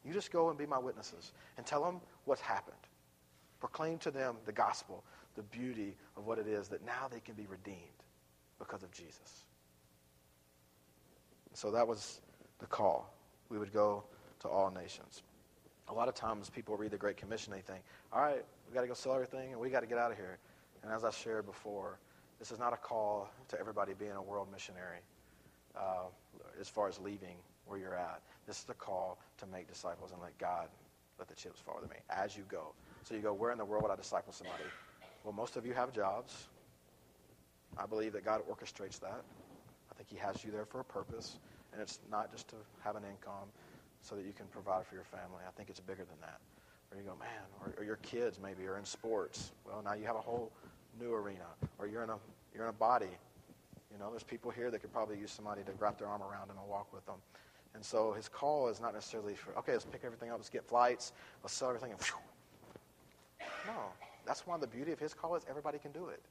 You 0.04 0.14
just 0.14 0.32
go 0.32 0.50
and 0.50 0.58
be 0.58 0.66
my 0.66 0.78
witnesses 0.78 1.32
and 1.58 1.66
tell 1.66 1.84
them 1.84 2.00
what's 2.26 2.42
happened. 2.42 2.76
Proclaim 3.60 3.98
to 4.00 4.12
them 4.12 4.36
the 4.46 4.52
gospel, 4.52 5.04
the 5.36 5.42
beauty 5.44 5.96
of 6.16 6.26
what 6.26 6.38
it 6.38 6.48
is 6.48 6.68
that 6.68 6.86
now 6.86 7.08
they 7.12 7.20
can 7.20 7.34
be 7.34 7.48
redeemed 7.48 7.80
because 8.60 8.84
of 8.84 8.92
Jesus. 8.92 9.46
So 11.54 11.72
that 11.72 11.88
was 11.88 12.22
the 12.60 12.66
call. 12.66 13.14
We 13.50 13.58
would 13.58 13.74
go 13.74 14.04
to 14.42 14.48
all 14.48 14.72
nations. 14.72 15.24
A 15.88 15.94
lot 15.94 16.08
of 16.08 16.16
times 16.16 16.50
people 16.50 16.76
read 16.78 16.92
the 16.92 16.98
Great 16.98 17.18
Commission, 17.18 17.54
they 17.54 17.62
think, 17.62 17.84
all 18.12 18.22
right, 18.22 18.44
we 18.68 18.74
got 18.74 18.82
to 18.82 18.88
go 18.88 18.94
sell 18.94 19.14
everything 19.14 19.52
and 19.52 19.60
we 19.60 19.70
got 19.70 19.82
to 19.82 19.88
get 19.88 19.98
out 19.98 20.12
of 20.12 20.18
here. 20.18 20.38
And 20.84 20.92
as 20.92 21.04
I 21.04 21.12
shared 21.12 21.46
before, 21.46 22.00
this 22.40 22.52
is 22.52 22.60
not 22.60 22.74
a 22.74 22.78
call 22.78 23.30
to 23.50 23.60
everybody 23.60 23.94
being 23.94 24.12
a 24.12 24.22
world 24.22 24.48
missionary 24.52 25.00
uh, 25.76 26.06
as 26.60 26.68
far 26.68 26.88
as 26.88 27.00
leaving 27.00 27.38
where 27.66 27.80
you're 27.80 27.96
at. 27.96 28.22
This 28.48 28.60
is 28.60 28.64
the 28.64 28.74
call 28.74 29.20
to 29.40 29.46
make 29.48 29.68
disciples 29.68 30.12
and 30.12 30.22
let 30.22 30.38
God 30.38 30.68
let 31.18 31.28
the 31.28 31.36
chips 31.36 31.60
fall 31.60 31.80
to 31.82 31.88
me 31.88 31.96
as 32.10 32.36
you 32.36 32.44
go. 32.50 32.74
So 33.04 33.16
you 33.16 33.22
go, 33.22 33.34
where 33.34 33.52
in 33.52 33.58
the 33.58 33.66
world 33.66 33.84
would 33.84 33.92
I 33.92 33.96
disciple 33.96 34.34
somebody? 34.34 34.64
Well, 35.24 35.34
most 35.34 35.56
of 35.56 35.66
you 35.66 35.74
have 35.74 35.94
jobs. 35.94 36.48
I 37.78 37.86
believe 37.86 38.14
that 38.14 38.26
God 38.26 38.42
orchestrates 38.50 39.00
that. 39.00 39.22
I 39.92 39.96
think 39.96 40.10
He 40.10 40.18
has 40.18 40.44
you 40.44 40.52
there 40.52 40.66
for 40.66 40.80
a 40.82 40.84
purpose, 40.84 41.40
and 41.76 41.82
it's 41.82 42.00
not 42.10 42.32
just 42.32 42.48
to 42.48 42.56
have 42.86 42.96
an 42.96 43.04
income 43.04 43.52
so 44.02 44.16
that 44.16 44.24
you 44.26 44.32
can 44.32 44.46
provide 44.48 44.88
for 44.88 44.96
your 44.96 45.04
family. 45.04 45.44
I 45.46 45.52
think 45.52 45.70
it's 45.70 45.82
bigger 45.82 46.06
than 46.06 46.16
that. 46.22 46.40
Or 46.90 46.98
you 46.98 47.04
go, 47.04 47.18
man, 47.20 47.44
or, 47.60 47.74
or 47.78 47.84
your 47.84 47.98
kids 47.98 48.40
maybe 48.42 48.66
are 48.66 48.78
in 48.78 48.86
sports. 48.86 49.52
Well, 49.66 49.82
now 49.84 49.94
you 49.94 50.06
have 50.06 50.16
a 50.16 50.22
whole 50.22 50.54
new 50.98 51.14
arena. 51.14 51.52
Or 51.78 51.86
you're 51.86 52.04
in 52.04 52.10
a 52.10 52.18
you're 52.54 52.64
in 52.64 52.70
a 52.70 52.80
body. 52.80 53.12
You 53.92 54.00
know, 54.00 54.10
there's 54.10 54.24
people 54.24 54.52
here 54.52 54.72
that 54.72 54.80
could 54.80 54.94
probably 54.94 55.18
use 55.18 55.32
somebody 55.32 55.64
to 55.64 55.74
wrap 55.74 56.00
their 56.00 56.08
arm 56.08 56.22
around 56.22 56.48
them 56.48 56.58
and 56.58 56.70
walk 56.70 56.94
with 56.94 57.06
them. 57.06 57.16
And 57.74 57.84
so 57.84 58.14
his 58.14 58.30
call 58.30 58.70
is 58.70 58.80
not 58.80 58.94
necessarily 58.94 59.36
for, 59.36 59.58
okay, 59.58 59.74
let's 59.74 59.84
pick 59.84 60.02
everything 60.06 60.32
up, 60.32 60.38
let's 60.38 60.50
get 60.50 60.64
flights, 60.64 61.12
let's 61.44 61.54
sell 61.54 61.68
everything. 61.68 61.92
And 61.92 62.00
no, 63.68 63.74
that's 64.26 64.48
one 64.48 64.56
of 64.56 64.62
the 64.62 64.68
beauty 64.68 64.94
of 64.94 65.00
his 65.00 65.14
call 65.14 65.36
is 65.36 65.44
everybody 65.50 65.78
can 65.78 65.92
do 65.92 66.08
it. 66.08 66.22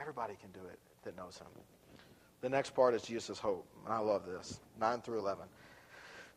Everybody 0.00 0.34
can 0.40 0.50
do 0.50 0.66
it 0.68 0.80
that 1.04 1.16
knows 1.16 1.38
him. 1.38 1.46
The 2.42 2.48
next 2.48 2.74
part 2.74 2.94
is 2.94 3.02
Jesus' 3.02 3.38
hope. 3.38 3.66
And 3.86 3.94
I 3.94 3.98
love 3.98 4.26
this. 4.26 4.60
9 4.78 5.00
through 5.00 5.20
11. 5.20 5.44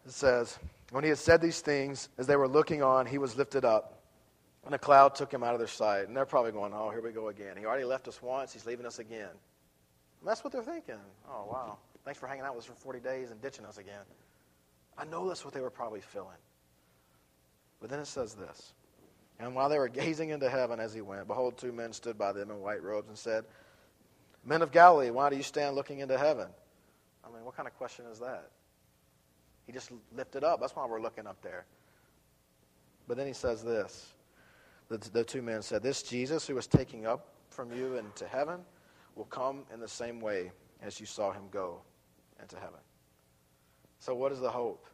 It 0.05 0.11
says, 0.11 0.57
When 0.91 1.03
he 1.03 1.09
had 1.09 1.17
said 1.17 1.41
these 1.41 1.61
things, 1.61 2.09
as 2.17 2.27
they 2.27 2.35
were 2.35 2.47
looking 2.47 2.81
on, 2.81 3.05
he 3.05 3.17
was 3.17 3.35
lifted 3.35 3.65
up, 3.65 4.03
and 4.65 4.73
a 4.73 4.77
cloud 4.77 5.15
took 5.15 5.33
him 5.33 5.43
out 5.43 5.53
of 5.53 5.59
their 5.59 5.67
sight. 5.67 6.07
And 6.07 6.15
they're 6.15 6.25
probably 6.25 6.51
going, 6.51 6.73
Oh, 6.73 6.91
here 6.91 7.01
we 7.01 7.11
go 7.11 7.29
again. 7.29 7.57
He 7.57 7.65
already 7.65 7.85
left 7.85 8.07
us 8.07 8.21
once, 8.21 8.53
he's 8.53 8.65
leaving 8.65 8.85
us 8.85 8.99
again. 8.99 9.29
And 9.29 10.29
that's 10.29 10.43
what 10.43 10.53
they're 10.53 10.63
thinking. 10.63 10.95
Oh, 11.27 11.45
wow. 11.51 11.77
Thanks 12.03 12.19
for 12.19 12.27
hanging 12.27 12.43
out 12.43 12.55
with 12.55 12.65
us 12.65 12.69
for 12.69 12.75
40 12.75 12.99
days 12.99 13.31
and 13.31 13.41
ditching 13.41 13.65
us 13.65 13.79
again. 13.79 14.03
I 14.97 15.05
know 15.05 15.27
that's 15.27 15.43
what 15.43 15.53
they 15.53 15.59
were 15.59 15.71
probably 15.71 16.01
feeling. 16.01 16.37
But 17.81 17.89
then 17.89 17.99
it 17.99 18.07
says 18.07 18.35
this 18.35 18.73
And 19.39 19.55
while 19.55 19.69
they 19.69 19.79
were 19.79 19.89
gazing 19.89 20.29
into 20.29 20.49
heaven 20.49 20.79
as 20.79 20.93
he 20.93 21.01
went, 21.01 21.27
behold, 21.27 21.57
two 21.57 21.71
men 21.71 21.93
stood 21.93 22.17
by 22.17 22.31
them 22.31 22.51
in 22.51 22.61
white 22.61 22.83
robes 22.83 23.09
and 23.09 23.17
said, 23.17 23.45
Men 24.45 24.62
of 24.62 24.71
Galilee, 24.71 25.10
why 25.10 25.29
do 25.29 25.36
you 25.36 25.43
stand 25.43 25.75
looking 25.75 25.99
into 25.99 26.17
heaven? 26.17 26.47
I 27.23 27.34
mean, 27.34 27.43
what 27.43 27.55
kind 27.55 27.67
of 27.67 27.75
question 27.75 28.05
is 28.12 28.19
that? 28.19 28.51
He 29.65 29.73
just 29.73 29.91
lifted 30.15 30.43
up. 30.43 30.62
That's 30.62 30.75
why 30.75 30.86
we're 30.86 31.01
looking 31.01 31.25
up 31.25 31.41
there. 31.41 31.65
But 33.08 33.17
then 33.17 33.27
he 33.27 33.34
says 33.34 33.63
this 33.63 34.13
the, 34.89 34.97
the 34.97 35.23
two 35.23 35.41
men 35.41 35.62
said, 35.62 35.81
This 35.81 36.03
Jesus 36.03 36.45
who 36.47 36.55
was 36.55 36.67
taking 36.67 37.05
up 37.05 37.27
from 37.49 37.73
you 37.73 37.95
into 37.97 38.27
heaven 38.27 38.60
will 39.15 39.25
come 39.25 39.63
in 39.73 39.79
the 39.79 39.88
same 39.88 40.19
way 40.19 40.51
as 40.81 40.99
you 40.99 41.05
saw 41.05 41.31
him 41.31 41.43
go 41.49 41.81
into 42.41 42.55
heaven. 42.58 42.79
So, 43.99 44.13
what 44.13 44.31
is 44.31 44.39
the 44.39 44.51
hope? 44.51 44.86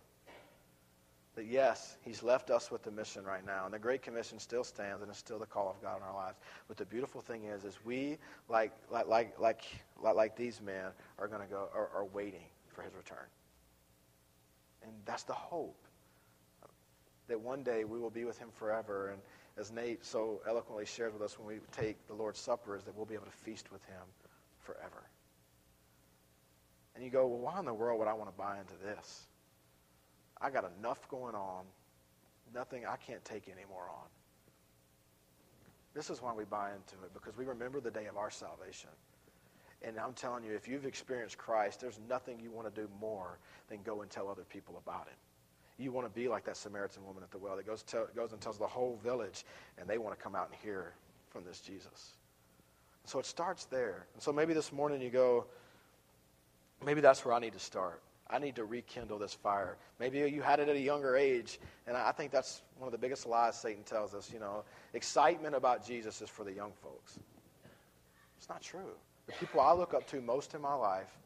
That 1.35 1.45
yes, 1.45 1.95
he's 2.01 2.23
left 2.23 2.49
us 2.49 2.69
with 2.69 2.83
the 2.83 2.91
mission 2.91 3.23
right 3.23 3.45
now, 3.45 3.63
and 3.63 3.73
the 3.73 3.79
Great 3.79 4.01
Commission 4.01 4.37
still 4.37 4.65
stands, 4.65 5.01
and 5.01 5.09
it's 5.09 5.19
still 5.19 5.39
the 5.39 5.45
call 5.45 5.69
of 5.69 5.81
God 5.81 5.97
in 5.97 6.03
our 6.03 6.13
lives. 6.13 6.37
But 6.67 6.75
the 6.75 6.85
beautiful 6.85 7.21
thing 7.21 7.45
is, 7.45 7.63
is 7.63 7.79
we 7.85 8.17
like 8.49 8.73
like 8.89 9.07
like 9.07 9.39
like 9.39 9.63
like, 10.01 10.35
these 10.35 10.61
men 10.61 10.91
are 11.17 11.27
going 11.27 11.41
to 11.41 11.47
go 11.47 11.69
are, 11.73 11.89
are 11.95 12.05
waiting 12.05 12.43
for 12.67 12.81
his 12.81 12.93
return, 12.95 13.25
and 14.83 14.91
that's 15.05 15.23
the 15.23 15.33
hope 15.33 15.77
that 17.31 17.39
one 17.39 17.63
day 17.63 17.85
we 17.85 17.97
will 17.97 18.09
be 18.09 18.25
with 18.25 18.37
him 18.37 18.49
forever. 18.53 19.11
And 19.11 19.21
as 19.57 19.71
Nate 19.71 20.05
so 20.05 20.41
eloquently 20.45 20.85
shared 20.85 21.13
with 21.13 21.21
us 21.21 21.39
when 21.39 21.47
we 21.47 21.61
take 21.71 22.07
the 22.07 22.13
Lord's 22.13 22.39
Supper, 22.39 22.75
is 22.75 22.83
that 22.83 22.95
we'll 22.95 23.05
be 23.05 23.15
able 23.15 23.25
to 23.25 23.31
feast 23.31 23.71
with 23.71 23.83
him 23.85 24.03
forever. 24.59 25.03
And 26.93 27.03
you 27.05 27.09
go, 27.09 27.25
well, 27.25 27.39
why 27.39 27.59
in 27.59 27.65
the 27.65 27.73
world 27.73 27.99
would 27.99 28.09
I 28.09 28.13
want 28.13 28.29
to 28.29 28.37
buy 28.37 28.59
into 28.59 28.73
this? 28.83 29.27
I 30.41 30.49
got 30.49 30.69
enough 30.79 31.07
going 31.09 31.35
on, 31.35 31.65
nothing 32.53 32.85
I 32.85 32.95
can't 32.95 33.23
take 33.23 33.47
anymore 33.47 33.89
on. 33.89 34.07
This 35.93 36.09
is 36.09 36.21
why 36.21 36.33
we 36.33 36.45
buy 36.45 36.69
into 36.69 36.95
it, 37.03 37.13
because 37.13 37.37
we 37.37 37.45
remember 37.45 37.79
the 37.79 37.91
day 37.91 38.05
of 38.05 38.17
our 38.17 38.31
salvation. 38.31 38.89
And 39.83 39.97
I'm 39.99 40.13
telling 40.13 40.43
you, 40.43 40.53
if 40.53 40.67
you've 40.67 40.85
experienced 40.85 41.37
Christ, 41.37 41.81
there's 41.81 41.99
nothing 42.07 42.39
you 42.39 42.51
want 42.51 42.73
to 42.73 42.81
do 42.81 42.87
more 42.99 43.39
than 43.67 43.81
go 43.83 44.01
and 44.01 44.09
tell 44.09 44.29
other 44.29 44.43
people 44.43 44.81
about 44.83 45.07
it. 45.07 45.15
You 45.81 45.91
want 45.91 46.05
to 46.07 46.13
be 46.13 46.27
like 46.27 46.45
that 46.45 46.57
Samaritan 46.57 47.05
woman 47.05 47.23
at 47.23 47.31
the 47.31 47.39
well 47.39 47.55
that 47.55 47.65
goes, 47.65 47.81
tell, 47.81 48.07
goes 48.15 48.31
and 48.31 48.39
tells 48.39 48.57
the 48.57 48.67
whole 48.67 48.99
village, 49.03 49.43
and 49.77 49.89
they 49.89 49.97
want 49.97 50.17
to 50.17 50.23
come 50.23 50.35
out 50.35 50.49
and 50.51 50.59
hear 50.61 50.93
from 51.29 51.43
this 51.43 51.59
Jesus. 51.59 52.13
So 53.05 53.17
it 53.17 53.25
starts 53.25 53.65
there. 53.65 54.05
And 54.13 54.21
so 54.21 54.31
maybe 54.31 54.53
this 54.53 54.71
morning 54.71 55.01
you 55.01 55.09
go, 55.09 55.47
maybe 56.85 57.01
that's 57.01 57.25
where 57.25 57.33
I 57.33 57.39
need 57.39 57.53
to 57.53 57.59
start. 57.59 58.01
I 58.31 58.39
need 58.39 58.55
to 58.55 58.65
rekindle 58.65 59.19
this 59.19 59.33
fire. 59.33 59.77
Maybe 59.99 60.19
you 60.19 60.41
had 60.41 60.59
it 60.59 60.69
at 60.69 60.75
a 60.75 60.79
younger 60.79 61.17
age, 61.17 61.59
and 61.85 61.97
I 61.97 62.11
think 62.11 62.31
that's 62.31 62.61
one 62.77 62.87
of 62.87 62.91
the 62.93 62.97
biggest 62.97 63.25
lies 63.25 63.59
Satan 63.59 63.83
tells 63.83 64.13
us. 64.13 64.31
You 64.33 64.39
know, 64.39 64.63
excitement 64.93 65.53
about 65.53 65.85
Jesus 65.85 66.21
is 66.21 66.29
for 66.29 66.45
the 66.45 66.53
young 66.53 66.71
folks. 66.81 67.19
It's 68.37 68.47
not 68.47 68.61
true. 68.61 68.95
The 69.27 69.33
people 69.33 69.59
I 69.59 69.73
look 69.73 69.93
up 69.93 70.07
to 70.07 70.21
most 70.21 70.55
in 70.55 70.61
my 70.61 70.73
life 70.73 71.19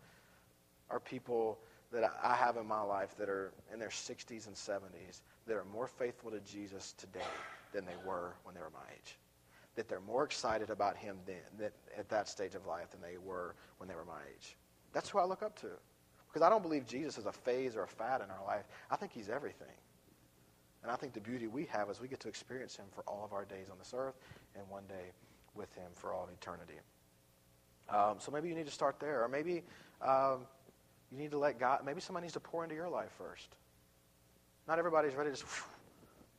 are 0.89 0.99
people 0.99 1.59
that 1.91 2.11
I 2.21 2.35
have 2.35 2.57
in 2.57 2.67
my 2.67 2.81
life 2.81 3.15
that 3.17 3.29
are 3.29 3.53
in 3.71 3.79
their 3.79 3.89
60s 3.89 4.47
and 4.47 4.55
70s 4.55 5.21
that 5.47 5.55
are 5.55 5.65
more 5.65 5.87
faithful 5.87 6.31
to 6.31 6.39
Jesus 6.41 6.93
today 6.97 7.19
than 7.71 7.85
they 7.85 7.95
were 8.05 8.35
when 8.43 8.55
they 8.55 8.61
were 8.61 8.71
my 8.71 8.85
age. 8.93 9.17
That 9.75 9.87
they're 9.87 10.01
more 10.01 10.23
excited 10.23 10.69
about 10.69 10.97
Him 10.97 11.17
then, 11.25 11.35
that, 11.59 11.73
at 11.97 12.09
that 12.09 12.27
stage 12.27 12.55
of 12.55 12.65
life 12.65 12.91
than 12.91 13.01
they 13.01 13.17
were 13.17 13.55
when 13.77 13.87
they 13.87 13.95
were 13.95 14.05
my 14.05 14.21
age. 14.35 14.57
That's 14.91 15.09
who 15.09 15.19
I 15.19 15.25
look 15.25 15.43
up 15.43 15.59
to. 15.61 15.67
Because 16.35 16.45
I 16.45 16.49
don't 16.49 16.61
believe 16.61 16.85
Jesus 16.85 17.17
is 17.17 17.27
a 17.27 17.31
phase 17.31 17.77
or 17.77 17.83
a 17.83 17.87
fad 17.87 18.19
in 18.19 18.29
our 18.29 18.45
life. 18.45 18.65
I 18.91 18.97
think 18.97 19.13
he's 19.13 19.29
everything. 19.29 19.71
And 20.83 20.91
I 20.91 20.97
think 20.97 21.13
the 21.13 21.21
beauty 21.21 21.47
we 21.47 21.63
have 21.67 21.89
is 21.89 22.01
we 22.01 22.09
get 22.09 22.19
to 22.19 22.27
experience 22.27 22.75
him 22.75 22.87
for 22.91 23.05
all 23.07 23.23
of 23.23 23.31
our 23.31 23.45
days 23.45 23.69
on 23.71 23.77
this 23.79 23.93
earth 23.95 24.15
and 24.53 24.67
one 24.67 24.83
day 24.89 25.13
with 25.53 25.73
him 25.75 25.85
for 25.93 26.13
all 26.13 26.25
of 26.25 26.29
eternity. 26.29 26.73
Um, 27.87 28.15
so 28.19 28.33
maybe 28.33 28.49
you 28.49 28.53
need 28.53 28.65
to 28.65 28.71
start 28.73 28.99
there. 28.99 29.23
Or 29.23 29.29
maybe 29.29 29.63
um, 30.01 30.39
you 31.09 31.17
need 31.17 31.31
to 31.31 31.37
let 31.37 31.57
God, 31.57 31.85
maybe 31.85 32.01
somebody 32.01 32.25
needs 32.25 32.33
to 32.33 32.41
pour 32.41 32.65
into 32.65 32.75
your 32.75 32.89
life 32.89 33.11
first. 33.17 33.55
Not 34.67 34.77
everybody's 34.77 35.15
ready 35.15 35.29
to 35.29 35.37
just, 35.37 35.45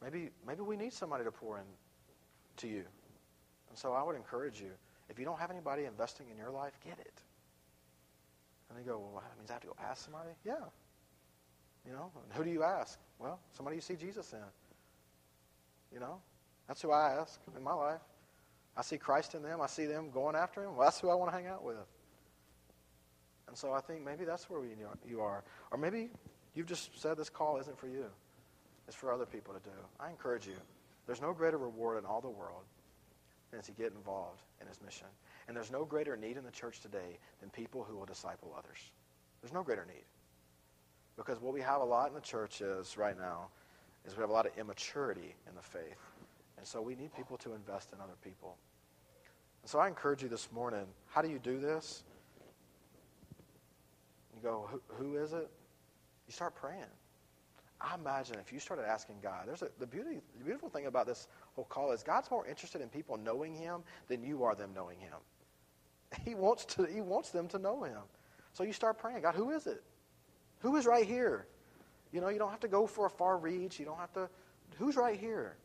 maybe, 0.02 0.28
maybe 0.46 0.60
we 0.60 0.76
need 0.76 0.92
somebody 0.92 1.24
to 1.24 1.32
pour 1.32 1.56
in 1.56 1.64
to 2.58 2.68
you. 2.68 2.84
And 3.70 3.78
so 3.78 3.94
I 3.94 4.02
would 4.02 4.14
encourage 4.14 4.60
you, 4.60 4.72
if 5.08 5.18
you 5.18 5.24
don't 5.24 5.38
have 5.38 5.50
anybody 5.50 5.86
investing 5.86 6.26
in 6.30 6.36
your 6.36 6.50
life, 6.50 6.78
get 6.84 6.98
it. 6.98 7.22
And 8.68 8.78
they 8.78 8.82
go, 8.82 8.98
well, 8.98 9.22
that 9.22 9.38
means 9.38 9.50
I 9.50 9.54
have 9.54 9.62
to 9.62 9.68
go 9.68 9.76
ask 9.82 10.04
somebody? 10.04 10.30
Yeah. 10.44 10.54
You 11.86 11.92
know, 11.92 12.10
who 12.30 12.44
do 12.44 12.50
you 12.50 12.62
ask? 12.62 12.98
Well, 13.18 13.38
somebody 13.52 13.76
you 13.76 13.80
see 13.80 13.94
Jesus 13.94 14.32
in. 14.32 14.38
You 15.92 16.00
know, 16.00 16.20
that's 16.66 16.82
who 16.82 16.90
I 16.90 17.12
ask 17.12 17.40
in 17.56 17.62
my 17.62 17.72
life. 17.72 18.00
I 18.76 18.82
see 18.82 18.98
Christ 18.98 19.34
in 19.34 19.42
them. 19.42 19.60
I 19.60 19.66
see 19.66 19.86
them 19.86 20.10
going 20.10 20.34
after 20.34 20.64
him. 20.64 20.76
Well, 20.76 20.86
that's 20.86 21.00
who 21.00 21.08
I 21.08 21.14
want 21.14 21.30
to 21.30 21.36
hang 21.36 21.46
out 21.46 21.64
with. 21.64 21.76
And 23.48 23.56
so 23.56 23.72
I 23.72 23.80
think 23.80 24.04
maybe 24.04 24.24
that's 24.24 24.50
where 24.50 24.60
you 25.08 25.20
are. 25.20 25.44
Or 25.70 25.78
maybe 25.78 26.10
you've 26.54 26.66
just 26.66 27.00
said 27.00 27.16
this 27.16 27.30
call 27.30 27.58
isn't 27.58 27.78
for 27.78 27.88
you. 27.88 28.06
It's 28.88 28.96
for 28.96 29.12
other 29.12 29.26
people 29.26 29.54
to 29.54 29.60
do. 29.60 29.76
I 29.98 30.10
encourage 30.10 30.46
you. 30.46 30.56
There's 31.06 31.22
no 31.22 31.32
greater 31.32 31.56
reward 31.56 31.98
in 31.98 32.04
all 32.04 32.20
the 32.20 32.28
world 32.28 32.64
than 33.52 33.62
to 33.62 33.72
get 33.72 33.92
involved 33.92 34.42
in 34.60 34.66
his 34.66 34.80
mission. 34.82 35.06
And 35.48 35.56
there's 35.56 35.70
no 35.70 35.84
greater 35.84 36.16
need 36.16 36.36
in 36.36 36.44
the 36.44 36.50
church 36.50 36.80
today 36.80 37.18
than 37.40 37.50
people 37.50 37.84
who 37.88 37.96
will 37.96 38.06
disciple 38.06 38.54
others. 38.58 38.78
There's 39.40 39.52
no 39.52 39.62
greater 39.62 39.86
need. 39.86 40.04
Because 41.16 41.40
what 41.40 41.54
we 41.54 41.60
have 41.60 41.80
a 41.80 41.84
lot 41.84 42.08
in 42.08 42.14
the 42.14 42.20
church 42.20 42.60
is 42.60 42.96
right 42.98 43.18
now 43.18 43.48
is 44.04 44.16
we 44.16 44.20
have 44.20 44.30
a 44.30 44.32
lot 44.32 44.46
of 44.46 44.52
immaturity 44.58 45.34
in 45.48 45.54
the 45.54 45.62
faith. 45.62 45.98
And 46.58 46.66
so 46.66 46.80
we 46.82 46.94
need 46.94 47.14
people 47.14 47.36
to 47.38 47.54
invest 47.54 47.92
in 47.92 48.00
other 48.00 48.16
people. 48.22 48.56
And 49.62 49.70
so 49.70 49.78
I 49.78 49.88
encourage 49.88 50.22
you 50.22 50.28
this 50.28 50.50
morning, 50.52 50.86
how 51.06 51.22
do 51.22 51.28
you 51.28 51.38
do 51.38 51.58
this? 51.58 52.04
You 54.34 54.42
go, 54.42 54.68
who, 54.88 55.16
is 55.16 55.32
it? 55.32 55.48
You 56.26 56.32
start 56.32 56.54
praying. 56.54 56.84
I 57.80 57.94
imagine 57.94 58.36
if 58.38 58.52
you 58.52 58.58
started 58.58 58.86
asking 58.88 59.16
God, 59.22 59.44
there's 59.46 59.62
a, 59.62 59.68
the 59.78 59.86
beauty, 59.86 60.20
the 60.38 60.44
beautiful 60.44 60.68
thing 60.68 60.86
about 60.86 61.06
this 61.06 61.28
whole 61.54 61.64
call 61.64 61.92
is 61.92 62.02
God's 62.02 62.30
more 62.30 62.46
interested 62.46 62.80
in 62.80 62.88
people 62.88 63.16
knowing 63.16 63.54
Him 63.54 63.82
than 64.08 64.22
you 64.22 64.44
are 64.44 64.54
them 64.54 64.70
knowing 64.74 64.98
Him. 64.98 65.18
He 66.24 66.34
wants 66.34 66.64
to. 66.76 66.84
He 66.84 67.00
wants 67.00 67.30
them 67.30 67.48
to 67.48 67.58
know 67.58 67.82
Him. 67.82 67.98
So 68.52 68.62
you 68.64 68.72
start 68.72 68.98
praying, 68.98 69.22
God, 69.22 69.34
who 69.34 69.50
is 69.50 69.66
it? 69.66 69.82
Who 70.60 70.76
is 70.76 70.86
right 70.86 71.06
here? 71.06 71.46
You 72.12 72.20
know, 72.20 72.28
you 72.28 72.38
don't 72.38 72.50
have 72.50 72.60
to 72.60 72.68
go 72.68 72.86
for 72.86 73.06
a 73.06 73.10
far 73.10 73.36
reach. 73.36 73.78
You 73.78 73.84
don't 73.84 73.98
have 73.98 74.12
to. 74.14 74.28
Who's 74.78 74.96
right 74.96 75.18
here? 75.18 75.56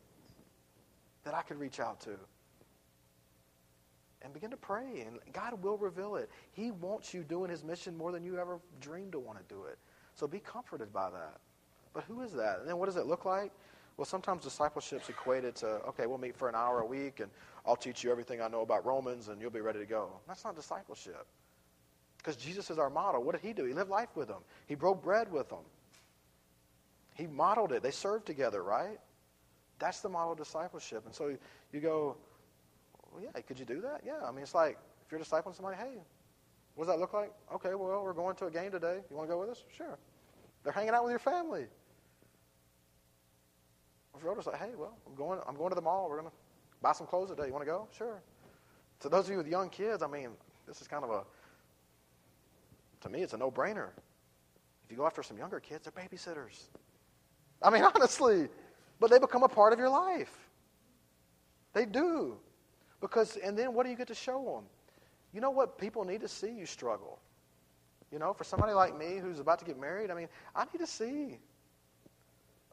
that 1.24 1.34
I 1.34 1.42
could 1.42 1.58
reach 1.58 1.80
out 1.80 2.00
to? 2.00 2.10
And 4.22 4.32
begin 4.32 4.50
to 4.50 4.56
pray, 4.56 5.04
and 5.06 5.18
God 5.32 5.60
will 5.62 5.76
reveal 5.76 6.14
it. 6.16 6.30
He 6.52 6.70
wants 6.70 7.12
you 7.12 7.24
doing 7.24 7.50
His 7.50 7.64
mission 7.64 7.96
more 7.96 8.12
than 8.12 8.24
you 8.24 8.38
ever 8.38 8.60
dreamed 8.80 9.12
to 9.12 9.18
want 9.18 9.38
to 9.38 9.54
do 9.54 9.64
it. 9.64 9.78
So 10.14 10.28
be 10.28 10.38
comforted 10.38 10.92
by 10.92 11.10
that. 11.10 11.40
But 11.92 12.04
who 12.04 12.20
is 12.22 12.32
that? 12.32 12.60
And 12.60 12.68
then 12.68 12.78
what 12.78 12.86
does 12.86 12.96
it 12.96 13.06
look 13.06 13.24
like? 13.24 13.52
Well, 13.96 14.04
sometimes 14.04 14.44
discipleship's 14.44 15.08
equated 15.08 15.54
to, 15.56 15.66
okay, 15.88 16.06
we'll 16.06 16.18
meet 16.18 16.36
for 16.36 16.48
an 16.48 16.54
hour 16.54 16.80
a 16.80 16.86
week 16.86 17.20
and 17.20 17.30
I'll 17.66 17.76
teach 17.76 18.02
you 18.02 18.10
everything 18.10 18.40
I 18.40 18.48
know 18.48 18.62
about 18.62 18.84
Romans 18.86 19.28
and 19.28 19.40
you'll 19.40 19.50
be 19.50 19.60
ready 19.60 19.78
to 19.78 19.86
go. 19.86 20.08
That's 20.26 20.44
not 20.44 20.56
discipleship. 20.56 21.26
Because 22.18 22.36
Jesus 22.36 22.70
is 22.70 22.78
our 22.78 22.90
model. 22.90 23.22
What 23.22 23.32
did 23.32 23.46
he 23.46 23.52
do? 23.52 23.64
He 23.64 23.74
lived 23.74 23.90
life 23.90 24.08
with 24.14 24.28
them, 24.28 24.42
he 24.66 24.74
broke 24.74 25.02
bread 25.02 25.30
with 25.30 25.48
them, 25.48 25.64
he 27.14 27.26
modeled 27.26 27.72
it. 27.72 27.82
They 27.82 27.90
served 27.90 28.26
together, 28.26 28.62
right? 28.62 28.98
That's 29.78 30.00
the 30.00 30.08
model 30.08 30.32
of 30.32 30.38
discipleship. 30.38 31.04
And 31.04 31.14
so 31.14 31.36
you 31.72 31.80
go, 31.80 32.16
well, 33.12 33.22
yeah, 33.22 33.40
could 33.42 33.58
you 33.58 33.64
do 33.64 33.80
that? 33.82 34.02
Yeah. 34.06 34.20
I 34.24 34.30
mean, 34.30 34.42
it's 34.42 34.54
like 34.54 34.78
if 35.04 35.12
you're 35.12 35.20
discipling 35.20 35.54
somebody, 35.54 35.76
hey, 35.76 35.98
what 36.74 36.86
does 36.86 36.94
that 36.94 37.00
look 37.00 37.12
like? 37.12 37.32
Okay, 37.54 37.74
well, 37.74 38.02
we're 38.02 38.12
going 38.12 38.36
to 38.36 38.46
a 38.46 38.50
game 38.50 38.70
today. 38.70 39.00
You 39.10 39.16
want 39.16 39.28
to 39.28 39.34
go 39.34 39.40
with 39.40 39.50
us? 39.50 39.64
Sure. 39.76 39.98
They're 40.64 40.72
hanging 40.72 40.94
out 40.94 41.04
with 41.04 41.10
your 41.10 41.18
family. 41.18 41.66
If 44.22 44.26
you're 44.26 44.36
like, 44.36 44.60
hey, 44.60 44.70
well, 44.78 44.96
I'm 45.04 45.16
going, 45.16 45.40
I'm 45.48 45.56
going 45.56 45.70
to 45.70 45.74
the 45.74 45.82
mall. 45.82 46.08
We're 46.08 46.20
going 46.20 46.30
to 46.30 46.36
buy 46.80 46.92
some 46.92 47.08
clothes 47.08 47.30
today. 47.30 47.46
You 47.46 47.52
want 47.52 47.64
to 47.64 47.70
go? 47.70 47.88
Sure. 47.90 48.22
To 49.00 49.08
those 49.08 49.24
of 49.24 49.32
you 49.32 49.36
with 49.36 49.48
young 49.48 49.68
kids, 49.68 50.00
I 50.00 50.06
mean, 50.06 50.28
this 50.64 50.80
is 50.80 50.86
kind 50.86 51.02
of 51.02 51.10
a, 51.10 51.24
to 53.00 53.08
me, 53.08 53.22
it's 53.22 53.32
a 53.32 53.36
no-brainer. 53.36 53.88
If 54.84 54.92
you 54.92 54.96
go 54.96 55.06
after 55.06 55.24
some 55.24 55.36
younger 55.36 55.58
kids, 55.58 55.88
they're 55.88 56.04
babysitters. 56.04 56.68
I 57.60 57.70
mean, 57.70 57.82
honestly, 57.96 58.48
but 59.00 59.10
they 59.10 59.18
become 59.18 59.42
a 59.42 59.48
part 59.48 59.72
of 59.72 59.80
your 59.80 59.88
life. 59.88 60.48
They 61.72 61.84
do. 61.84 62.36
Because, 63.00 63.36
and 63.38 63.58
then 63.58 63.74
what 63.74 63.82
do 63.82 63.90
you 63.90 63.96
get 63.96 64.06
to 64.06 64.14
show 64.14 64.40
them? 64.54 64.66
You 65.34 65.40
know 65.40 65.50
what? 65.50 65.78
People 65.78 66.04
need 66.04 66.20
to 66.20 66.28
see 66.28 66.52
you 66.52 66.66
struggle. 66.66 67.18
You 68.12 68.20
know, 68.20 68.32
for 68.32 68.44
somebody 68.44 68.72
like 68.72 68.96
me 68.96 69.18
who's 69.20 69.40
about 69.40 69.58
to 69.58 69.64
get 69.64 69.80
married, 69.80 70.12
I 70.12 70.14
mean, 70.14 70.28
I 70.54 70.64
need 70.72 70.78
to 70.78 70.86
see 70.86 71.38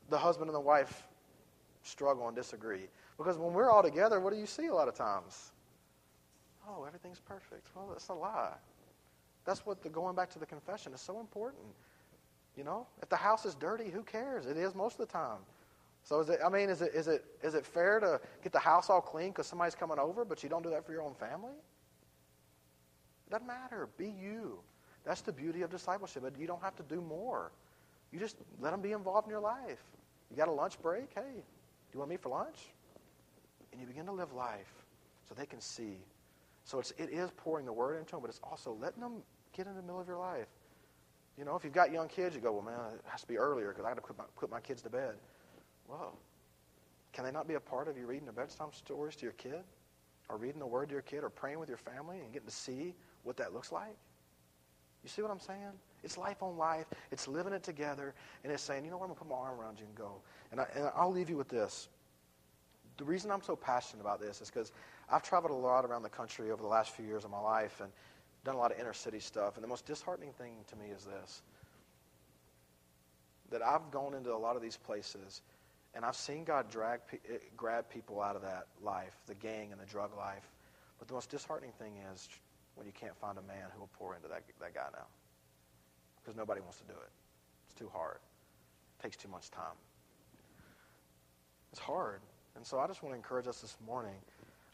the 0.09 0.17
husband 0.19 0.47
and 0.47 0.55
the 0.55 0.59
wife 0.59 1.07
struggle 1.83 2.27
and 2.27 2.35
disagree. 2.35 2.87
Because 3.17 3.37
when 3.37 3.53
we're 3.53 3.69
all 3.69 3.83
together, 3.83 4.19
what 4.19 4.33
do 4.33 4.39
you 4.39 4.45
see 4.45 4.67
a 4.67 4.73
lot 4.73 4.87
of 4.87 4.95
times? 4.95 5.51
Oh, 6.67 6.83
everything's 6.83 7.19
perfect. 7.19 7.67
Well, 7.75 7.87
that's 7.91 8.09
a 8.09 8.13
lie. 8.13 8.53
That's 9.45 9.65
what 9.65 9.81
the 9.81 9.89
going 9.89 10.15
back 10.15 10.29
to 10.31 10.39
the 10.39 10.45
confession 10.45 10.93
is 10.93 11.01
so 11.01 11.19
important. 11.19 11.65
You 12.55 12.63
know, 12.63 12.85
if 13.01 13.09
the 13.09 13.15
house 13.15 13.45
is 13.45 13.55
dirty, 13.55 13.89
who 13.89 14.03
cares? 14.03 14.45
It 14.45 14.57
is 14.57 14.75
most 14.75 14.99
of 14.99 15.07
the 15.07 15.11
time. 15.11 15.39
So 16.03 16.19
is 16.19 16.29
it? 16.29 16.39
I 16.45 16.49
mean, 16.49 16.69
is 16.69 16.81
it 16.81 16.93
is 16.93 17.07
it 17.07 17.23
is 17.43 17.55
it 17.55 17.65
fair 17.65 17.99
to 17.99 18.19
get 18.43 18.51
the 18.51 18.59
house 18.59 18.89
all 18.89 19.01
clean 19.01 19.29
because 19.29 19.47
somebody's 19.47 19.75
coming 19.75 19.99
over, 19.99 20.25
but 20.25 20.43
you 20.43 20.49
don't 20.49 20.63
do 20.63 20.69
that 20.71 20.85
for 20.85 20.91
your 20.91 21.01
own 21.01 21.13
family? 21.13 21.53
It 23.27 23.31
doesn't 23.31 23.47
matter. 23.47 23.89
Be 23.97 24.07
you. 24.07 24.59
That's 25.05 25.21
the 25.21 25.31
beauty 25.31 25.61
of 25.61 25.69
discipleship. 25.69 26.23
You 26.37 26.47
don't 26.47 26.61
have 26.61 26.75
to 26.77 26.83
do 26.83 27.01
more. 27.01 27.51
You 28.11 28.19
just 28.19 28.37
let 28.59 28.71
them 28.71 28.81
be 28.81 28.91
involved 28.91 29.27
in 29.27 29.31
your 29.31 29.39
life. 29.39 29.83
You 30.29 30.37
got 30.37 30.47
a 30.47 30.51
lunch 30.51 30.81
break? 30.81 31.09
Hey, 31.13 31.43
do 31.91 31.95
you 31.95 31.99
want 31.99 32.11
me 32.11 32.17
for 32.17 32.29
lunch? 32.29 32.73
And 33.71 33.81
you 33.81 33.87
begin 33.87 34.05
to 34.05 34.11
live 34.11 34.33
life 34.33 34.71
so 35.27 35.35
they 35.35 35.45
can 35.45 35.59
see. 35.59 35.97
So 36.63 36.79
it's, 36.79 36.91
it 36.97 37.09
is 37.11 37.31
pouring 37.35 37.65
the 37.65 37.73
word 37.73 37.97
into 37.97 38.11
them, 38.11 38.21
but 38.21 38.29
it's 38.29 38.39
also 38.43 38.77
letting 38.79 39.01
them 39.01 39.23
get 39.53 39.65
in 39.65 39.75
the 39.75 39.81
middle 39.81 39.99
of 39.99 40.07
your 40.07 40.17
life. 40.17 40.47
You 41.37 41.45
know, 41.45 41.55
if 41.55 41.63
you've 41.63 41.73
got 41.73 41.91
young 41.91 42.07
kids, 42.07 42.35
you 42.35 42.41
go, 42.41 42.51
well, 42.51 42.61
man, 42.61 42.79
it 42.93 43.01
has 43.05 43.21
to 43.21 43.27
be 43.27 43.37
earlier 43.37 43.69
because 43.69 43.85
I 43.85 43.89
got 43.89 43.95
to 43.95 44.01
put 44.01 44.17
my, 44.17 44.25
put 44.35 44.51
my 44.51 44.59
kids 44.59 44.81
to 44.83 44.89
bed. 44.89 45.15
Well, 45.87 46.17
can 47.13 47.25
they 47.25 47.31
not 47.31 47.47
be 47.47 47.55
a 47.55 47.59
part 47.59 47.87
of 47.87 47.97
you 47.97 48.05
reading 48.05 48.25
the 48.25 48.31
bedtime 48.31 48.69
stories 48.71 49.15
to 49.15 49.23
your 49.23 49.33
kid? 49.33 49.63
Or 50.27 50.37
reading 50.37 50.59
the 50.59 50.67
word 50.67 50.89
to 50.89 50.93
your 50.93 51.01
kid? 51.01 51.23
Or 51.23 51.29
praying 51.29 51.59
with 51.59 51.69
your 51.69 51.77
family 51.77 52.19
and 52.19 52.31
getting 52.31 52.47
to 52.47 52.53
see 52.53 52.93
what 53.23 53.37
that 53.37 53.53
looks 53.53 53.71
like? 53.71 53.95
You 55.01 55.09
see 55.09 55.21
what 55.21 55.31
I'm 55.31 55.39
saying? 55.39 55.73
It's 56.03 56.17
life 56.17 56.41
on 56.41 56.57
life. 56.57 56.85
It's 57.11 57.27
living 57.27 57.53
it 57.53 57.63
together. 57.63 58.13
And 58.43 58.51
it's 58.53 58.63
saying, 58.63 58.85
you 58.85 58.91
know 58.91 58.97
what, 58.97 59.05
I'm 59.05 59.15
going 59.15 59.17
to 59.17 59.25
put 59.25 59.29
my 59.29 59.37
arm 59.37 59.59
around 59.59 59.79
you 59.79 59.85
and 59.85 59.95
go. 59.95 60.21
And, 60.51 60.61
I, 60.61 60.67
and 60.75 60.89
I'll 60.95 61.11
leave 61.11 61.29
you 61.29 61.37
with 61.37 61.49
this. 61.49 61.89
The 62.97 63.05
reason 63.05 63.31
I'm 63.31 63.41
so 63.41 63.55
passionate 63.55 64.01
about 64.01 64.19
this 64.19 64.41
is 64.41 64.49
because 64.49 64.71
I've 65.11 65.23
traveled 65.23 65.51
a 65.51 65.55
lot 65.55 65.85
around 65.85 66.03
the 66.03 66.09
country 66.09 66.51
over 66.51 66.61
the 66.61 66.67
last 66.67 66.91
few 66.91 67.05
years 67.05 67.23
of 67.23 67.31
my 67.31 67.39
life 67.39 67.79
and 67.81 67.91
done 68.43 68.55
a 68.55 68.57
lot 68.57 68.71
of 68.71 68.79
inner 68.79 68.93
city 68.93 69.19
stuff. 69.19 69.55
And 69.55 69.63
the 69.63 69.67
most 69.67 69.85
disheartening 69.85 70.31
thing 70.33 70.53
to 70.67 70.75
me 70.75 70.87
is 70.87 71.05
this 71.05 71.41
that 73.51 73.63
I've 73.63 73.89
gone 73.89 74.13
into 74.13 74.31
a 74.31 74.37
lot 74.37 74.55
of 74.55 74.61
these 74.61 74.77
places 74.77 75.41
and 75.95 76.05
I've 76.05 76.15
seen 76.15 76.43
God 76.43 76.69
drag, 76.69 76.99
eh, 77.13 77.37
grab 77.57 77.89
people 77.89 78.21
out 78.21 78.35
of 78.35 78.43
that 78.43 78.67
life, 78.81 79.15
the 79.25 79.33
gang 79.33 79.71
and 79.71 79.81
the 79.81 79.85
drug 79.85 80.15
life. 80.15 80.47
But 80.99 81.07
the 81.07 81.13
most 81.13 81.29
disheartening 81.29 81.71
thing 81.79 81.93
is 82.13 82.29
when 82.75 82.85
you 82.85 82.93
can't 82.93 83.15
find 83.17 83.37
a 83.37 83.41
man 83.41 83.69
who 83.73 83.79
will 83.79 83.89
pour 83.97 84.15
into 84.15 84.27
that, 84.27 84.43
that 84.59 84.75
guy 84.75 84.87
now. 84.93 85.05
Because 86.29 86.37
nobody 86.37 86.61
wants 86.61 86.77
to 86.77 86.83
do 86.83 86.93
it. 86.93 87.09
It's 87.65 87.73
too 87.73 87.89
hard. 87.91 88.17
It 88.99 89.01
takes 89.01 89.17
too 89.17 89.29
much 89.29 89.49
time. 89.49 89.73
It's 91.71 91.81
hard. 91.81 92.19
And 92.55 92.63
so 92.63 92.77
I 92.77 92.85
just 92.85 93.01
want 93.01 93.13
to 93.13 93.17
encourage 93.17 93.47
us 93.47 93.61
this 93.61 93.75
morning. 93.83 94.13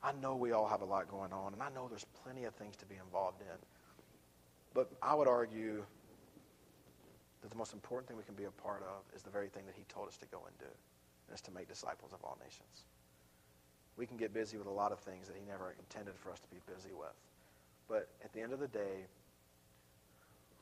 I 0.04 0.12
know 0.22 0.36
we 0.36 0.52
all 0.52 0.68
have 0.68 0.82
a 0.82 0.86
lot 0.86 1.10
going 1.10 1.32
on, 1.32 1.54
and 1.54 1.64
I 1.64 1.70
know 1.70 1.88
there's 1.88 2.06
plenty 2.26 2.44
of 2.44 2.54
things 2.56 2.76
to 2.76 2.86
be 2.86 2.96
involved 2.96 3.40
in. 3.40 3.56
But 4.74 4.92
I 5.02 5.16
would 5.16 5.30
argue 5.30 5.86
that 7.42 7.50
the 7.50 7.58
most 7.58 7.72
important 7.72 8.10
thing 8.10 8.18
we 8.18 8.24
can 8.24 8.36
be 8.36 8.44
a 8.44 8.52
part 8.52 8.84
of 8.84 9.16
is 9.16 9.24
the 9.24 9.30
very 9.30 9.48
thing 9.48 9.66
that 9.66 9.76
he 9.78 9.86
told 9.88 10.10
us 10.10 10.18
to 10.18 10.26
go 10.26 10.42
and 10.46 10.60
do, 10.60 10.66
and 10.66 11.32
it's 11.32 11.42
to 11.44 11.52
make 11.52 11.70
disciples 11.70 12.12
of 12.12 12.22
all 12.22 12.38
nations. 12.44 12.84
We 13.96 14.06
can 14.06 14.18
get 14.18 14.34
busy 14.34 14.58
with 14.58 14.68
a 14.68 14.76
lot 14.76 14.92
of 14.92 15.00
things 15.00 15.28
that 15.28 15.38
he 15.38 15.46
never 15.50 15.74
intended 15.80 16.16
for 16.18 16.34
us 16.34 16.40
to 16.42 16.50
be 16.50 16.60
busy 16.68 16.92
with. 16.92 17.16
But 17.88 18.10
at 18.26 18.34
the 18.34 18.42
end 18.42 18.52
of 18.52 18.60
the 18.60 18.68
day, 18.68 19.08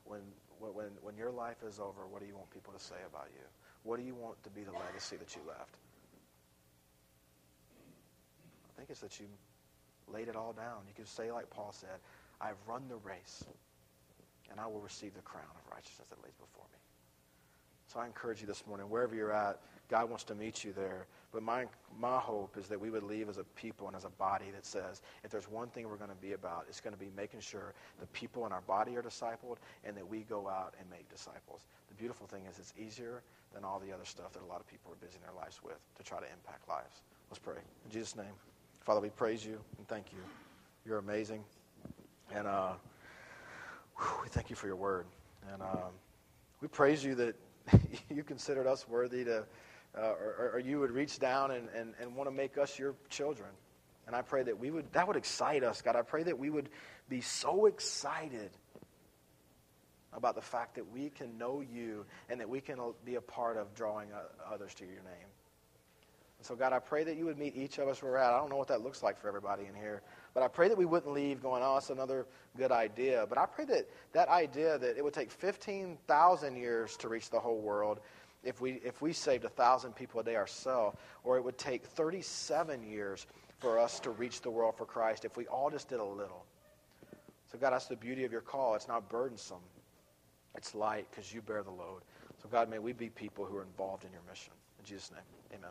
when, 0.04 0.20
when, 0.60 0.90
when 1.02 1.16
your 1.16 1.30
life 1.30 1.62
is 1.66 1.78
over, 1.78 2.06
what 2.06 2.20
do 2.20 2.26
you 2.26 2.36
want 2.36 2.50
people 2.50 2.72
to 2.72 2.80
say 2.80 2.96
about 3.06 3.28
you? 3.34 3.44
What 3.82 3.98
do 3.98 4.04
you 4.04 4.14
want 4.14 4.42
to 4.44 4.50
be 4.50 4.62
the 4.62 4.72
legacy 4.72 5.16
that 5.16 5.34
you 5.34 5.42
left? 5.46 5.76
I 8.68 8.78
think 8.78 8.90
it's 8.90 9.00
that 9.00 9.20
you 9.20 9.26
laid 10.12 10.28
it 10.28 10.36
all 10.36 10.52
down. 10.52 10.82
You 10.88 10.94
can 10.94 11.06
say, 11.06 11.30
like 11.30 11.50
Paul 11.50 11.72
said, 11.72 11.98
I've 12.40 12.56
run 12.66 12.82
the 12.88 12.96
race, 12.96 13.44
and 14.50 14.60
I 14.60 14.66
will 14.66 14.80
receive 14.80 15.14
the 15.14 15.22
crown 15.22 15.44
of 15.54 15.72
righteousness 15.72 16.08
that 16.08 16.22
lays 16.22 16.34
before 16.34 16.64
me. 16.72 16.78
So 17.86 18.00
I 18.00 18.06
encourage 18.06 18.40
you 18.40 18.46
this 18.46 18.66
morning, 18.66 18.88
wherever 18.88 19.14
you're 19.14 19.32
at, 19.32 19.60
God 19.88 20.08
wants 20.08 20.24
to 20.24 20.34
meet 20.34 20.64
you 20.64 20.72
there. 20.72 21.06
But 21.34 21.42
my, 21.42 21.66
my 21.98 22.18
hope 22.18 22.56
is 22.56 22.68
that 22.68 22.80
we 22.80 22.90
would 22.90 23.02
leave 23.02 23.28
as 23.28 23.38
a 23.38 23.44
people 23.56 23.88
and 23.88 23.96
as 23.96 24.04
a 24.04 24.10
body 24.10 24.52
that 24.54 24.64
says, 24.64 25.02
if 25.24 25.32
there's 25.32 25.50
one 25.50 25.66
thing 25.66 25.88
we're 25.88 25.96
going 25.96 26.10
to 26.10 26.22
be 26.22 26.32
about, 26.32 26.66
it's 26.68 26.80
going 26.80 26.94
to 26.94 26.98
be 26.98 27.10
making 27.16 27.40
sure 27.40 27.74
the 27.98 28.06
people 28.06 28.46
in 28.46 28.52
our 28.52 28.60
body 28.60 28.96
are 28.96 29.02
discipled 29.02 29.56
and 29.84 29.96
that 29.96 30.08
we 30.08 30.20
go 30.20 30.48
out 30.48 30.74
and 30.78 30.88
make 30.88 31.10
disciples. 31.10 31.62
The 31.88 31.94
beautiful 31.96 32.28
thing 32.28 32.42
is 32.48 32.60
it's 32.60 32.72
easier 32.78 33.20
than 33.52 33.64
all 33.64 33.80
the 33.80 33.92
other 33.92 34.04
stuff 34.04 34.32
that 34.32 34.42
a 34.42 34.46
lot 34.46 34.60
of 34.60 34.68
people 34.68 34.92
are 34.92 35.04
busy 35.04 35.16
in 35.16 35.22
their 35.22 35.34
lives 35.34 35.58
with 35.64 35.78
to 35.96 36.04
try 36.04 36.20
to 36.20 36.26
impact 36.32 36.68
lives. 36.68 37.02
Let's 37.28 37.40
pray. 37.40 37.58
In 37.84 37.90
Jesus' 37.90 38.14
name. 38.14 38.32
Father, 38.82 39.00
we 39.00 39.08
praise 39.10 39.44
you 39.44 39.58
and 39.78 39.88
thank 39.88 40.12
you. 40.12 40.18
You're 40.86 40.98
amazing. 40.98 41.42
And 42.32 42.46
uh, 42.46 42.74
whew, 43.98 44.22
we 44.22 44.28
thank 44.28 44.50
you 44.50 44.56
for 44.56 44.68
your 44.68 44.76
word. 44.76 45.06
And 45.52 45.62
um, 45.62 45.94
we 46.60 46.68
praise 46.68 47.04
you 47.04 47.16
that 47.16 47.34
you 48.08 48.22
considered 48.22 48.68
us 48.68 48.88
worthy 48.88 49.24
to 49.24 49.44
uh, 49.96 50.02
or, 50.02 50.50
or, 50.54 50.58
you 50.58 50.80
would 50.80 50.90
reach 50.90 51.18
down 51.18 51.52
and, 51.52 51.68
and, 51.76 51.94
and 52.00 52.16
want 52.16 52.28
to 52.28 52.34
make 52.34 52.58
us 52.58 52.78
your 52.78 52.94
children. 53.10 53.50
And 54.06 54.16
I 54.16 54.22
pray 54.22 54.42
that 54.42 54.58
we 54.58 54.70
would, 54.70 54.92
that 54.92 55.06
would 55.06 55.16
excite 55.16 55.62
us, 55.62 55.82
God. 55.82 55.96
I 55.96 56.02
pray 56.02 56.24
that 56.24 56.38
we 56.38 56.50
would 56.50 56.68
be 57.08 57.20
so 57.20 57.66
excited 57.66 58.50
about 60.12 60.34
the 60.34 60.42
fact 60.42 60.76
that 60.76 60.90
we 60.92 61.10
can 61.10 61.38
know 61.38 61.60
you 61.60 62.04
and 62.28 62.40
that 62.40 62.48
we 62.48 62.60
can 62.60 62.78
be 63.04 63.16
a 63.16 63.20
part 63.20 63.56
of 63.56 63.74
drawing 63.74 64.08
others 64.50 64.74
to 64.74 64.84
your 64.84 65.02
name. 65.02 65.28
And 66.38 66.46
so, 66.46 66.54
God, 66.54 66.72
I 66.72 66.78
pray 66.78 67.04
that 67.04 67.16
you 67.16 67.24
would 67.24 67.38
meet 67.38 67.56
each 67.56 67.78
of 67.78 67.88
us 67.88 68.02
where 68.02 68.12
we're 68.12 68.18
at. 68.18 68.32
I 68.32 68.38
don't 68.38 68.50
know 68.50 68.56
what 68.56 68.68
that 68.68 68.82
looks 68.82 69.02
like 69.02 69.18
for 69.18 69.28
everybody 69.28 69.64
in 69.66 69.74
here, 69.74 70.02
but 70.34 70.42
I 70.42 70.48
pray 70.48 70.68
that 70.68 70.76
we 70.76 70.84
wouldn't 70.84 71.12
leave 71.12 71.40
going, 71.40 71.62
oh, 71.64 71.76
it's 71.76 71.90
another 71.90 72.26
good 72.56 72.70
idea. 72.70 73.26
But 73.28 73.38
I 73.38 73.46
pray 73.46 73.64
that 73.66 73.88
that 74.12 74.28
idea 74.28 74.78
that 74.78 74.96
it 74.96 75.02
would 75.02 75.14
take 75.14 75.30
15,000 75.30 76.56
years 76.56 76.96
to 76.98 77.08
reach 77.08 77.30
the 77.30 77.40
whole 77.40 77.60
world 77.60 78.00
if 78.44 78.60
we, 78.60 78.72
if 78.84 79.02
we 79.02 79.12
saved 79.12 79.44
1,000 79.44 79.94
people 79.94 80.20
a 80.20 80.24
day 80.24 80.36
ourselves, 80.36 80.96
or 81.22 81.36
it 81.36 81.44
would 81.44 81.58
take 81.58 81.84
37 81.84 82.82
years 82.82 83.26
for 83.58 83.78
us 83.78 84.00
to 84.00 84.10
reach 84.10 84.40
the 84.40 84.50
world 84.50 84.76
for 84.76 84.84
Christ 84.84 85.24
if 85.24 85.36
we 85.36 85.46
all 85.46 85.70
just 85.70 85.88
did 85.88 86.00
a 86.00 86.04
little. 86.04 86.44
So, 87.50 87.58
God, 87.58 87.70
that's 87.70 87.86
the 87.86 87.96
beauty 87.96 88.24
of 88.24 88.32
your 88.32 88.40
call. 88.40 88.74
It's 88.74 88.88
not 88.88 89.08
burdensome, 89.08 89.62
it's 90.56 90.74
light 90.74 91.06
because 91.10 91.32
you 91.32 91.40
bear 91.40 91.62
the 91.62 91.70
load. 91.70 92.02
So, 92.42 92.48
God, 92.48 92.68
may 92.68 92.78
we 92.78 92.92
be 92.92 93.08
people 93.08 93.44
who 93.44 93.56
are 93.56 93.62
involved 93.62 94.04
in 94.04 94.12
your 94.12 94.22
mission. 94.28 94.52
In 94.78 94.84
Jesus' 94.84 95.10
name, 95.12 95.58
amen. 95.58 95.70